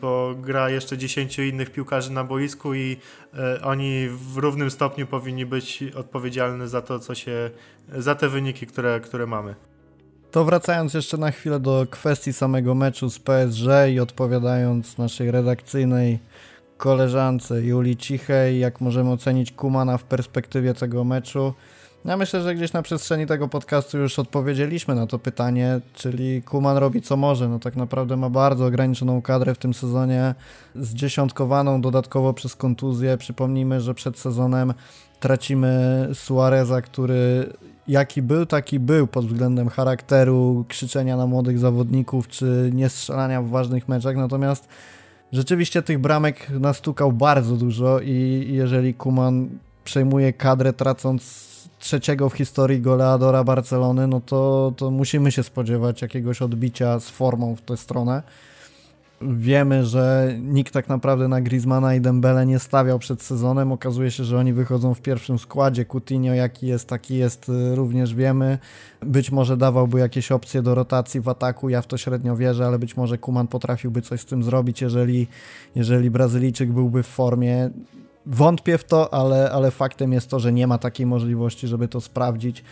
bo 0.00 0.34
gra 0.34 0.70
jeszcze 0.70 0.98
10 0.98 1.38
innych 1.38 1.70
piłkarzy 1.70 2.12
na 2.12 2.24
boisku 2.24 2.74
i 2.74 2.96
e, 3.34 3.62
oni 3.62 4.08
w 4.08 4.36
równym 4.36 4.70
stopniu 4.70 5.06
powinni 5.06 5.46
być 5.46 5.84
odpowiedzialni 5.94 6.68
za 6.68 6.82
to, 6.82 6.98
co 6.98 7.14
się, 7.14 7.50
za 7.88 8.14
te 8.14 8.28
wyniki, 8.28 8.66
które, 8.66 9.00
które 9.00 9.26
mamy. 9.26 9.54
To 10.30 10.44
wracając 10.44 10.94
jeszcze 10.94 11.16
na 11.16 11.30
chwilę 11.30 11.60
do 11.60 11.86
kwestii 11.90 12.32
samego 12.32 12.74
meczu 12.74 13.10
z 13.10 13.18
PSG 13.18 13.68
i 13.92 14.00
odpowiadając 14.00 14.98
naszej 14.98 15.30
redakcyjnej 15.30 16.18
koleżance 16.76 17.62
Julii 17.62 17.96
Cichej, 17.96 18.58
jak 18.58 18.80
możemy 18.80 19.10
ocenić 19.10 19.52
Kumana 19.52 19.98
w 19.98 20.04
perspektywie 20.04 20.74
tego 20.74 21.04
meczu. 21.04 21.54
Ja 22.06 22.16
myślę, 22.16 22.42
że 22.42 22.54
gdzieś 22.54 22.72
na 22.72 22.82
przestrzeni 22.82 23.26
tego 23.26 23.48
podcastu 23.48 23.98
już 23.98 24.18
odpowiedzieliśmy 24.18 24.94
na 24.94 25.06
to 25.06 25.18
pytanie, 25.18 25.80
czyli 25.94 26.42
Kuman 26.42 26.76
robi 26.76 27.02
co 27.02 27.16
może. 27.16 27.48
No 27.48 27.58
tak 27.58 27.76
naprawdę 27.76 28.16
ma 28.16 28.30
bardzo 28.30 28.66
ograniczoną 28.66 29.22
kadrę 29.22 29.54
w 29.54 29.58
tym 29.58 29.74
sezonie, 29.74 30.34
zdziesiątkowaną 30.76 31.80
dodatkowo 31.80 32.32
przez 32.34 32.56
kontuzję. 32.56 33.16
Przypomnijmy, 33.16 33.80
że 33.80 33.94
przed 33.94 34.18
sezonem 34.18 34.74
tracimy 35.20 36.08
Suareza, 36.14 36.82
który 36.82 37.52
jaki 37.88 38.22
był, 38.22 38.46
taki 38.46 38.80
był 38.80 39.06
pod 39.06 39.26
względem 39.26 39.68
charakteru, 39.68 40.64
krzyczenia 40.68 41.16
na 41.16 41.26
młodych 41.26 41.58
zawodników, 41.58 42.28
czy 42.28 42.70
nie 42.74 42.88
strzelania 42.88 43.42
w 43.42 43.48
ważnych 43.48 43.88
meczach, 43.88 44.16
natomiast 44.16 44.68
rzeczywiście 45.32 45.82
tych 45.82 45.98
bramek 45.98 46.50
nastukał 46.50 47.12
bardzo 47.12 47.56
dużo 47.56 48.00
i 48.00 48.46
jeżeli 48.50 48.94
Kuman 48.94 49.48
przejmuje 49.84 50.32
kadrę 50.32 50.72
tracąc 50.72 51.55
trzeciego 51.78 52.28
w 52.28 52.34
historii 52.34 52.80
goleadora 52.80 53.44
Barcelony, 53.44 54.06
no 54.06 54.20
to, 54.20 54.72
to 54.76 54.90
musimy 54.90 55.32
się 55.32 55.42
spodziewać 55.42 56.02
jakiegoś 56.02 56.42
odbicia 56.42 57.00
z 57.00 57.10
formą 57.10 57.56
w 57.56 57.62
tę 57.62 57.76
stronę. 57.76 58.22
Wiemy, 59.22 59.86
że 59.86 60.34
nikt 60.40 60.72
tak 60.72 60.88
naprawdę 60.88 61.28
na 61.28 61.40
Griezmana 61.40 61.94
i 61.94 62.00
Dembele 62.00 62.46
nie 62.46 62.58
stawiał 62.58 62.98
przed 62.98 63.22
sezonem. 63.22 63.72
Okazuje 63.72 64.10
się, 64.10 64.24
że 64.24 64.38
oni 64.38 64.52
wychodzą 64.52 64.94
w 64.94 65.00
pierwszym 65.00 65.38
składzie. 65.38 65.84
Coutinho 65.84 66.34
jaki 66.34 66.66
jest, 66.66 66.88
taki 66.88 67.16
jest, 67.16 67.48
y, 67.48 67.74
również 67.74 68.14
wiemy. 68.14 68.58
Być 69.00 69.30
może 69.30 69.56
dawałby 69.56 70.00
jakieś 70.00 70.32
opcje 70.32 70.62
do 70.62 70.74
rotacji 70.74 71.20
w 71.20 71.28
ataku, 71.28 71.68
ja 71.68 71.82
w 71.82 71.86
to 71.86 71.96
średnio 71.96 72.36
wierzę, 72.36 72.66
ale 72.66 72.78
być 72.78 72.96
może 72.96 73.18
Kuman 73.18 73.46
potrafiłby 73.46 74.02
coś 74.02 74.20
z 74.20 74.24
tym 74.24 74.42
zrobić, 74.42 74.80
jeżeli, 74.80 75.26
jeżeli 75.74 76.10
Brazylijczyk 76.10 76.72
byłby 76.72 77.02
w 77.02 77.06
formie. 77.06 77.70
Wątpię 78.26 78.78
w 78.78 78.84
to, 78.84 79.14
ale, 79.14 79.50
ale 79.50 79.70
faktem 79.70 80.12
jest 80.12 80.30
to, 80.30 80.40
że 80.40 80.52
nie 80.52 80.66
ma 80.66 80.78
takiej 80.78 81.06
możliwości, 81.06 81.68
żeby 81.68 81.88
to 81.88 82.00
sprawdzić. 82.00 82.64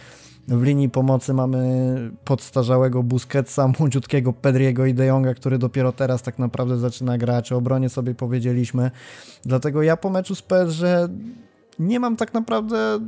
W 0.49 0.63
linii 0.63 0.89
pomocy 0.89 1.35
mamy 1.35 2.11
podstarzałego 2.25 3.03
Busquetsa, 3.03 3.69
młodziutkiego 3.79 4.33
Pedriego 4.33 4.87
i 4.87 4.95
De 4.95 5.07
Jonga, 5.07 5.35
który 5.35 5.59
dopiero 5.59 5.93
teraz 5.93 6.23
tak 6.23 6.39
naprawdę 6.39 6.79
zaczyna 6.79 7.19
grać. 7.19 7.53
O 7.53 7.57
obronie 7.57 7.89
sobie 7.89 8.15
powiedzieliśmy. 8.15 8.91
Dlatego 9.45 9.83
ja 9.83 9.97
po 9.97 10.11
meczu 10.11 10.35
z 10.35 10.43
PSG 10.43 10.83
nie 11.79 12.01
mam 12.01 12.17
tak 12.17 12.35
naprawdę 12.35 13.01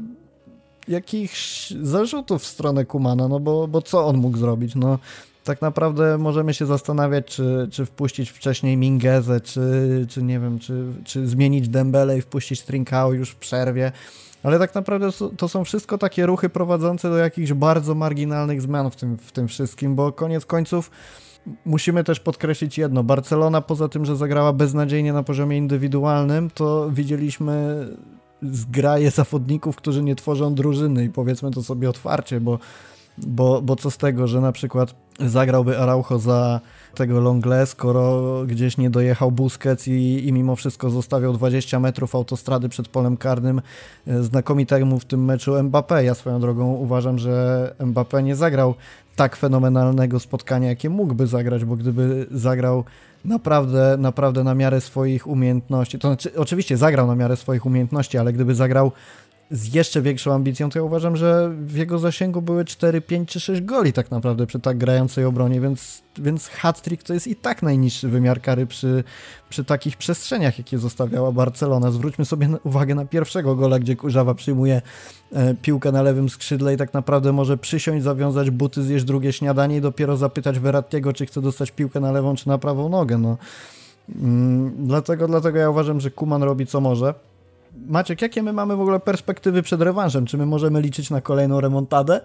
jakichś 0.88 1.70
zarzutów 1.82 2.42
w 2.42 2.46
stronę 2.46 2.84
Kumana, 2.84 3.28
no 3.28 3.40
bo, 3.40 3.68
bo 3.68 3.82
co 3.82 4.06
on 4.06 4.16
mógł 4.16 4.38
zrobić? 4.38 4.74
No, 4.74 4.98
tak 5.46 5.62
naprawdę 5.62 6.18
możemy 6.18 6.54
się 6.54 6.66
zastanawiać, 6.66 7.26
czy, 7.26 7.68
czy 7.72 7.86
wpuścić 7.86 8.30
wcześniej 8.30 8.76
Mingezę, 8.76 9.40
czy, 9.40 9.60
czy 10.08 10.22
nie 10.22 10.40
wiem, 10.40 10.58
czy, 10.58 10.84
czy 11.04 11.26
zmienić 11.26 11.68
Dembele 11.68 12.18
i 12.18 12.22
wpuścić 12.22 12.62
Trinkao 12.62 13.12
już 13.12 13.30
w 13.30 13.36
przerwie. 13.36 13.92
Ale 14.42 14.58
tak 14.58 14.74
naprawdę 14.74 15.08
to 15.36 15.48
są 15.48 15.64
wszystko 15.64 15.98
takie 15.98 16.26
ruchy 16.26 16.48
prowadzące 16.48 17.10
do 17.10 17.16
jakichś 17.16 17.52
bardzo 17.52 17.94
marginalnych 17.94 18.62
zmian 18.62 18.90
w 18.90 18.96
tym, 18.96 19.18
w 19.18 19.32
tym 19.32 19.48
wszystkim, 19.48 19.94
bo 19.94 20.12
koniec 20.12 20.46
końców 20.46 20.90
musimy 21.64 22.04
też 22.04 22.20
podkreślić 22.20 22.78
jedno. 22.78 23.04
Barcelona 23.04 23.60
poza 23.60 23.88
tym, 23.88 24.04
że 24.04 24.16
zagrała 24.16 24.52
beznadziejnie 24.52 25.12
na 25.12 25.22
poziomie 25.22 25.56
indywidualnym, 25.56 26.50
to 26.50 26.90
widzieliśmy 26.90 27.86
zgraje 28.42 29.10
zawodników, 29.10 29.76
którzy 29.76 30.02
nie 30.02 30.16
tworzą 30.16 30.54
drużyny 30.54 31.04
i 31.04 31.10
powiedzmy 31.10 31.50
to 31.50 31.62
sobie 31.62 31.90
otwarcie, 31.90 32.40
bo, 32.40 32.58
bo, 33.18 33.62
bo 33.62 33.76
co 33.76 33.90
z 33.90 33.98
tego, 33.98 34.26
że 34.26 34.40
na 34.40 34.52
przykład 34.52 34.94
zagrałby 35.20 35.78
Araujo 35.78 36.18
za 36.18 36.60
tego 36.94 37.20
Longle, 37.20 37.66
skoro 37.66 38.22
gdzieś 38.46 38.78
nie 38.78 38.90
dojechał 38.90 39.32
Busquets 39.32 39.88
i, 39.88 40.28
i 40.28 40.32
mimo 40.32 40.56
wszystko 40.56 40.90
zostawiał 40.90 41.32
20 41.32 41.80
metrów 41.80 42.14
autostrady 42.14 42.68
przed 42.68 42.88
polem 42.88 43.16
karnym 43.16 43.62
e, 44.06 44.22
znakomitemu 44.22 44.98
w 44.98 45.04
tym 45.04 45.24
meczu 45.24 45.52
Mbappé. 45.52 45.98
Ja 45.98 46.14
swoją 46.14 46.40
drogą 46.40 46.72
uważam, 46.72 47.18
że 47.18 47.74
Mbappé 47.80 48.22
nie 48.22 48.36
zagrał 48.36 48.74
tak 49.16 49.36
fenomenalnego 49.36 50.20
spotkania, 50.20 50.68
jakie 50.68 50.90
mógłby 50.90 51.26
zagrać, 51.26 51.64
bo 51.64 51.76
gdyby 51.76 52.26
zagrał 52.30 52.84
naprawdę, 53.24 53.96
naprawdę 53.98 54.44
na 54.44 54.54
miarę 54.54 54.80
swoich 54.80 55.26
umiejętności, 55.26 55.98
to 55.98 56.08
znaczy 56.08 56.30
oczywiście 56.36 56.76
zagrał 56.76 57.06
na 57.06 57.14
miarę 57.14 57.36
swoich 57.36 57.66
umiejętności, 57.66 58.18
ale 58.18 58.32
gdyby 58.32 58.54
zagrał 58.54 58.92
z 59.50 59.74
jeszcze 59.74 60.02
większą 60.02 60.34
ambicją, 60.34 60.70
to 60.70 60.78
ja 60.78 60.82
uważam, 60.82 61.16
że 61.16 61.52
w 61.66 61.76
jego 61.76 61.98
zasięgu 61.98 62.42
były 62.42 62.64
4, 62.64 63.00
5 63.00 63.28
czy 63.28 63.40
6 63.40 63.62
goli 63.62 63.92
tak 63.92 64.10
naprawdę 64.10 64.46
przy 64.46 64.60
tak 64.60 64.78
grającej 64.78 65.24
obronie, 65.24 65.60
więc, 65.60 66.02
więc 66.18 66.48
hat-trick 66.48 67.02
to 67.02 67.14
jest 67.14 67.26
i 67.26 67.36
tak 67.36 67.62
najniższy 67.62 68.08
wymiar 68.08 68.40
kary 68.40 68.66
przy, 68.66 69.04
przy 69.48 69.64
takich 69.64 69.96
przestrzeniach, 69.96 70.58
jakie 70.58 70.78
zostawiała 70.78 71.32
Barcelona. 71.32 71.90
Zwróćmy 71.90 72.24
sobie 72.24 72.48
uwagę 72.64 72.94
na 72.94 73.04
pierwszego 73.04 73.56
gola, 73.56 73.78
gdzie 73.78 73.96
Kurzawa 73.96 74.34
przyjmuje 74.34 74.82
e, 75.32 75.54
piłkę 75.54 75.92
na 75.92 76.02
lewym 76.02 76.28
skrzydle 76.28 76.74
i 76.74 76.76
tak 76.76 76.94
naprawdę 76.94 77.32
może 77.32 77.58
przysiąść, 77.58 78.04
zawiązać 78.04 78.50
buty, 78.50 78.82
zjeść 78.82 79.04
drugie 79.04 79.32
śniadanie 79.32 79.76
i 79.76 79.80
dopiero 79.80 80.16
zapytać 80.16 80.58
Verrattiego, 80.58 81.12
czy 81.12 81.26
chce 81.26 81.42
dostać 81.42 81.70
piłkę 81.70 82.00
na 82.00 82.12
lewą 82.12 82.36
czy 82.36 82.48
na 82.48 82.58
prawą 82.58 82.88
nogę. 82.88 83.18
No. 83.18 83.36
Mm, 84.16 84.86
dlatego, 84.86 85.26
dlatego 85.26 85.58
ja 85.58 85.70
uważam, 85.70 86.00
że 86.00 86.10
Kuman 86.10 86.42
robi 86.42 86.66
co 86.66 86.80
może. 86.80 87.14
Maciek, 87.76 88.22
jakie 88.22 88.42
my 88.42 88.52
mamy 88.52 88.76
w 88.76 88.80
ogóle 88.80 89.00
perspektywy 89.00 89.62
przed 89.62 89.82
rewanżem? 89.82 90.26
Czy 90.26 90.38
my 90.38 90.46
możemy 90.46 90.80
liczyć 90.80 91.10
na 91.10 91.20
kolejną 91.20 91.60
remontadę? 91.60 92.20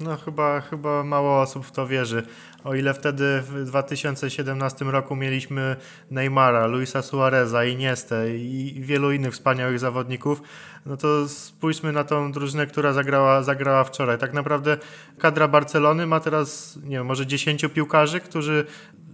No 0.00 0.16
chyba, 0.16 0.60
chyba 0.60 1.04
mało 1.04 1.40
osób 1.40 1.66
w 1.66 1.72
to 1.72 1.86
wierzy. 1.86 2.22
O 2.64 2.74
ile 2.74 2.94
wtedy 2.94 3.40
w 3.40 3.64
2017 3.64 4.84
roku 4.84 5.16
mieliśmy 5.16 5.76
Neymara, 6.10 6.66
Luisa 6.66 7.02
Suareza, 7.02 7.64
Iniestę 7.64 8.36
i 8.36 8.80
wielu 8.80 9.12
innych 9.12 9.32
wspaniałych 9.32 9.78
zawodników, 9.78 10.42
no 10.86 10.96
to 10.96 11.28
spójrzmy 11.28 11.92
na 11.92 12.04
tą 12.04 12.32
drużynę, 12.32 12.66
która 12.66 12.92
zagrała, 12.92 13.42
zagrała 13.42 13.84
wczoraj. 13.84 14.18
Tak 14.18 14.32
naprawdę 14.32 14.78
kadra 15.18 15.48
Barcelony 15.48 16.06
ma 16.06 16.20
teraz, 16.20 16.78
nie 16.84 16.96
wiem, 16.96 17.06
może 17.06 17.26
10 17.26 17.66
piłkarzy, 17.74 18.20
którzy 18.20 18.66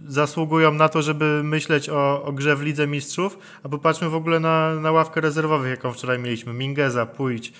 zasługują 0.07 0.73
na 0.73 0.89
to, 0.89 1.01
żeby 1.01 1.41
myśleć 1.43 1.89
o, 1.89 2.23
o 2.23 2.31
grze 2.31 2.55
w 2.55 2.61
Lidze 2.61 2.87
Mistrzów, 2.87 3.37
a 3.63 3.69
popatrzmy 3.69 4.09
w 4.09 4.15
ogóle 4.15 4.39
na, 4.39 4.75
na 4.75 4.91
ławkę 4.91 5.21
rezerwowych, 5.21 5.69
jaką 5.69 5.93
wczoraj 5.93 6.19
mieliśmy. 6.19 6.53
Mingeza, 6.53 7.05
Pójdź, 7.05 7.53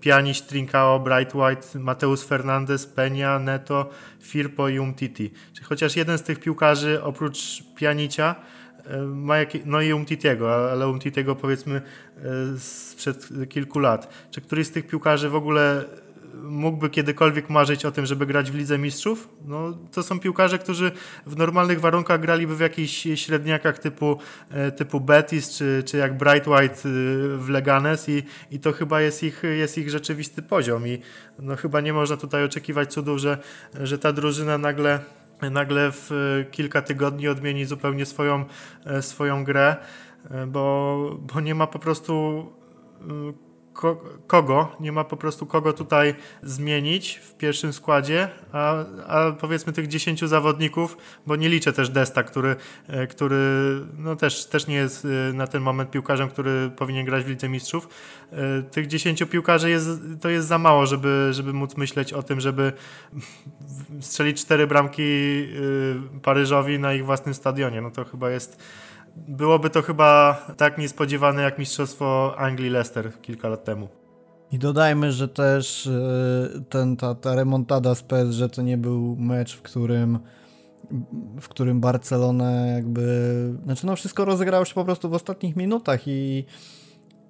Pianiś, 0.00 0.42
Trincao, 0.42 1.00
Bright 1.00 1.34
White, 1.34 1.78
Mateusz 1.78 2.24
Fernandez, 2.24 2.94
Peña, 2.96 3.40
Neto, 3.40 3.90
Firpo 4.22 4.68
i 4.68 4.78
Umtiti. 4.78 5.30
Czyli 5.52 5.66
chociaż 5.66 5.96
jeden 5.96 6.18
z 6.18 6.22
tych 6.22 6.40
piłkarzy 6.40 7.02
oprócz 7.02 7.62
Pianicia 7.76 8.34
ma 9.06 9.38
jakie, 9.38 9.58
no 9.64 9.80
i 9.80 9.92
Umtitiego, 9.92 10.70
ale 10.70 10.88
Umtitiego 10.88 11.36
powiedzmy 11.36 11.76
e, 11.76 12.22
sprzed 12.58 13.28
kilku 13.48 13.78
lat. 13.78 14.28
Czy 14.30 14.40
któryś 14.40 14.66
z 14.66 14.70
tych 14.70 14.86
piłkarzy 14.86 15.28
w 15.28 15.34
ogóle 15.34 15.84
mógłby 16.42 16.90
kiedykolwiek 16.90 17.50
marzyć 17.50 17.84
o 17.84 17.92
tym, 17.92 18.06
żeby 18.06 18.26
grać 18.26 18.50
w 18.50 18.54
Lidze 18.54 18.78
Mistrzów? 18.78 19.28
No, 19.44 19.78
to 19.92 20.02
są 20.02 20.20
piłkarze, 20.20 20.58
którzy 20.58 20.92
w 21.26 21.36
normalnych 21.36 21.80
warunkach 21.80 22.20
graliby 22.20 22.56
w 22.56 22.60
jakichś 22.60 23.08
średniakach 23.14 23.78
typu, 23.78 24.18
e, 24.50 24.72
typu 24.72 25.00
Betis 25.00 25.50
czy, 25.50 25.82
czy 25.86 25.96
jak 25.96 26.18
Bright 26.18 26.46
White 26.46 26.74
e, 26.74 26.78
w 27.38 27.48
Leganes 27.48 28.08
i, 28.08 28.22
i 28.50 28.60
to 28.60 28.72
chyba 28.72 29.00
jest 29.00 29.22
ich, 29.22 29.42
jest 29.42 29.78
ich 29.78 29.90
rzeczywisty 29.90 30.42
poziom 30.42 30.88
i 30.88 30.98
no, 31.38 31.56
chyba 31.56 31.80
nie 31.80 31.92
można 31.92 32.16
tutaj 32.16 32.44
oczekiwać 32.44 32.92
cudów, 32.92 33.18
że, 33.18 33.38
że 33.82 33.98
ta 33.98 34.12
drużyna 34.12 34.58
nagle 34.58 35.00
nagle 35.42 35.92
w 35.92 36.10
kilka 36.50 36.82
tygodni 36.82 37.28
odmieni 37.28 37.64
zupełnie 37.64 38.06
swoją, 38.06 38.44
e, 38.86 39.02
swoją 39.02 39.44
grę, 39.44 39.76
bo, 40.46 40.96
bo 41.34 41.40
nie 41.40 41.54
ma 41.54 41.66
po 41.66 41.78
prostu 41.78 42.46
ko 43.78 44.00
kogo, 44.26 44.76
nie 44.80 44.92
ma 44.92 45.04
po 45.04 45.16
prostu 45.16 45.46
kogo 45.46 45.72
tutaj 45.72 46.14
zmienić 46.42 47.14
w 47.14 47.34
pierwszym 47.34 47.72
składzie, 47.72 48.28
a, 48.52 48.84
a 49.06 49.32
powiedzmy 49.32 49.72
tych 49.72 49.88
10 49.88 50.20
zawodników, 50.20 50.96
bo 51.26 51.36
nie 51.36 51.48
liczę 51.48 51.72
też 51.72 51.90
Desta, 51.90 52.22
który, 52.22 52.56
e, 52.88 53.06
który 53.06 53.36
no 53.98 54.16
też, 54.16 54.46
też 54.46 54.66
nie 54.66 54.74
jest 54.74 55.04
e, 55.04 55.32
na 55.32 55.46
ten 55.46 55.62
moment 55.62 55.90
piłkarzem, 55.90 56.28
który 56.28 56.70
powinien 56.76 57.06
grać 57.06 57.24
w 57.24 57.28
Lidze 57.28 57.48
Mistrzów. 57.48 57.88
E, 58.32 58.62
tych 58.62 58.86
10 58.86 59.22
piłkarzy 59.30 59.70
jest, 59.70 59.88
to 60.20 60.28
jest 60.28 60.48
za 60.48 60.58
mało, 60.58 60.86
żeby, 60.86 61.28
żeby 61.30 61.52
móc 61.52 61.76
myśleć 61.76 62.12
o 62.12 62.22
tym, 62.22 62.40
żeby 62.40 62.72
strzelić 64.00 64.40
cztery 64.40 64.66
bramki 64.66 65.02
Paryżowi 66.22 66.78
na 66.78 66.94
ich 66.94 67.04
własnym 67.04 67.34
stadionie. 67.34 67.80
No 67.80 67.90
to 67.90 68.04
chyba 68.04 68.30
jest 68.30 68.58
byłoby 69.16 69.70
to 69.70 69.82
chyba 69.82 70.40
tak 70.56 70.78
niespodziewane 70.78 71.42
jak 71.42 71.58
Mistrzostwo 71.58 72.34
Anglii 72.38 72.70
Leicester 72.70 73.20
kilka 73.20 73.48
lat 73.48 73.64
temu. 73.64 73.88
I 74.52 74.58
dodajmy, 74.58 75.12
że 75.12 75.28
też 75.28 75.86
e, 75.86 76.60
ten, 76.68 76.96
ta, 76.96 77.14
ta 77.14 77.34
remontada 77.34 77.94
z 77.94 78.02
PSG 78.02 78.54
to 78.54 78.62
nie 78.62 78.78
był 78.78 79.16
mecz, 79.16 79.56
w 79.56 79.62
którym 79.62 80.18
w 81.40 81.48
którym 81.48 81.80
Barcelona 81.80 82.66
jakby, 82.66 83.04
znaczy 83.64 83.86
no 83.86 83.96
wszystko 83.96 84.24
rozegrało 84.24 84.64
się 84.64 84.74
po 84.74 84.84
prostu 84.84 85.08
w 85.08 85.14
ostatnich 85.14 85.56
minutach 85.56 86.08
i, 86.08 86.44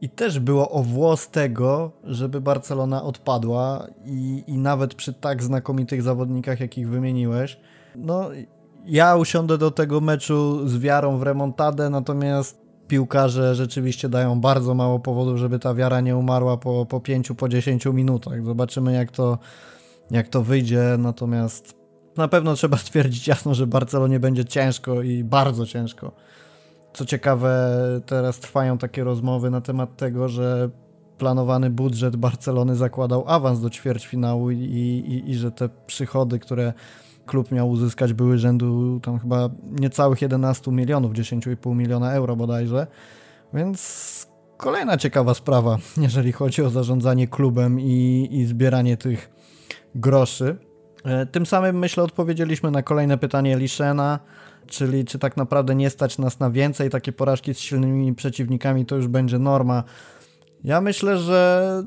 i 0.01 0.09
też 0.09 0.39
było 0.39 0.71
o 0.71 0.83
włos 0.83 1.31
tego, 1.31 1.93
żeby 2.05 2.41
Barcelona 2.41 3.03
odpadła 3.03 3.87
i, 4.05 4.45
i 4.47 4.59
nawet 4.59 4.95
przy 4.95 5.13
tak 5.13 5.43
znakomitych 5.43 6.03
zawodnikach, 6.03 6.61
jakich 6.61 6.89
wymieniłeś, 6.89 7.61
no 7.97 8.31
ja 8.89 9.17
usiądę 9.17 9.59
do 9.59 9.71
tego 9.71 10.01
meczu 10.01 10.69
z 10.69 10.79
wiarą 10.79 11.19
w 11.19 11.23
remontadę, 11.23 11.91
natomiast 11.91 12.61
piłkarze 12.89 13.55
rzeczywiście 13.55 14.09
dają 14.09 14.41
bardzo 14.41 14.75
mało 14.75 14.99
powodów, 14.99 15.39
żeby 15.39 15.59
ta 15.59 15.75
wiara 15.75 16.01
nie 16.01 16.17
umarła 16.17 16.57
po, 16.57 16.87
po 16.87 17.01
5, 17.01 17.33
po 17.37 17.49
10 17.49 17.87
minutach. 17.87 18.45
Zobaczymy 18.45 18.93
jak 18.93 19.11
to, 19.11 19.39
jak 20.11 20.29
to 20.29 20.43
wyjdzie, 20.43 20.83
natomiast 20.99 21.75
na 22.17 22.29
pewno 22.29 22.55
trzeba 22.55 22.77
stwierdzić 22.87 23.29
jasno, 23.29 23.55
że 23.55 23.67
Barcelonie 23.67 24.21
będzie 24.21 24.45
ciężko 24.45 25.03
i 25.03 25.25
bardzo 25.25 25.67
ciężko. 25.67 26.13
Co 26.93 27.05
ciekawe, 27.05 27.77
teraz 28.07 28.39
trwają 28.39 28.79
takie 28.79 29.05
rozmowy 29.05 29.51
na 29.51 29.61
temat 29.61 29.97
tego, 29.97 30.29
że 30.29 30.71
planowany 31.19 31.71
budżet 31.71 32.17
Barcelony 32.17 32.77
zakładał 32.77 33.25
awans 33.27 33.61
do 33.61 33.71
ćwierćfinału 33.71 34.51
i, 34.51 34.59
i, 34.59 35.31
i 35.31 35.35
że 35.35 35.51
te 35.53 35.69
przychody, 35.87 36.39
które 36.39 36.73
klub 37.29 37.53
miał 37.53 37.71
uzyskać 37.71 38.13
były 38.13 38.39
rzędu 38.39 39.01
tam 39.01 39.19
chyba 39.19 39.51
niecałych 39.63 40.23
11 40.23 40.71
milionów, 40.71 41.13
10,5 41.13 41.77
miliona 41.77 42.13
euro 42.13 42.37
bodajże. 42.37 42.87
Więc 43.55 44.29
kolejna 44.57 44.97
ciekawa 44.97 45.35
sprawa, 45.35 45.79
jeżeli 46.07 46.33
chodzi 46.33 46.63
o 46.63 46.71
zarządzanie 46.71 47.29
klubem 47.29 47.81
i, 47.81 48.29
i 48.31 48.45
zbieranie 48.45 48.97
tych 48.97 49.31
groszy. 49.95 50.57
E, 51.05 51.27
tym 51.27 51.47
samym 51.47 51.79
myślę 51.79 52.05
odpowiedzieliśmy 52.05 52.71
na 52.71 52.83
kolejne 52.83 53.19
pytanie 53.19 53.57
Liszena, 53.57 54.19
czyli 54.67 55.05
czy 55.05 55.19
tak 55.19 55.37
naprawdę 55.37 55.75
nie 55.75 55.91
stać 55.91 56.19
nas 56.19 56.41
na 56.41 56.51
więcej, 56.51 56.91
takie 56.91 57.13
porażki 57.13 57.55
z 57.55 57.59
silnymi 57.59 58.15
przeciwnikami 58.15 58.87
to 58.87 58.97
już 58.97 59.07
będzie 59.07 59.39
norma. 59.39 59.85
Ja 60.65 60.81
myślę, 60.81 61.19
że 61.19 61.83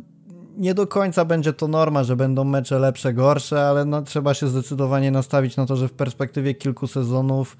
nie 0.58 0.74
do 0.74 0.88
końca 0.88 1.26
będzie 1.26 1.54
to 1.54 1.68
norma, 1.68 2.04
że 2.04 2.16
będą 2.16 2.44
mecze 2.44 2.80
lepsze, 2.80 3.14
gorsze, 3.14 3.68
ale 3.68 3.86
no, 3.86 4.02
trzeba 4.02 4.34
się 4.34 4.48
zdecydowanie 4.48 5.12
nastawić 5.12 5.58
na 5.58 5.66
to, 5.66 5.76
że 5.76 5.88
w 5.88 5.94
perspektywie 5.94 6.56
kilku 6.56 6.88
sezonów 6.88 7.58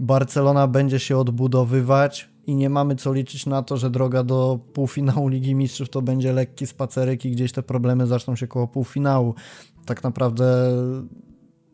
Barcelona 0.00 0.66
będzie 0.66 0.98
się 0.98 1.18
odbudowywać 1.18 2.28
i 2.46 2.54
nie 2.54 2.70
mamy 2.70 2.96
co 2.96 3.12
liczyć 3.12 3.46
na 3.46 3.62
to, 3.62 3.76
że 3.76 3.90
droga 3.90 4.22
do 4.22 4.58
półfinału 4.72 5.28
Ligi 5.28 5.54
Mistrzów 5.54 5.88
to 5.88 6.02
będzie 6.02 6.32
lekki 6.32 6.66
spacerek 6.66 7.24
i 7.24 7.30
gdzieś 7.30 7.52
te 7.52 7.62
problemy 7.62 8.06
zaczną 8.06 8.36
się 8.36 8.46
koło 8.46 8.68
półfinału. 8.68 9.34
Tak 9.86 10.02
naprawdę 10.02 10.44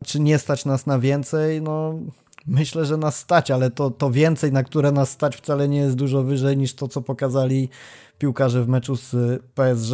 czy 0.05 0.21
nie 0.21 0.39
stać 0.39 0.65
nas 0.65 0.87
na 0.87 0.99
więcej? 0.99 1.63
No 1.63 1.95
myślę, 2.47 2.85
że 2.85 2.97
nas 2.97 3.19
stać, 3.19 3.51
ale 3.51 3.71
to, 3.71 3.91
to 3.91 4.11
więcej, 4.11 4.53
na 4.53 4.63
które 4.63 4.93
nas 4.93 5.11
stać 5.11 5.37
wcale 5.37 5.69
nie 5.69 5.79
jest 5.79 5.97
dużo 5.97 6.23
wyżej 6.23 6.57
niż 6.57 6.75
to, 6.75 6.89
co 6.89 7.03
pokazali 7.03 7.69
piłkarze 8.19 8.65
w 8.65 8.69
meczu 8.69 8.97
z 8.97 9.43
PSG. 9.55 9.93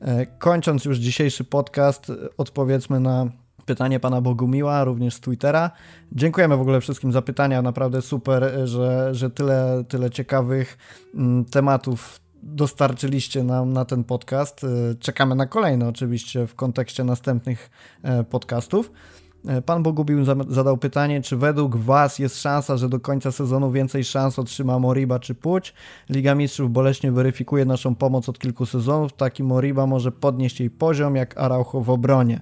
E, 0.00 0.26
kończąc 0.26 0.84
już 0.84 0.98
dzisiejszy 0.98 1.44
podcast, 1.44 2.12
odpowiedzmy 2.36 3.00
na 3.00 3.26
pytanie 3.66 4.00
pana 4.00 4.20
Bogumiła, 4.20 4.84
również 4.84 5.14
z 5.14 5.20
Twittera. 5.20 5.70
Dziękujemy 6.12 6.56
w 6.56 6.60
ogóle 6.60 6.80
wszystkim 6.80 7.12
za 7.12 7.22
pytania, 7.22 7.62
naprawdę 7.62 8.02
super, 8.02 8.52
że, 8.64 9.14
że 9.14 9.30
tyle, 9.30 9.84
tyle 9.88 10.10
ciekawych 10.10 10.78
mm, 11.14 11.44
tematów 11.44 12.20
dostarczyliście 12.42 13.42
nam 13.44 13.72
na 13.72 13.84
ten 13.84 14.04
podcast. 14.04 14.64
E, 14.64 14.94
czekamy 14.94 15.34
na 15.34 15.46
kolejne 15.46 15.88
oczywiście 15.88 16.46
w 16.46 16.54
kontekście 16.54 17.04
następnych 17.04 17.70
e, 18.02 18.24
podcastów. 18.24 18.90
E, 19.46 19.62
pan 19.62 19.82
Bogubił 19.82 20.24
zadał 20.48 20.78
pytanie, 20.78 21.22
czy 21.22 21.36
według 21.36 21.76
Was 21.76 22.18
jest 22.18 22.40
szansa, 22.40 22.76
że 22.76 22.88
do 22.88 23.00
końca 23.00 23.32
sezonu 23.32 23.70
więcej 23.70 24.04
szans 24.04 24.38
otrzyma 24.38 24.78
Moriba 24.78 25.18
czy 25.18 25.34
Puć? 25.34 25.74
Liga 26.10 26.34
Mistrzów 26.34 26.72
boleśnie 26.72 27.12
weryfikuje 27.12 27.64
naszą 27.64 27.94
pomoc 27.94 28.28
od 28.28 28.38
kilku 28.38 28.66
sezonów. 28.66 29.12
Taki 29.12 29.42
Moriba 29.42 29.86
może 29.86 30.12
podnieść 30.12 30.60
jej 30.60 30.70
poziom 30.70 31.16
jak 31.16 31.38
Araujo 31.38 31.80
w 31.80 31.90
obronie. 31.90 32.40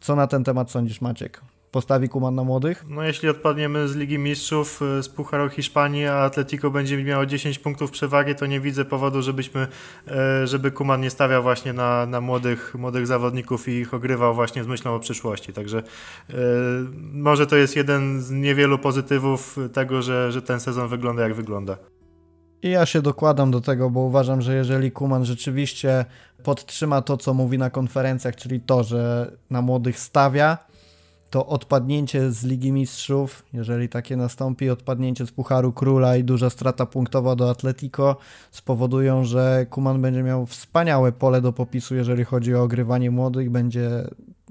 Co 0.00 0.16
na 0.16 0.26
ten 0.26 0.44
temat 0.44 0.70
sądzisz, 0.70 1.00
Maciek? 1.00 1.51
Postawi 1.72 2.08
Kuman 2.08 2.34
na 2.34 2.44
młodych? 2.44 2.84
No 2.88 3.02
jeśli 3.02 3.28
odpadniemy 3.28 3.88
z 3.88 3.96
Ligi 3.96 4.18
Mistrzów, 4.18 4.82
y, 4.98 5.02
z 5.02 5.08
Pucharu 5.08 5.48
Hiszpanii, 5.48 6.06
a 6.06 6.14
Atletico 6.14 6.70
będzie 6.70 7.04
miało 7.04 7.26
10 7.26 7.58
punktów 7.58 7.90
przewagi, 7.90 8.34
to 8.34 8.46
nie 8.46 8.60
widzę 8.60 8.84
powodu, 8.84 9.22
żebyśmy, 9.22 9.66
e, 10.08 10.46
żeby 10.46 10.70
Kuman 10.70 11.00
nie 11.00 11.10
stawiał 11.10 11.42
właśnie 11.42 11.72
na, 11.72 12.06
na 12.06 12.20
młodych, 12.20 12.74
młodych 12.78 13.06
zawodników 13.06 13.68
i 13.68 13.72
ich 13.72 13.94
ogrywał 13.94 14.34
właśnie 14.34 14.64
z 14.64 14.66
myślą 14.66 14.94
o 14.94 15.00
przyszłości. 15.00 15.52
Także 15.52 15.78
e, 15.78 16.34
może 17.12 17.46
to 17.46 17.56
jest 17.56 17.76
jeden 17.76 18.20
z 18.20 18.30
niewielu 18.30 18.78
pozytywów 18.78 19.56
tego, 19.72 20.02
że, 20.02 20.32
że 20.32 20.42
ten 20.42 20.60
sezon 20.60 20.88
wygląda 20.88 21.22
jak 21.22 21.34
wygląda. 21.34 21.76
I 22.62 22.70
ja 22.70 22.86
się 22.86 23.02
dokładam 23.02 23.50
do 23.50 23.60
tego, 23.60 23.90
bo 23.90 24.00
uważam, 24.00 24.42
że 24.42 24.54
jeżeli 24.54 24.90
Kuman 24.90 25.24
rzeczywiście 25.24 26.04
podtrzyma 26.42 27.02
to, 27.02 27.16
co 27.16 27.34
mówi 27.34 27.58
na 27.58 27.70
konferencjach, 27.70 28.36
czyli 28.36 28.60
to, 28.60 28.84
że 28.84 29.32
na 29.50 29.62
młodych 29.62 29.98
stawia, 29.98 30.58
to 31.32 31.46
odpadnięcie 31.46 32.32
z 32.32 32.44
Ligi 32.44 32.72
Mistrzów, 32.72 33.42
jeżeli 33.52 33.88
takie 33.88 34.16
nastąpi, 34.16 34.70
odpadnięcie 34.70 35.26
z 35.26 35.32
Pucharu 35.32 35.72
Króla 35.72 36.16
i 36.16 36.24
duża 36.24 36.50
strata 36.50 36.86
punktowa 36.86 37.36
do 37.36 37.50
Atletico 37.50 38.16
spowodują, 38.50 39.24
że 39.24 39.66
Kuman 39.70 40.02
będzie 40.02 40.22
miał 40.22 40.46
wspaniałe 40.46 41.12
pole 41.12 41.40
do 41.40 41.52
popisu, 41.52 41.94
jeżeli 41.94 42.24
chodzi 42.24 42.54
o 42.54 42.62
ogrywanie 42.62 43.10
młodych, 43.10 43.50
będzie 43.50 43.90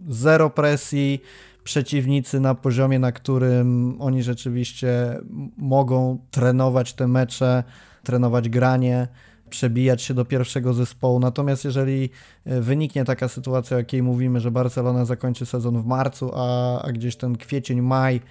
zero 0.07 0.49
presji, 0.49 1.21
przeciwnicy 1.63 2.39
na 2.39 2.55
poziomie, 2.55 2.99
na 2.99 3.11
którym 3.11 3.95
oni 3.99 4.23
rzeczywiście 4.23 5.19
mogą 5.57 6.17
trenować 6.31 6.93
te 6.93 7.07
mecze, 7.07 7.63
trenować 8.03 8.49
granie 8.49 9.07
przebijać 9.51 10.01
się 10.01 10.13
do 10.13 10.25
pierwszego 10.25 10.73
zespołu. 10.73 11.19
Natomiast 11.19 11.65
jeżeli 11.65 12.09
e, 12.45 12.61
wyniknie 12.61 13.05
taka 13.05 13.27
sytuacja, 13.27 13.77
o 13.77 13.79
jakiej 13.79 14.03
mówimy, 14.03 14.39
że 14.39 14.51
Barcelona 14.51 15.05
zakończy 15.05 15.45
sezon 15.45 15.81
w 15.81 15.85
marcu, 15.85 16.31
a, 16.33 16.81
a 16.81 16.91
gdzieś 16.91 17.15
ten 17.15 17.37
kwiecień, 17.37 17.81
maj 17.81 18.21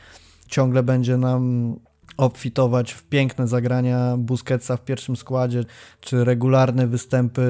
ciągle 0.49 0.83
będzie 0.83 1.17
nam 1.17 1.75
obfitować 2.17 2.93
w 2.93 3.03
piękne 3.03 3.49
zagrania 3.49 4.17
Busquetsa 4.19 4.77
w 4.77 4.85
pierwszym 4.85 5.17
składzie, 5.17 5.65
czy 6.01 6.25
regularne 6.25 6.87
występy 6.87 7.43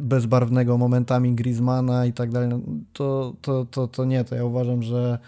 bezbarwnego 0.00 0.78
momentami 0.78 1.34
Griezmana 1.34 2.06
i 2.06 2.12
tak 2.12 2.30
dalej, 2.30 2.48
no, 2.48 2.60
to, 2.92 3.34
to, 3.40 3.64
to, 3.64 3.88
to 3.88 4.04
nie, 4.04 4.24
to 4.24 4.34
ja 4.34 4.44
uważam, 4.44 4.82
że, 4.82 5.18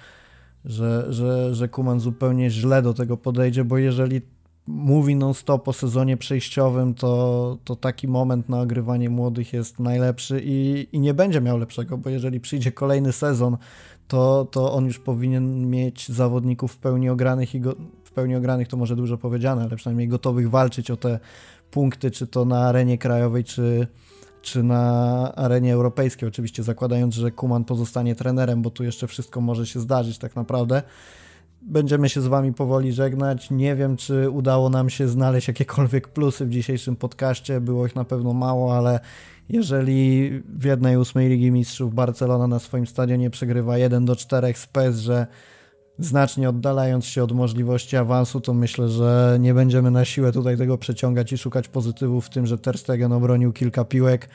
że, 0.64 1.07
że, 1.12 1.55
że 1.55 1.69
Kuman 1.69 2.01
zupełnie 2.01 2.51
źle 2.51 2.83
do 2.83 2.95
tego 2.95 3.17
podejdzie, 3.17 3.64
bo 3.64 3.79
jeżeli 3.79 4.21
mówi 4.67 5.17
non-stop 5.17 5.69
o 5.69 5.73
sezonie 5.73 6.17
przejściowym, 6.17 6.95
to, 6.95 7.59
to 7.64 7.77
taki 7.77 8.09
moment 8.09 8.49
na 8.49 8.61
ogrywanie 8.61 9.11
młodych 9.11 9.53
jest 9.53 9.81
najlepszy 9.81 10.43
i, 10.45 10.89
i 10.93 11.01
nie 11.01 11.14
będzie 11.14 11.41
miał 11.41 11.59
lepszego, 11.59 11.99
bo 11.99 12.11
jeżeli 12.11 12.41
przyjdzie 12.41 12.73
kolejny 12.73 13.12
sezon, 13.12 13.57
to, 14.09 14.49
to 14.51 14.73
on 14.73 14.85
już 14.85 14.99
powinien 14.99 15.71
mieć 15.71 16.09
zawodników 16.09 16.73
w 16.73 16.79
pełni 16.79 17.09
ogranych 17.09 17.55
i 17.55 17.61
go, 17.61 17.75
w 18.05 18.12
pełni 18.12 18.37
ogranych 18.37 18.69
to 18.69 18.77
może 18.77 18.97
dużo 18.97 19.19
powiedziane, 19.19 19.62
ale 19.62 19.77
przynajmniej 19.77 20.09
gotowych 20.09 20.51
walczyć 20.51 20.91
o 20.91 20.97
te 20.97 21.19
punkty, 21.71 22.11
czy 22.11 22.27
to 22.27 22.45
na 22.45 22.67
arenie 22.69 22.99
krajowej, 22.99 23.45
czy, 23.45 23.87
czy 24.43 24.62
na 24.62 25.33
arenie 25.35 25.75
europejskiej, 25.75 26.29
oczywiście 26.29 26.62
zakładając, 26.62 27.14
że 27.14 27.31
Kuman 27.31 27.64
pozostanie 27.64 28.14
trenerem, 28.14 28.62
bo 28.62 28.71
tu 28.71 28.85
jeszcze 28.85 29.07
wszystko 29.07 29.41
może 29.41 29.67
się 29.67 29.81
zdarzyć 29.81 30.19
tak 30.19 30.37
naprawdę 30.37 30.83
będziemy 31.67 32.09
się 32.09 32.21
z 32.21 32.27
Wami 32.27 32.53
powoli 32.53 32.93
żegnać. 32.93 33.51
Nie 33.51 33.77
wiem, 33.77 33.97
czy 33.97 34.31
udało 34.31 34.71
nam 34.71 34.91
się 34.91 35.09
znaleźć 35.09 35.49
jakiekolwiek 35.49 36.09
plusy 36.09 36.47
w 36.47 36.51
dzisiejszym 36.51 36.97
podcaście. 36.97 37.61
Było 37.61 37.87
ich 37.87 37.97
na 37.97 38.05
pewno 38.05 38.33
mało, 38.33 38.77
ale 38.77 39.01
jeżeli 39.49 40.31
w 40.59 40.64
jednej 40.64 40.97
ósmej 40.97 41.29
Ligi 41.29 41.51
Mistrzów 41.51 41.95
Barcelona 41.95 42.47
na 42.47 42.59
swoim 42.59 42.87
stadionie 42.87 43.31
przegrywa 43.31 43.79
1 43.79 44.05
do 44.05 44.17
4 44.17 44.55
z 44.55 44.67
PSG, 44.67 45.09
znacznie 45.99 46.49
oddalając 46.49 47.05
się 47.05 47.25
od 47.25 47.33
możliwości 47.33 47.97
awansu, 47.97 48.41
to 48.41 48.55
myślę, 48.55 48.89
że 48.89 49.37
nie 49.41 49.55
będziemy 49.55 49.91
na 49.91 50.05
siłę 50.05 50.33
tutaj 50.33 50.57
tego 50.57 50.79
przeciągać 50.79 51.33
i 51.33 51.39
szukać 51.39 51.69
pozytywów 51.69 52.27
w 52.27 52.31
tym, 52.31 52.47
że 52.47 52.59
Ter 52.59 52.79
Stegen 52.79 53.12
obronił 53.12 53.53
kilka 53.53 53.85
piłek 53.85 54.29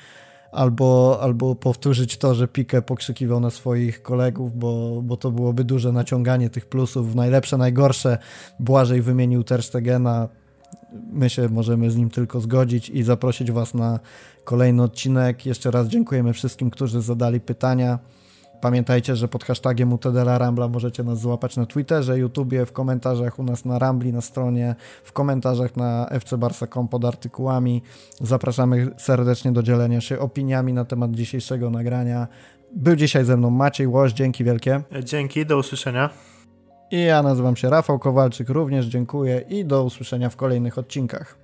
albo, 0.51 1.19
albo 1.21 1.55
powtórzyć 1.55 2.17
to, 2.17 2.35
że 2.35 2.47
Pique 2.47 2.81
pokrzykiwał 2.81 3.39
na 3.39 3.49
swoich 3.49 4.01
kolegów, 4.01 4.59
bo, 4.59 5.01
bo 5.03 5.17
to 5.17 5.31
byłoby 5.31 5.63
duże 5.63 5.91
naciąganie 5.91 6.49
tych 6.49 6.65
plusów. 6.65 7.15
Najlepsze, 7.15 7.57
najgorsze. 7.57 8.17
Błażej 8.59 9.01
wymienił 9.01 9.43
Terstegena. 9.43 10.27
My 11.11 11.29
się 11.29 11.49
możemy 11.49 11.91
z 11.91 11.95
nim 11.95 12.09
tylko 12.09 12.41
zgodzić 12.41 12.89
i 12.89 13.03
zaprosić 13.03 13.51
Was 13.51 13.73
na 13.73 13.99
kolejny 14.43 14.83
odcinek. 14.83 15.45
Jeszcze 15.45 15.71
raz 15.71 15.87
dziękujemy 15.87 16.33
wszystkim, 16.33 16.69
którzy 16.69 17.01
zadali 17.01 17.39
pytania. 17.39 17.99
Pamiętajcie, 18.61 19.15
że 19.15 19.27
pod 19.27 19.43
hashtagiem 19.43 19.93
UTDLA 19.93 20.37
Rambla 20.37 20.67
możecie 20.67 21.03
nas 21.03 21.19
złapać 21.19 21.57
na 21.57 21.65
Twitterze, 21.65 22.19
YouTubie, 22.19 22.65
w 22.65 22.71
komentarzach 22.71 23.39
u 23.39 23.43
nas 23.43 23.65
na 23.65 23.79
Rambli, 23.79 24.13
na 24.13 24.21
stronie, 24.21 24.75
w 25.03 25.11
komentarzach 25.11 25.77
na 25.77 26.09
fcbarsa.com 26.19 26.87
pod 26.87 27.05
artykułami. 27.05 27.81
Zapraszamy 28.21 28.87
serdecznie 28.97 29.51
do 29.51 29.63
dzielenia 29.63 30.01
się 30.01 30.19
opiniami 30.19 30.73
na 30.73 30.85
temat 30.85 31.11
dzisiejszego 31.11 31.69
nagrania. 31.69 32.27
Był 32.75 32.95
dzisiaj 32.95 33.25
ze 33.25 33.37
mną 33.37 33.49
Maciej 33.49 33.87
Łoś, 33.87 34.13
dzięki 34.13 34.43
wielkie. 34.43 34.81
Dzięki, 35.03 35.45
do 35.45 35.57
usłyszenia. 35.57 36.09
I 36.91 37.03
ja 37.03 37.23
nazywam 37.23 37.55
się 37.55 37.69
Rafał 37.69 37.99
Kowalczyk, 37.99 38.49
również 38.49 38.85
dziękuję 38.85 39.45
i 39.49 39.65
do 39.65 39.83
usłyszenia 39.83 40.29
w 40.29 40.35
kolejnych 40.35 40.77
odcinkach. 40.77 41.40